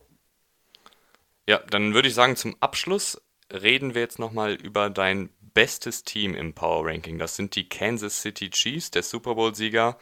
Ja, 1.48 1.60
dann 1.70 1.94
würde 1.94 2.10
ich 2.10 2.14
sagen, 2.14 2.36
zum 2.36 2.56
Abschluss 2.60 3.22
reden 3.52 3.96
wir 3.96 4.02
jetzt 4.02 4.20
nochmal 4.20 4.54
über 4.54 4.90
dein 4.90 5.30
bestes 5.54 6.04
Team 6.04 6.36
im 6.36 6.54
Power 6.54 6.86
Ranking. 6.86 7.18
Das 7.18 7.36
sind 7.36 7.56
die 7.56 7.68
Kansas 7.68 8.22
City 8.22 8.50
Chiefs, 8.50 8.92
der 8.92 9.04
Super 9.04 9.36
Bowl-Sieger. 9.36 9.98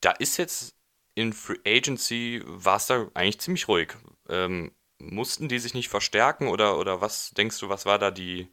Da 0.00 0.10
ist 0.10 0.36
jetzt 0.36 0.74
in 1.14 1.32
Free 1.32 1.58
Agency, 1.64 2.42
war 2.44 2.76
es 2.76 2.86
da 2.86 3.08
eigentlich 3.14 3.40
ziemlich 3.40 3.68
ruhig. 3.68 3.94
Ähm, 4.28 4.72
mussten 4.98 5.48
die 5.48 5.58
sich 5.58 5.74
nicht 5.74 5.88
verstärken 5.88 6.48
oder, 6.48 6.78
oder 6.78 7.00
was 7.00 7.30
denkst 7.30 7.58
du, 7.60 7.68
was 7.68 7.86
war 7.86 7.98
da 7.98 8.10
die, 8.10 8.48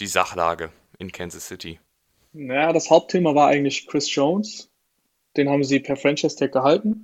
die 0.00 0.06
Sachlage 0.06 0.70
in 0.98 1.10
Kansas 1.12 1.48
City? 1.48 1.80
Naja, 2.32 2.72
das 2.72 2.90
Hauptthema 2.90 3.34
war 3.34 3.48
eigentlich 3.48 3.86
Chris 3.86 4.14
Jones. 4.14 4.70
Den 5.36 5.48
haben 5.48 5.64
sie 5.64 5.80
per 5.80 5.96
Franchise 5.96 6.36
Tag 6.36 6.52
gehalten. 6.52 7.02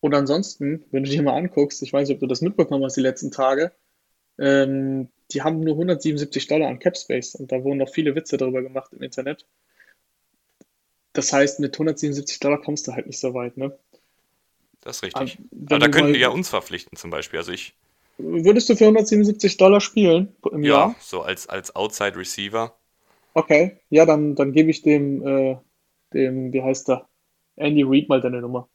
Und 0.00 0.14
ansonsten, 0.14 0.84
wenn 0.90 1.04
du 1.04 1.10
dir 1.10 1.22
mal 1.22 1.36
anguckst, 1.36 1.82
ich 1.82 1.92
weiß 1.92 2.08
nicht, 2.08 2.16
ob 2.16 2.20
du 2.20 2.26
das 2.26 2.40
mitbekommen 2.40 2.84
hast 2.84 2.96
die 2.96 3.02
letzten 3.02 3.30
Tage, 3.30 3.72
ähm, 4.38 5.08
die 5.32 5.42
haben 5.42 5.60
nur 5.60 5.74
177 5.74 6.46
Dollar 6.46 6.68
an 6.68 6.78
Capspace 6.78 7.34
und 7.34 7.50
da 7.50 7.64
wurden 7.64 7.78
noch 7.78 7.92
viele 7.92 8.14
Witze 8.14 8.36
darüber 8.36 8.62
gemacht 8.62 8.92
im 8.92 9.02
Internet. 9.02 9.44
Das 11.12 11.32
heißt, 11.32 11.60
mit 11.60 11.74
177 11.74 12.38
Dollar 12.40 12.60
kommst 12.60 12.86
du 12.86 12.92
halt 12.92 13.06
nicht 13.06 13.18
so 13.18 13.34
weit, 13.34 13.56
ne? 13.56 13.76
Das 14.82 14.96
ist 14.96 15.02
richtig. 15.02 15.38
Aber 15.68 15.78
da 15.78 15.88
könnten 15.88 16.12
wir 16.12 16.20
ja 16.20 16.28
uns 16.28 16.48
verpflichten 16.48 16.96
zum 16.96 17.10
Beispiel. 17.10 17.38
Also 17.38 17.52
ich. 17.52 17.74
Würdest 18.18 18.68
du 18.68 18.76
für 18.76 18.84
177 18.84 19.56
Dollar 19.56 19.80
spielen 19.80 20.34
im 20.52 20.62
ja, 20.62 20.70
Jahr? 20.70 20.88
Ja, 20.90 20.96
so 21.00 21.22
als, 21.22 21.48
als 21.48 21.74
Outside 21.74 22.16
Receiver. 22.16 22.74
Okay, 23.36 23.76
ja, 23.90 24.06
dann, 24.06 24.34
dann 24.34 24.52
gebe 24.52 24.70
ich 24.70 24.80
dem, 24.80 25.26
äh, 25.26 25.58
dem, 26.14 26.54
wie 26.54 26.62
heißt 26.62 26.88
der? 26.88 27.06
Andy 27.56 27.82
Reid 27.82 28.08
mal 28.08 28.22
deine 28.22 28.40
Nummer. 28.40 28.66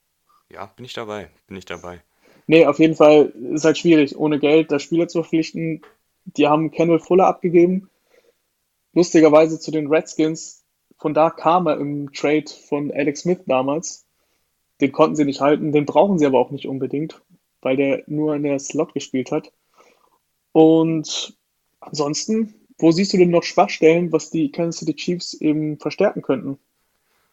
Ja, 0.52 0.67
bin 0.67 0.86
ich 0.86 0.93
dabei. 0.93 1.32
Bin 1.47 1.58
ich 1.58 1.65
dabei. 1.65 2.04
Nee, 2.45 2.67
auf 2.67 2.78
jeden 2.78 2.93
Fall 2.93 3.34
ist 3.54 3.65
halt 3.65 3.80
schwierig, 3.80 4.15
ohne 4.15 4.38
Geld 4.38 4.71
da 4.71 4.78
Spieler 4.78 5.08
zu 5.08 5.24
verpflichten. 5.24 5.82
Die 6.26 6.45
haben 6.45 6.69
Kendall 6.69 7.00
Fuller 7.00 7.26
abgegeben. 7.26 7.89
Lustigerweise 8.93 9.60
zu 9.60 9.71
den 9.71 9.88
Redskins. 9.88 10.63
Von 11.00 11.15
da 11.15 11.32
kam 11.32 11.65
er 11.65 11.80
im 11.80 12.13
Trade 12.13 12.45
von 12.69 12.91
Alex 12.91 13.21
Smith 13.21 13.41
damals. 13.47 14.06
Den 14.80 14.91
konnten 14.91 15.15
sie 15.15 15.26
nicht 15.26 15.41
halten, 15.41 15.71
den 15.71 15.88
brauchen 15.88 16.19
sie 16.19 16.28
aber 16.28 16.38
auch 16.38 16.52
nicht 16.52 16.67
unbedingt, 16.67 17.19
weil 17.63 17.78
der 17.78 18.04
nur 18.06 18.36
in 18.36 18.43
der 18.43 18.60
Slot 18.60 18.93
gespielt 18.93 19.32
hat. 19.32 19.52
Und 20.52 21.36
ansonsten, 21.80 22.61
wo 22.82 22.91
siehst 22.91 23.13
du 23.13 23.17
denn 23.17 23.30
noch 23.30 23.44
Schwachstellen, 23.44 24.12
was 24.12 24.30
die 24.30 24.52
Kansas 24.52 24.80
City 24.80 24.96
Chiefs 24.96 25.34
eben 25.36 25.80
verstärken 25.80 26.22
könnten? 26.22 26.60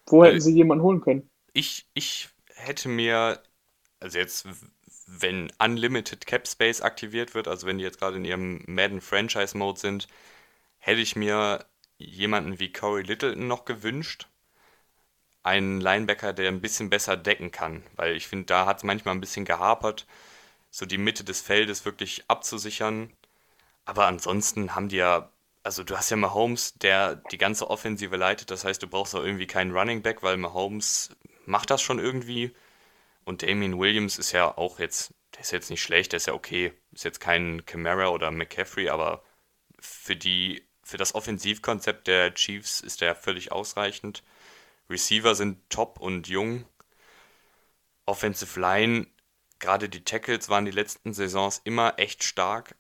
Wo 0.07 0.25
hätten 0.25 0.39
äh, 0.39 0.41
sie 0.41 0.55
jemanden 0.55 0.85
holen 0.85 1.01
können? 1.01 1.31
Ich, 1.53 1.87
ich 1.95 2.29
hätte 2.55 2.89
mir, 2.89 3.43
also 4.01 4.19
jetzt, 4.19 4.47
wenn 5.07 5.51
Unlimited 5.59 6.27
Cap 6.27 6.47
Space 6.47 6.81
aktiviert 6.81 7.35
wird, 7.35 7.49
also 7.49 7.67
wenn 7.67 7.79
die 7.79 7.85
jetzt 7.85 7.99
gerade 7.99 8.17
in 8.17 8.25
ihrem 8.25 8.63
Madden 8.67 9.01
Franchise 9.01 9.57
Mode 9.57 9.81
sind, 9.81 10.09
hätte 10.79 11.01
ich 11.01 11.17
mir 11.17 11.67
jemanden 11.99 12.59
wie 12.61 12.73
Corey 12.73 13.03
Littleton 13.03 13.49
noch 13.49 13.65
gewünscht 13.65 14.29
einen 15.43 15.81
Linebacker, 15.81 16.33
der 16.33 16.49
ein 16.49 16.61
bisschen 16.61 16.91
besser 16.91 17.17
decken 17.17 17.51
kann, 17.51 17.83
weil 17.97 18.17
ich 18.17 18.29
finde, 18.29 18.47
da 18.47 18.67
hat 18.67 18.79
es 18.79 18.85
manchmal 18.85 19.15
ein 19.15 19.21
bisschen 19.21 19.45
gehapert, 19.45 20.07
so 20.71 20.87
die 20.87 20.99
Mitte 20.99 21.25
des 21.25 21.41
Feldes 21.41 21.85
wirklich 21.85 22.25
abzusichern. 22.29 23.13
Aber 23.87 24.07
ansonsten 24.07 24.75
haben 24.75 24.89
die 24.91 24.97
ja, 24.99 25.31
also 25.63 25.85
du 25.85 25.97
hast 25.97 26.11
ja 26.11 26.17
Mahomes, 26.17 26.75
der 26.75 27.17
die 27.17 27.39
ganze 27.39 27.69
Offensive 27.71 28.17
leitet, 28.17 28.51
das 28.51 28.65
heißt, 28.65 28.83
du 28.83 28.87
brauchst 28.87 29.15
auch 29.15 29.25
irgendwie 29.25 29.47
keinen 29.47 29.77
Running 29.77 30.03
Back, 30.03 30.23
weil 30.23 30.37
Mahomes 30.37 31.11
macht 31.47 31.71
das 31.71 31.83
schon 31.83 31.99
irgendwie. 31.99 32.55
Und 33.25 33.43
Damien 33.43 33.79
Williams 33.79 34.19
ist 34.19 34.33
ja 34.33 34.57
auch 34.57 34.79
jetzt, 34.79 35.13
der 35.35 35.43
ist 35.43 35.53
jetzt 35.53 35.71
nicht 35.71 35.83
schlecht, 35.83 36.13
der 36.13 36.19
ist 36.19 36.27
ja 36.27 36.33
okay, 36.35 36.73
ist 36.93 37.05
jetzt 37.05 37.21
kein 37.21 37.67
Camara 37.67 38.09
oder 38.09 38.31
McCaffrey, 38.31 38.89
aber 38.89 39.23
für 39.81 40.17
die, 40.17 40.67
für 40.83 40.97
das 40.97 41.15
Offensivkonzept 41.15 42.07
der 42.07 42.35
Chiefs 42.35 42.81
ist 42.81 43.01
der 43.03 43.15
völlig 43.15 43.53
ausreichend. 43.53 44.23
Receiver 44.89 45.35
sind 45.35 45.69
top 45.69 46.01
und 46.01 46.29
jung. 46.29 46.65
Offensive 48.07 48.59
Line, 48.59 49.07
gerade 49.59 49.91
die 49.91 50.05
Tackles 50.05 50.49
waren 50.49 50.65
die 50.65 50.71
letzten 50.71 51.13
Saisons 51.13 51.61
immer 51.65 51.99
echt 51.99 52.25
stark. 52.25 52.75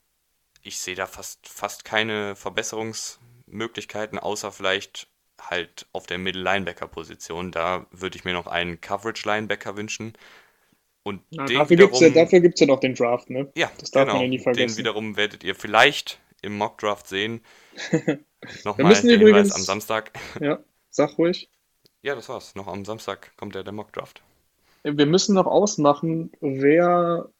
Ich 0.68 0.80
sehe 0.80 0.94
da 0.94 1.06
fast, 1.06 1.48
fast 1.48 1.86
keine 1.86 2.36
Verbesserungsmöglichkeiten, 2.36 4.18
außer 4.18 4.52
vielleicht 4.52 5.08
halt 5.40 5.86
auf 5.92 6.06
der 6.06 6.18
Middle-Linebacker-Position. 6.18 7.52
Da 7.52 7.86
würde 7.90 8.18
ich 8.18 8.26
mir 8.26 8.34
noch 8.34 8.46
einen 8.46 8.78
Coverage-Linebacker 8.78 9.78
wünschen. 9.78 10.12
Und 11.04 11.22
Na, 11.30 11.46
dafür 11.46 11.78
gibt 11.78 11.94
es 11.94 12.00
ja, 12.00 12.10
dafür 12.10 12.40
gibt's 12.40 12.60
ja 12.60 12.66
noch 12.66 12.80
den 12.80 12.94
Draft, 12.94 13.30
ne? 13.30 13.50
Ja, 13.56 13.70
das 13.78 13.92
darf 13.92 14.02
genau. 14.02 14.16
man 14.16 14.24
ja 14.24 14.28
nie 14.28 14.38
vergessen. 14.38 14.76
Den 14.76 14.76
wiederum 14.76 15.16
werdet 15.16 15.42
ihr 15.42 15.54
vielleicht 15.54 16.20
im 16.42 16.58
Mock-Draft 16.58 17.06
sehen. 17.06 17.40
Nochmal 18.64 18.92
der 18.92 19.04
übrigens, 19.04 19.22
Hinweis 19.22 19.52
am 19.52 19.62
Samstag. 19.62 20.12
Ja, 20.40 20.58
sag 20.90 21.16
ruhig. 21.16 21.48
Ja, 22.02 22.14
das 22.14 22.28
war's. 22.28 22.54
Noch 22.56 22.66
am 22.66 22.84
Samstag 22.84 23.34
kommt 23.38 23.54
der, 23.54 23.64
der 23.64 23.72
Mock-Draft. 23.72 24.20
Wir 24.82 25.06
müssen 25.06 25.34
noch 25.34 25.46
ausmachen, 25.46 26.30
wer 26.42 27.30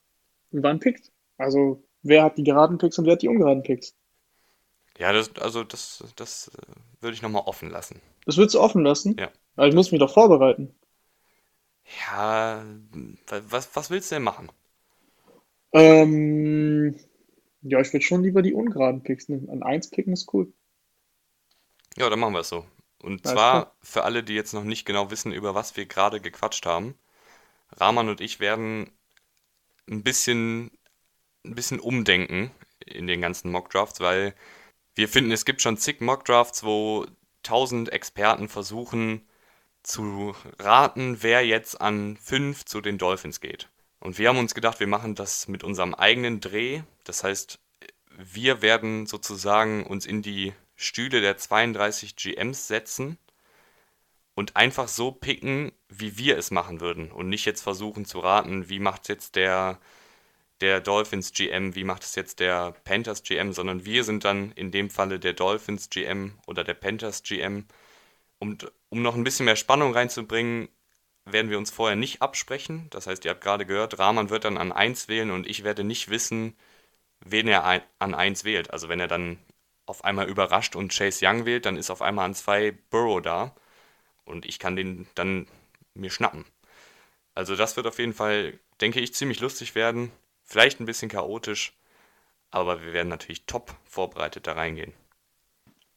wann 0.50 0.80
pickt. 0.80 1.12
Also, 1.36 1.82
wer 2.08 2.24
hat 2.24 2.38
die 2.38 2.44
geraden 2.44 2.78
Picks 2.78 2.98
und 2.98 3.06
wer 3.06 3.12
hat 3.14 3.22
die 3.22 3.28
ungeraden 3.28 3.62
Picks. 3.62 3.94
Ja, 4.98 5.12
das, 5.12 5.34
also 5.36 5.64
das, 5.64 6.04
das 6.16 6.48
äh, 6.48 6.72
würde 7.00 7.14
ich 7.14 7.22
nochmal 7.22 7.42
offen 7.46 7.70
lassen. 7.70 8.00
Das 8.26 8.36
würdest 8.36 8.54
du 8.54 8.60
offen 8.60 8.84
lassen? 8.84 9.18
Ja. 9.18 9.30
Aber 9.56 9.66
ich 9.66 9.74
muss 9.74 9.90
mich 9.90 9.98
doch 9.98 10.12
vorbereiten. 10.12 10.72
Ja, 12.06 12.64
was, 13.50 13.74
was 13.74 13.90
willst 13.90 14.10
du 14.10 14.16
denn 14.16 14.22
machen? 14.22 14.50
Ähm, 15.72 16.96
ja, 17.62 17.80
ich 17.80 17.92
würde 17.94 18.04
schon 18.04 18.22
lieber 18.22 18.42
die 18.42 18.52
ungeraden 18.54 19.02
Picks 19.02 19.28
nehmen. 19.30 19.48
An 19.50 19.62
1 19.62 19.88
picken 19.90 20.12
ist 20.12 20.32
cool. 20.34 20.52
Ja, 21.96 22.08
dann 22.10 22.18
machen 22.18 22.32
wir 22.34 22.40
es 22.40 22.48
so. 22.48 22.66
Und 23.02 23.26
Alles 23.26 23.32
zwar 23.34 23.44
klar. 23.46 23.72
für 23.82 24.04
alle, 24.04 24.22
die 24.24 24.34
jetzt 24.34 24.52
noch 24.54 24.64
nicht 24.64 24.84
genau 24.84 25.10
wissen, 25.10 25.32
über 25.32 25.54
was 25.54 25.76
wir 25.76 25.86
gerade 25.86 26.20
gequatscht 26.20 26.66
haben. 26.66 26.94
Rahman 27.72 28.08
und 28.10 28.20
ich 28.22 28.40
werden 28.40 28.90
ein 29.90 30.02
bisschen, 30.02 30.70
ein 31.44 31.54
bisschen 31.54 31.80
umdenken 31.80 32.50
in 32.84 33.06
den 33.06 33.20
ganzen 33.20 33.50
Mockdrafts, 33.50 34.00
weil 34.00 34.34
wir 34.94 35.08
finden, 35.08 35.32
es 35.32 35.44
gibt 35.44 35.62
schon 35.62 35.76
zig 35.76 36.00
Mockdrafts, 36.00 36.64
wo 36.64 37.06
tausend 37.42 37.92
Experten 37.92 38.48
versuchen 38.48 39.22
zu 39.82 40.34
raten, 40.58 41.22
wer 41.22 41.46
jetzt 41.46 41.80
an 41.80 42.16
fünf 42.16 42.64
zu 42.64 42.80
den 42.80 42.98
Dolphins 42.98 43.40
geht. 43.40 43.68
Und 44.00 44.18
wir 44.18 44.28
haben 44.28 44.38
uns 44.38 44.54
gedacht, 44.54 44.80
wir 44.80 44.86
machen 44.86 45.14
das 45.14 45.48
mit 45.48 45.64
unserem 45.64 45.94
eigenen 45.94 46.40
Dreh. 46.40 46.82
Das 47.04 47.24
heißt, 47.24 47.58
wir 48.16 48.62
werden 48.62 49.06
sozusagen 49.06 49.84
uns 49.86 50.06
in 50.06 50.22
die 50.22 50.52
Stühle 50.76 51.20
der 51.20 51.36
32 51.36 52.16
GMs 52.16 52.68
setzen 52.68 53.18
und 54.34 54.56
einfach 54.56 54.88
so 54.88 55.10
picken, 55.10 55.72
wie 55.88 56.18
wir 56.18 56.38
es 56.38 56.50
machen 56.50 56.80
würden 56.80 57.10
und 57.10 57.28
nicht 57.28 57.44
jetzt 57.44 57.62
versuchen 57.62 58.04
zu 58.04 58.20
raten, 58.20 58.68
wie 58.68 58.78
macht 58.78 59.08
jetzt 59.08 59.34
der, 59.34 59.80
der 60.60 60.80
Dolphins 60.80 61.32
GM, 61.32 61.74
wie 61.74 61.84
macht 61.84 62.02
es 62.02 62.14
jetzt 62.14 62.40
der 62.40 62.72
Panthers 62.84 63.22
GM, 63.22 63.52
sondern 63.52 63.84
wir 63.84 64.04
sind 64.04 64.24
dann 64.24 64.52
in 64.52 64.70
dem 64.70 64.90
Falle 64.90 65.18
der 65.20 65.32
Dolphins 65.32 65.90
GM 65.90 66.38
oder 66.46 66.64
der 66.64 66.74
Panthers 66.74 67.22
GM. 67.22 67.66
Und 68.38 68.70
um 68.88 69.02
noch 69.02 69.14
ein 69.14 69.24
bisschen 69.24 69.46
mehr 69.46 69.56
Spannung 69.56 69.92
reinzubringen, 69.94 70.68
werden 71.24 71.50
wir 71.50 71.58
uns 71.58 71.70
vorher 71.70 71.96
nicht 71.96 72.22
absprechen. 72.22 72.88
Das 72.90 73.06
heißt, 73.06 73.24
ihr 73.24 73.30
habt 73.32 73.42
gerade 73.42 73.66
gehört, 73.66 73.98
Rahman 73.98 74.30
wird 74.30 74.44
dann 74.44 74.58
an 74.58 74.72
1 74.72 75.08
wählen 75.08 75.30
und 75.30 75.46
ich 75.46 75.64
werde 75.64 75.84
nicht 75.84 76.08
wissen, 76.10 76.56
wen 77.20 77.48
er 77.48 77.64
an 77.98 78.14
1 78.14 78.44
wählt. 78.44 78.70
Also 78.70 78.88
wenn 78.88 79.00
er 79.00 79.08
dann 79.08 79.38
auf 79.86 80.04
einmal 80.04 80.28
überrascht 80.28 80.76
und 80.76 80.92
Chase 80.96 81.26
Young 81.26 81.46
wählt, 81.46 81.66
dann 81.66 81.76
ist 81.76 81.90
auf 81.90 82.02
einmal 82.02 82.26
an 82.26 82.34
zwei 82.34 82.72
Burrow 82.90 83.22
da 83.22 83.54
und 84.24 84.46
ich 84.46 84.58
kann 84.58 84.76
den 84.76 85.06
dann 85.14 85.46
mir 85.94 86.10
schnappen. 86.10 86.44
Also 87.34 87.56
das 87.56 87.76
wird 87.76 87.86
auf 87.86 87.98
jeden 87.98 88.14
Fall, 88.14 88.58
denke 88.80 89.00
ich, 89.00 89.14
ziemlich 89.14 89.40
lustig 89.40 89.74
werden. 89.74 90.12
Vielleicht 90.50 90.80
ein 90.80 90.86
bisschen 90.86 91.10
chaotisch, 91.10 91.74
aber 92.50 92.82
wir 92.82 92.94
werden 92.94 93.10
natürlich 93.10 93.44
top 93.44 93.74
vorbereitet 93.84 94.46
da 94.46 94.52
reingehen. 94.52 94.94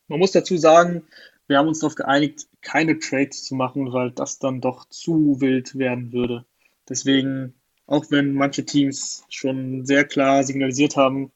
Man 0.10 0.20
muss 0.20 0.34
dazu 0.34 0.58
sagen, 0.58 1.04
wir 1.47 1.58
haben 1.58 1.70
uns 1.70 1.80
darauf 1.80 1.95
geeinigt, 1.95 2.47
keine 2.60 2.99
Trades 2.99 3.45
zu 3.45 3.56
machen, 3.56 3.93
weil 3.93 4.12
das 4.12 4.39
dann 4.39 4.60
doch 4.60 4.89
zu 4.89 5.39
wild 5.39 5.78
werden 5.78 6.12
würde. 6.12 6.43
Deswegen, 6.89 7.54
auch 7.88 8.04
wenn 8.10 8.34
manche 8.34 8.66
Teams 8.66 9.24
schon 9.30 9.86
sehr 9.86 10.04
klar 10.04 10.43
signalisiert 10.43 10.97
haben, 10.97 11.32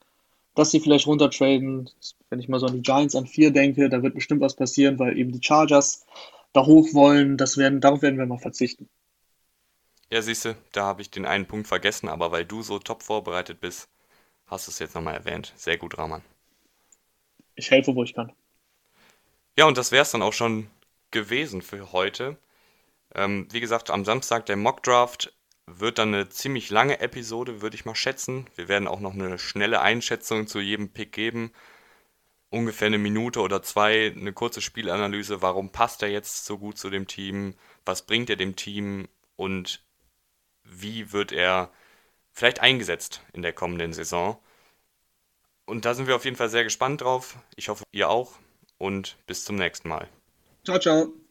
dass 0.54 0.72
sie 0.72 0.82
vielleicht 0.82 1.08
runtertraden, 1.08 1.90
wenn 2.30 2.40
ich 2.42 2.50
mal 2.50 2.60
so 2.60 2.66
an 2.66 2.74
die 2.74 2.82
Giants 2.82 3.16
an 3.16 3.28
vier 3.28 3.52
denke, 3.52 3.88
da 3.88 4.04
wird 4.04 4.16
bestimmt 4.16 4.42
was 4.42 4.58
passieren, 4.58 5.00
weil 5.00 5.18
eben 5.18 5.32
die 5.32 5.42
Chargers 5.42 6.06
da 6.52 6.66
hoch 6.66 6.94
wollen. 6.94 7.38
Das 7.38 7.58
werden, 7.58 7.80
darauf 7.80 8.02
werden 8.02 8.20
wir 8.20 8.26
mal 8.26 8.40
verzichten. 8.40 8.90
Ja, 10.16 10.22
siehst 10.22 10.46
du, 10.46 10.56
da 10.72 10.86
habe 10.86 11.02
ich 11.02 11.12
den 11.12 11.26
einen 11.26 11.46
Punkt 11.46 11.68
vergessen, 11.68 12.08
aber 12.08 12.32
weil 12.32 12.46
du 12.46 12.62
so 12.62 12.80
top 12.80 13.04
vorbereitet 13.04 13.60
bist, 13.60 13.90
hast 14.48 14.66
du 14.66 14.72
es 14.72 14.80
jetzt 14.80 14.96
nochmal 14.96 15.16
erwähnt. 15.16 15.52
Sehr 15.58 15.76
gut, 15.76 15.98
Rahman. 15.98 16.22
Ich 17.56 17.70
helfe, 17.70 17.94
wo 17.94 18.02
ich 18.02 18.14
kann. 18.14 18.32
Ja, 19.58 19.66
und 19.66 19.78
das 19.78 19.92
wäre 19.92 20.04
es 20.04 20.12
dann 20.12 20.22
auch 20.22 20.32
schon 20.32 20.72
gewesen 21.12 21.62
für 21.62 21.92
heute. 21.92 22.38
Ähm, 23.14 23.50
wie 23.52 23.60
gesagt, 23.60 23.90
am 23.90 24.06
Samstag 24.06 24.46
der 24.46 24.56
Mockdraft 24.56 25.36
wird 25.66 25.98
dann 25.98 26.14
eine 26.14 26.30
ziemlich 26.30 26.70
lange 26.70 27.02
Episode, 27.02 27.62
würde 27.62 27.76
ich 27.76 27.84
mal 27.84 27.94
schätzen. 27.94 28.48
Wir 28.56 28.70
werden 28.70 28.88
auch 28.88 29.02
noch 29.02 29.16
eine 29.16 29.38
schnelle 29.38 29.82
Einschätzung 29.82 30.48
zu 30.48 30.62
jedem 30.62 30.94
Pick 30.94 31.12
geben. 31.12 31.52
Ungefähr 32.52 32.86
eine 32.86 33.00
Minute 33.00 33.42
oder 33.42 33.62
zwei, 33.62 34.14
eine 34.16 34.32
kurze 34.32 34.62
Spielanalyse. 34.62 35.42
Warum 35.42 35.74
passt 35.74 36.04
er 36.04 36.10
jetzt 36.10 36.46
so 36.46 36.58
gut 36.58 36.78
zu 36.78 36.90
dem 36.90 37.06
Team? 37.06 37.56
Was 37.84 38.06
bringt 38.06 38.30
er 38.30 38.38
dem 38.38 38.56
Team? 38.56 39.10
Und 39.36 39.85
wie 40.66 41.12
wird 41.12 41.32
er 41.32 41.72
vielleicht 42.32 42.60
eingesetzt 42.60 43.22
in 43.34 43.42
der 43.42 43.54
kommenden 43.54 43.94
Saison? 43.94 44.38
Und 45.66 45.86
da 45.86 45.94
sind 45.94 46.08
wir 46.08 46.16
auf 46.16 46.26
jeden 46.26 46.38
Fall 46.38 46.50
sehr 46.50 46.64
gespannt 46.64 47.02
drauf. 47.02 47.38
Ich 47.56 47.70
hoffe, 47.70 47.84
ihr 47.92 48.10
auch. 48.10 48.34
Und 48.78 49.18
bis 49.26 49.46
zum 49.46 49.56
nächsten 49.56 49.88
Mal. 49.90 50.08
Ciao, 50.64 50.80
ciao. 50.80 51.25